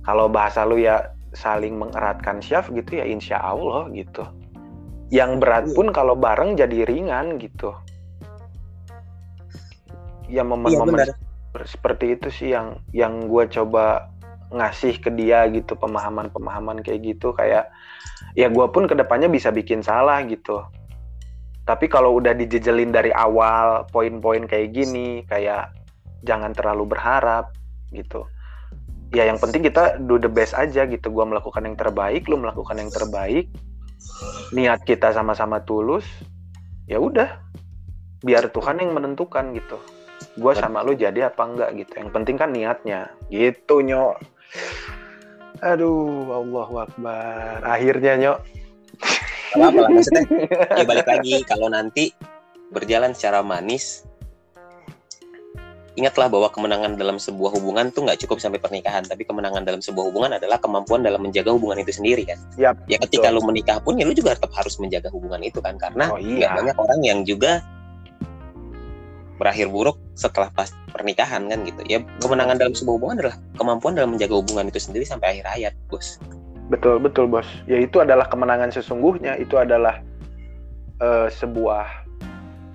kalau 0.07 0.25
bahasa 0.31 0.65
lu 0.65 0.81
ya 0.81 1.13
saling 1.37 1.77
mengeratkan 1.77 2.41
syaf 2.41 2.73
gitu 2.73 2.97
ya 2.97 3.05
insya 3.05 3.37
Allah 3.37 3.85
gitu. 3.93 4.25
Yang 5.13 5.31
berat 5.41 5.65
Iya. 5.69 5.75
pun 5.77 5.87
kalau 5.93 6.13
bareng 6.17 6.57
jadi 6.57 6.85
ringan 6.85 7.37
gitu. 7.41 7.73
Ya 10.29 10.45
momen-momen 10.45 11.09
seperti 11.65 12.13
itu 12.13 12.29
sih 12.29 12.49
yang 12.53 12.77
yang 12.93 13.25
gue 13.25 13.49
coba 13.49 14.13
ngasih 14.53 15.01
ke 15.01 15.09
dia 15.13 15.45
gitu 15.49 15.73
pemahaman-pemahaman 15.77 16.81
kayak 16.85 17.17
gitu 17.17 17.33
kayak 17.33 17.69
ya 18.37 18.49
gue 18.49 18.65
pun 18.69 18.85
ke 18.85 18.93
depannya 18.97 19.29
bisa 19.31 19.49
bikin 19.49 19.81
salah 19.81 20.21
gitu. 20.25 20.61
Tapi 21.65 21.85
kalau 21.85 22.17
udah 22.17 22.33
dijejelin 22.33 22.89
dari 22.89 23.13
awal 23.13 23.85
poin-poin 23.93 24.49
kayak 24.49 24.73
gini 24.73 25.21
kayak 25.29 25.69
jangan 26.25 26.53
terlalu 26.53 26.89
berharap 26.89 27.53
gitu. 27.93 28.25
Ya 29.13 29.25
yang 29.25 29.41
penting 29.41 29.65
kita 29.65 30.01
do 30.01 30.17
the 30.17 30.29
best 30.29 30.57
aja 30.57 30.85
gitu. 30.85 31.13
Gue 31.13 31.25
melakukan 31.25 31.65
yang 31.65 31.77
terbaik 31.77 32.25
lu 32.25 32.41
melakukan 32.41 32.77
yang 32.77 32.89
terbaik. 32.93 33.49
Niat 34.53 34.81
kita 34.85 35.13
sama-sama 35.13 35.61
tulus 35.61 36.05
ya 36.89 36.97
udah. 36.97 37.37
Biar 38.25 38.49
Tuhan 38.51 38.81
yang 38.81 38.97
menentukan 38.97 39.53
gitu. 39.53 39.77
Gue 40.35 40.53
sama 40.57 40.81
lu 40.81 40.97
jadi 40.97 41.29
apa 41.29 41.45
enggak 41.45 41.69
gitu. 41.77 41.93
Yang 42.01 42.09
penting 42.17 42.35
kan 42.37 42.49
niatnya. 42.49 43.13
Gitu 43.29 43.85
nyok 43.85 44.17
aduh 45.61 46.29
Allahu 46.31 46.75
Akbar. 46.83 47.63
Akhirnya 47.63 48.13
nyok. 48.19 48.39
Apa 49.57 49.65
apa 49.73 49.79
lah 49.81 49.89
maksudnya. 49.89 50.23
Ya 50.77 50.83
balik 50.85 51.07
lagi. 51.07 51.41
Kalau 51.47 51.67
nanti 51.71 52.13
berjalan 52.69 53.17
secara 53.17 53.41
manis 53.41 54.05
ingatlah 55.97 56.31
bahwa 56.31 56.47
kemenangan 56.47 56.95
dalam 56.95 57.19
sebuah 57.19 57.59
hubungan 57.59 57.91
tuh 57.91 58.07
nggak 58.07 58.23
cukup 58.23 58.39
sampai 58.39 58.61
pernikahan. 58.61 59.03
Tapi 59.03 59.27
kemenangan 59.27 59.67
dalam 59.67 59.83
sebuah 59.83 60.07
hubungan 60.13 60.31
adalah 60.39 60.55
kemampuan 60.61 61.03
dalam 61.03 61.19
menjaga 61.19 61.51
hubungan 61.51 61.83
itu 61.83 61.91
sendiri 61.91 62.23
kan? 62.23 62.39
Yap, 62.55 62.79
ya 62.87 62.95
ketika 63.03 63.27
betul. 63.27 63.43
lu 63.43 63.49
menikah 63.51 63.77
pun 63.83 63.99
ya 63.99 64.07
lu 64.07 64.15
juga 64.15 64.37
tetap 64.39 64.53
harus 64.55 64.79
menjaga 64.79 65.11
hubungan 65.11 65.43
itu 65.43 65.59
kan? 65.59 65.75
Karena 65.75 66.07
Oh, 66.13 66.19
iya. 66.21 66.55
banyak 66.55 66.77
orang 66.79 66.99
yang 67.03 67.19
juga 67.27 67.59
berakhir 69.39 69.71
buruk 69.71 69.95
setelah 70.19 70.51
pas 70.51 70.69
pernikahan 70.91 71.47
kan 71.47 71.63
gitu. 71.63 71.81
Ya 71.87 72.03
kemenangan 72.19 72.59
dalam 72.59 72.75
sebuah 72.75 72.95
hubungan 72.99 73.17
adalah 73.23 73.37
kemampuan 73.55 73.95
dalam 73.95 74.11
menjaga 74.13 74.35
hubungan 74.35 74.67
itu 74.67 74.77
sendiri 74.83 75.07
sampai 75.07 75.39
akhir 75.39 75.45
hayat 75.47 75.73
bos. 75.87 76.19
Betul 76.67 76.99
betul 76.99 77.31
bos. 77.31 77.47
Ya 77.65 77.79
itu 77.79 78.03
adalah 78.03 78.27
kemenangan 78.27 78.69
sesungguhnya. 78.75 79.39
Itu 79.39 79.55
adalah 79.55 80.03
eh, 80.99 81.27
sebuah 81.31 82.11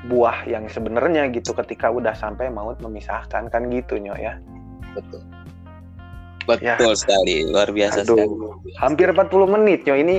buah 0.09 0.49
yang 0.49 0.69
sebenarnya 0.69 1.29
gitu 1.33 1.53
ketika 1.53 1.93
udah 1.93 2.17
sampai 2.17 2.49
maut 2.49 2.81
memisahkan 2.81 3.53
kan 3.53 3.63
gitu 3.69 4.01
nyok 4.01 4.19
ya? 4.19 4.41
Betul. 4.97 5.21
Betul 6.45 6.93
sekali. 6.97 7.45
Luar 7.49 7.73
biasa 7.73 8.05
Aduh, 8.05 8.17
sekali. 8.17 8.35
Hampir 8.81 9.13
40 9.13 9.55
menit 9.55 9.85
nyok 9.85 9.99
ini 10.01 10.17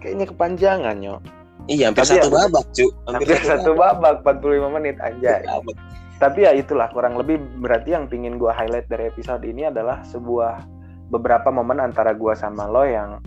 kayaknya 0.00 0.26
kepanjangan 0.32 0.96
nyok 1.00 1.20
iya 1.66 1.90
hampir 1.90 2.02
Tapi 2.02 2.10
satu 2.18 2.28
ya- 2.28 2.34
babak 2.38 2.64
cu 2.70 2.86
hampir 3.06 3.26
satu 3.42 3.70
babak. 3.74 4.14
45 4.22 4.76
menit 4.76 4.96
anjay. 4.98 5.42
Babak. 5.44 5.76
tapi 6.16 6.48
ya 6.48 6.52
itulah 6.52 6.88
kurang 6.88 7.12
lebih 7.14 7.36
berarti 7.60 7.92
yang 7.92 8.08
pingin 8.08 8.40
gua 8.40 8.50
highlight 8.50 8.88
dari 8.88 9.04
episode 9.06 9.44
ini 9.44 9.68
adalah 9.68 10.00
sebuah 10.02 10.64
beberapa 11.08 11.52
momen 11.52 11.76
antara 11.78 12.16
gua 12.16 12.32
sama 12.32 12.64
lo 12.64 12.88
yang 12.88 13.20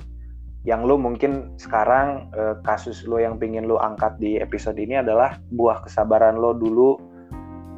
yang 0.65 0.83
lu 0.83 0.97
mungkin 0.97 1.55
sekarang 1.55 2.33
eh, 2.33 2.57
kasus 2.63 3.05
lo 3.05 3.15
yang 3.15 3.37
pingin 3.37 3.63
lu 3.63 3.77
angkat 3.77 4.17
di 4.17 4.35
episode 4.35 4.75
ini 4.75 4.97
adalah 4.97 5.37
buah 5.53 5.85
kesabaran 5.85 6.35
lo 6.35 6.51
dulu 6.51 6.97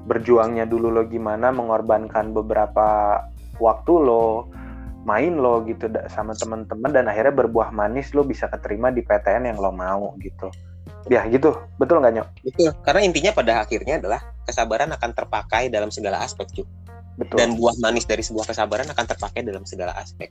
berjuangnya 0.02 0.66
dulu 0.66 0.90
lo 0.90 1.04
gimana 1.06 1.54
mengorbankan 1.54 2.34
beberapa 2.34 3.22
waktu 3.60 3.94
lo 3.94 4.50
main 5.02 5.34
lo 5.34 5.66
gitu 5.66 5.90
sama 6.14 6.38
teman-teman 6.38 6.94
dan 6.94 7.10
akhirnya 7.10 7.34
berbuah 7.34 7.74
manis 7.74 8.14
lo 8.14 8.22
bisa 8.22 8.46
keterima 8.46 8.94
di 8.94 9.02
PTN 9.02 9.50
yang 9.50 9.58
lo 9.58 9.74
mau 9.74 10.14
gitu. 10.22 10.54
Ya 11.10 11.26
gitu. 11.26 11.58
Betul 11.82 12.06
nggak 12.06 12.14
nyok? 12.14 12.28
Betul. 12.46 12.70
Karena 12.86 13.02
intinya 13.02 13.32
pada 13.34 13.54
akhirnya 13.66 13.98
adalah 13.98 14.22
kesabaran 14.46 14.94
akan 14.94 15.12
terpakai 15.18 15.74
dalam 15.74 15.90
segala 15.90 16.22
aspek 16.22 16.46
cu 16.54 16.64
betul. 17.18 17.38
Dan 17.38 17.58
buah 17.58 17.76
manis 17.82 18.06
dari 18.06 18.22
sebuah 18.22 18.50
kesabaran 18.50 18.88
akan 18.94 19.06
terpakai 19.06 19.42
dalam 19.42 19.66
segala 19.66 19.98
aspek. 19.98 20.30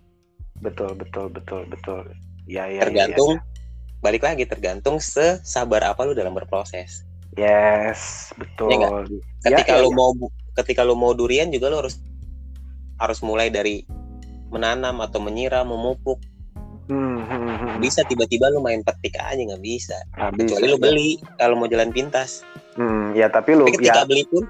Betul 0.62 0.95
betul 0.95 1.31
betul 1.31 1.66
betul. 1.66 2.03
Ya 2.47 2.66
ya 2.71 2.87
tergantung 2.87 3.43
balik 4.01 4.25
lagi 4.25 4.47
tergantung 4.49 5.03
sesabar 5.03 5.83
apa 5.87 6.07
lu 6.07 6.14
dalam 6.14 6.33
berproses. 6.33 7.03
Ya. 7.35 7.91
yes 7.91 8.31
betul. 8.39 8.71
Ya 8.75 8.91
ketika 9.51 9.75
Ya, 9.75 9.79
ya, 9.79 9.85
lu 9.87 9.91
ya. 9.91 9.97
mau 9.99 10.11
ketika 10.59 10.83
lu 10.87 10.95
mau 10.95 11.12
durian 11.14 11.51
juga 11.51 11.71
lu 11.71 11.79
harus 11.83 11.99
harus 13.01 13.18
mulai 13.25 13.49
dari 13.49 13.87
menanam 14.51 14.98
atau 15.01 15.18
menyiram 15.18 15.64
memupuk 15.64 16.18
Hmm, 16.90 17.22
hmm, 17.22 17.55
hmm. 17.55 17.74
bisa 17.78 18.03
tiba-tiba 18.03 18.51
lu 18.51 18.59
main 18.59 18.82
petik 18.82 19.14
aja 19.14 19.38
nggak 19.38 19.62
bisa 19.62 19.94
bisa, 20.34 20.34
kecuali 20.34 20.66
lu 20.66 20.74
ya. 20.74 20.82
beli 20.82 21.11
kalau 21.38 21.55
mau 21.55 21.70
jalan 21.70 21.94
pintas 21.94 22.42
Hmm, 22.74 23.14
ya 23.14 23.30
tapi 23.30 23.55
lu 23.55 23.62
tapi 23.62 23.78
ketika 23.78 24.03
ya 24.03 24.11
beli 24.11 24.26
pun 24.26 24.42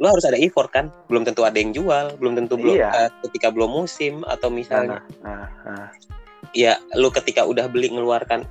lu 0.00 0.06
harus 0.08 0.24
ada 0.24 0.40
effort 0.40 0.72
kan 0.72 0.88
belum 1.06 1.20
tentu 1.22 1.44
ada 1.44 1.60
yang 1.60 1.76
jual 1.76 2.16
belum 2.16 2.32
tentu 2.32 2.56
belum 2.56 2.80
Iya. 2.80 2.88
eh, 2.96 3.10
ketika 3.28 3.52
belum 3.52 3.76
musim 3.76 4.24
atau 4.24 4.48
misalnya 4.48 5.04
nah, 5.20 5.44
nah. 5.68 5.88
ya 6.56 6.80
lu 6.96 7.12
ketika 7.12 7.44
udah 7.44 7.68
beli 7.68 7.92
ngeluarkan 7.92 8.48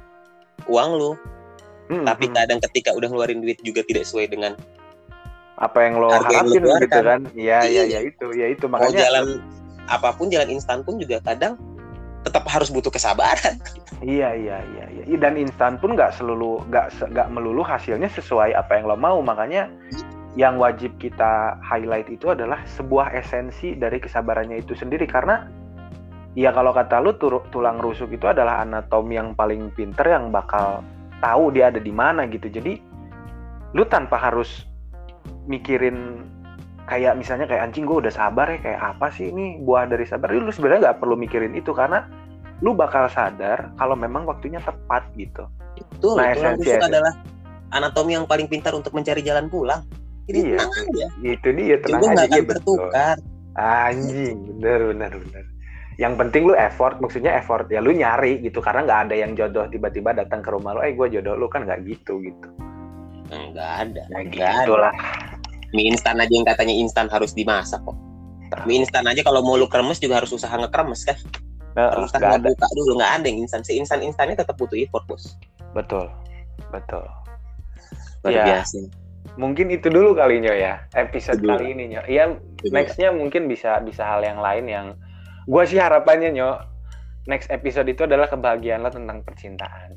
uang 0.69 0.91
lu 0.93 1.11
Hmm, 1.83 2.07
tapi 2.07 2.29
hmm. 2.29 2.35
kadang 2.37 2.59
ketika 2.63 2.95
udah 2.95 3.11
ngeluarin 3.11 3.41
duit 3.41 3.59
juga 3.59 3.83
tidak 3.83 4.05
sesuai 4.05 4.29
dengan 4.29 4.53
apa 5.57 5.77
yang 5.83 5.99
lo 5.99 6.13
harapin 6.13 6.61
gitu 6.79 6.99
kan 7.01 7.21
ya 7.35 7.65
ya 7.65 7.83
Iya. 7.83 7.83
ya 7.89 7.99
itu 8.05 8.25
ya 8.33 8.47
itu 8.53 8.65
mau 8.71 8.79
makanya 8.79 9.01
jalan 9.09 9.25
apa 9.91 10.15
pun 10.15 10.31
jalan 10.31 10.47
instan 10.47 10.85
pun 10.85 10.95
juga 10.99 11.19
kadang 11.23 11.59
tetap 12.23 12.47
harus 12.47 12.71
butuh 12.71 12.89
kesabaran. 12.89 13.59
Iya 13.99 14.35
iya 14.35 14.57
iya 14.75 14.85
iya. 14.91 15.03
Dan 15.19 15.35
instan 15.35 15.79
pun 15.79 15.95
nggak 15.95 16.15
selalu 16.15 16.63
nggak 16.71 16.91
nggak 17.11 17.27
melulu 17.31 17.63
hasilnya 17.63 18.07
sesuai 18.11 18.55
apa 18.55 18.79
yang 18.79 18.87
lo 18.87 18.95
mau. 18.95 19.19
Makanya 19.19 19.67
yang 20.39 20.57
wajib 20.57 20.95
kita 20.97 21.59
highlight 21.61 22.09
itu 22.09 22.31
adalah 22.31 22.63
sebuah 22.65 23.11
esensi 23.15 23.75
dari 23.75 23.99
kesabarannya 23.99 24.63
itu 24.63 24.75
sendiri. 24.75 25.03
Karena 25.07 25.47
ya 26.35 26.55
kalau 26.55 26.71
kata 26.71 27.03
lu 27.03 27.15
tulang 27.51 27.79
rusuk 27.83 28.11
itu 28.15 28.27
adalah 28.27 28.63
anatomi 28.63 29.19
yang 29.19 29.35
paling 29.35 29.71
pinter 29.75 30.07
yang 30.07 30.31
bakal 30.31 30.79
tahu 31.19 31.51
dia 31.51 31.71
ada 31.71 31.79
di 31.79 31.91
mana 31.91 32.23
gitu. 32.27 32.47
Jadi 32.47 32.79
lu 33.75 33.83
tanpa 33.87 34.19
harus 34.19 34.67
mikirin 35.47 36.27
kayak 36.83 37.15
misalnya 37.15 37.47
kayak 37.47 37.71
anjing 37.71 37.87
gue 37.87 37.97
udah 38.03 38.11
sabar 38.11 38.47
ya 38.49 38.59
kayak 38.59 38.81
apa 38.81 39.07
sih 39.09 39.31
ini 39.31 39.59
buah 39.59 39.87
dari 39.87 40.03
sabar? 40.03 40.29
Lu 40.29 40.49
sebenarnya 40.49 40.91
nggak 40.91 40.99
perlu 40.99 41.15
mikirin 41.15 41.55
itu 41.55 41.71
karena 41.71 42.03
lu 42.59 42.71
bakal 42.71 43.07
sadar 43.07 43.71
kalau 43.75 43.95
memang 43.95 44.23
waktunya 44.23 44.59
tepat 44.59 45.03
gitu. 45.15 45.47
Itu 45.73 46.15
Nah, 46.15 46.31
tulang 46.31 46.55
esensi- 46.59 46.69
esensi. 46.69 46.87
adalah 46.87 47.13
anatomi 47.71 48.13
yang 48.13 48.27
paling 48.27 48.47
pintar 48.47 48.71
untuk 48.71 48.91
mencari 48.91 49.19
jalan 49.19 49.47
pulang. 49.47 49.81
Jadi 50.23 50.39
Iya. 50.39 50.59
tenang 50.63 50.71
aja. 50.87 51.07
itu 51.21 51.47
dia 51.51 51.77
tenang 51.79 51.99
juga 51.99 52.07
aja 52.07 52.13
nggak 52.13 52.23
akan 52.23 52.35
iya, 52.35 52.43
betul. 52.45 52.77
tertukar. 52.79 53.17
Anjing 53.53 54.37
bener 54.49 54.79
bener 54.95 55.11
bener. 55.13 55.43
Yang 55.93 56.13
penting 56.17 56.41
lu 56.47 56.55
effort 56.55 56.95
maksudnya 56.97 57.31
effort 57.35 57.69
ya 57.69 57.77
lu 57.77 57.91
nyari 57.91 58.41
gitu 58.41 58.59
karena 58.59 58.81
nggak 58.81 58.99
ada 59.07 59.15
yang 59.15 59.31
jodoh 59.35 59.67
tiba-tiba 59.67 60.09
datang 60.11 60.41
ke 60.41 60.49
rumah 60.49 60.73
lu 60.73 60.81
eh 60.81 60.91
gue 60.91 61.07
jodoh 61.11 61.35
lu 61.35 61.45
kan 61.47 61.63
nggak 61.63 61.85
gitu 61.85 62.17
gitu. 62.19 62.47
Nggak 63.29 63.71
ada 63.83 64.01
ya 64.09 64.19
nggak 64.21 64.41
ada. 64.41 64.63
gitulah 64.63 64.93
mie 65.73 65.89
instan 65.89 66.21
aja 66.21 66.29
yang 66.29 66.45
katanya 66.45 66.73
instan 66.73 67.09
harus 67.09 67.33
dimasak 67.33 67.81
kok 67.83 67.97
mie 68.63 68.85
instan 68.85 69.03
aja 69.09 69.21
kalau 69.25 69.41
mau 69.41 69.57
lu 69.57 69.65
kremes 69.65 69.97
juga 69.97 70.21
harus 70.21 70.29
usaha 70.31 70.53
ngekremes 70.53 71.03
kan 71.03 71.17
harus 71.73 72.09
usaha 72.13 72.21
ada 72.21 72.37
ngebuka 72.37 72.67
dulu 72.77 72.91
nggak 73.01 73.11
ada 73.21 73.25
yang 73.25 73.39
instan 73.41 73.61
si 73.65 73.75
instan 73.75 74.05
instannya 74.05 74.37
tetap 74.37 74.53
butuh 74.55 74.77
effort 74.77 75.03
bos 75.09 75.33
betul 75.73 76.05
betul 76.69 77.01
luar 78.23 78.31
Ya. 78.31 78.45
biasa 78.61 78.87
mungkin 79.35 79.73
itu 79.73 79.89
dulu 79.89 80.13
kali 80.13 80.37
Nyo 80.39 80.53
ya 80.53 80.85
episode 80.93 81.41
dulu. 81.41 81.57
kali 81.57 81.73
ini 81.73 81.89
Nyo. 81.89 82.01
Iya 82.05 82.37
dulu. 82.37 82.69
nextnya 82.71 83.09
mungkin 83.09 83.49
bisa 83.49 83.81
bisa 83.81 84.05
hal 84.05 84.21
yang 84.21 84.37
lain 84.37 84.65
yang 84.69 84.87
gue 85.49 85.63
sih 85.65 85.81
harapannya 85.81 86.29
Nyo 86.31 86.61
next 87.25 87.49
episode 87.49 87.89
itu 87.89 88.05
adalah 88.05 88.29
kebahagiaan 88.29 88.83
lo 88.85 88.91
tentang 88.93 89.25
percintaan. 89.25 89.95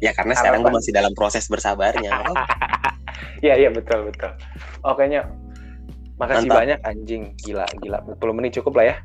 Ya 0.00 0.16
karena 0.16 0.32
sekarang 0.32 0.64
gue 0.64 0.72
masih 0.72 0.92
dalam 0.96 1.12
proses 1.12 1.44
bersabarnya. 1.46 2.10
Oh, 3.40 3.44
Iya 3.48 3.54
iya 3.56 3.70
betul 3.72 4.04
betul. 4.12 4.36
Oke 4.84 5.08
Nyo. 5.08 5.24
Makasih 6.20 6.52
Mantap. 6.52 6.60
banyak 6.60 6.78
anjing 6.84 7.22
gila 7.40 7.64
gila 7.80 8.04
40 8.04 8.36
menit 8.36 8.52
cukup 8.60 8.76
lah 8.76 8.86
ya. 8.92 8.96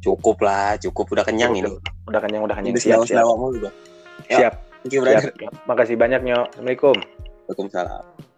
cukup 0.00 0.40
lah, 0.40 0.80
cukup 0.80 1.12
udah 1.12 1.24
kenyang 1.28 1.52
ini. 1.52 1.68
Udah 2.08 2.24
kenyang 2.24 2.42
udah 2.42 2.56
kenyang 2.56 2.72
Udah 2.72 2.82
siap 2.82 3.04
siap. 3.04 3.22
Siap. 4.32 4.52
Thank 4.80 4.96
you, 4.96 5.04
brother. 5.04 5.28
siap. 5.28 5.52
Makasih 5.68 5.94
banyak 6.00 6.24
Nyo. 6.24 6.48
Assalamualaikum. 6.48 6.96
Waalaikumsalam. 7.46 8.29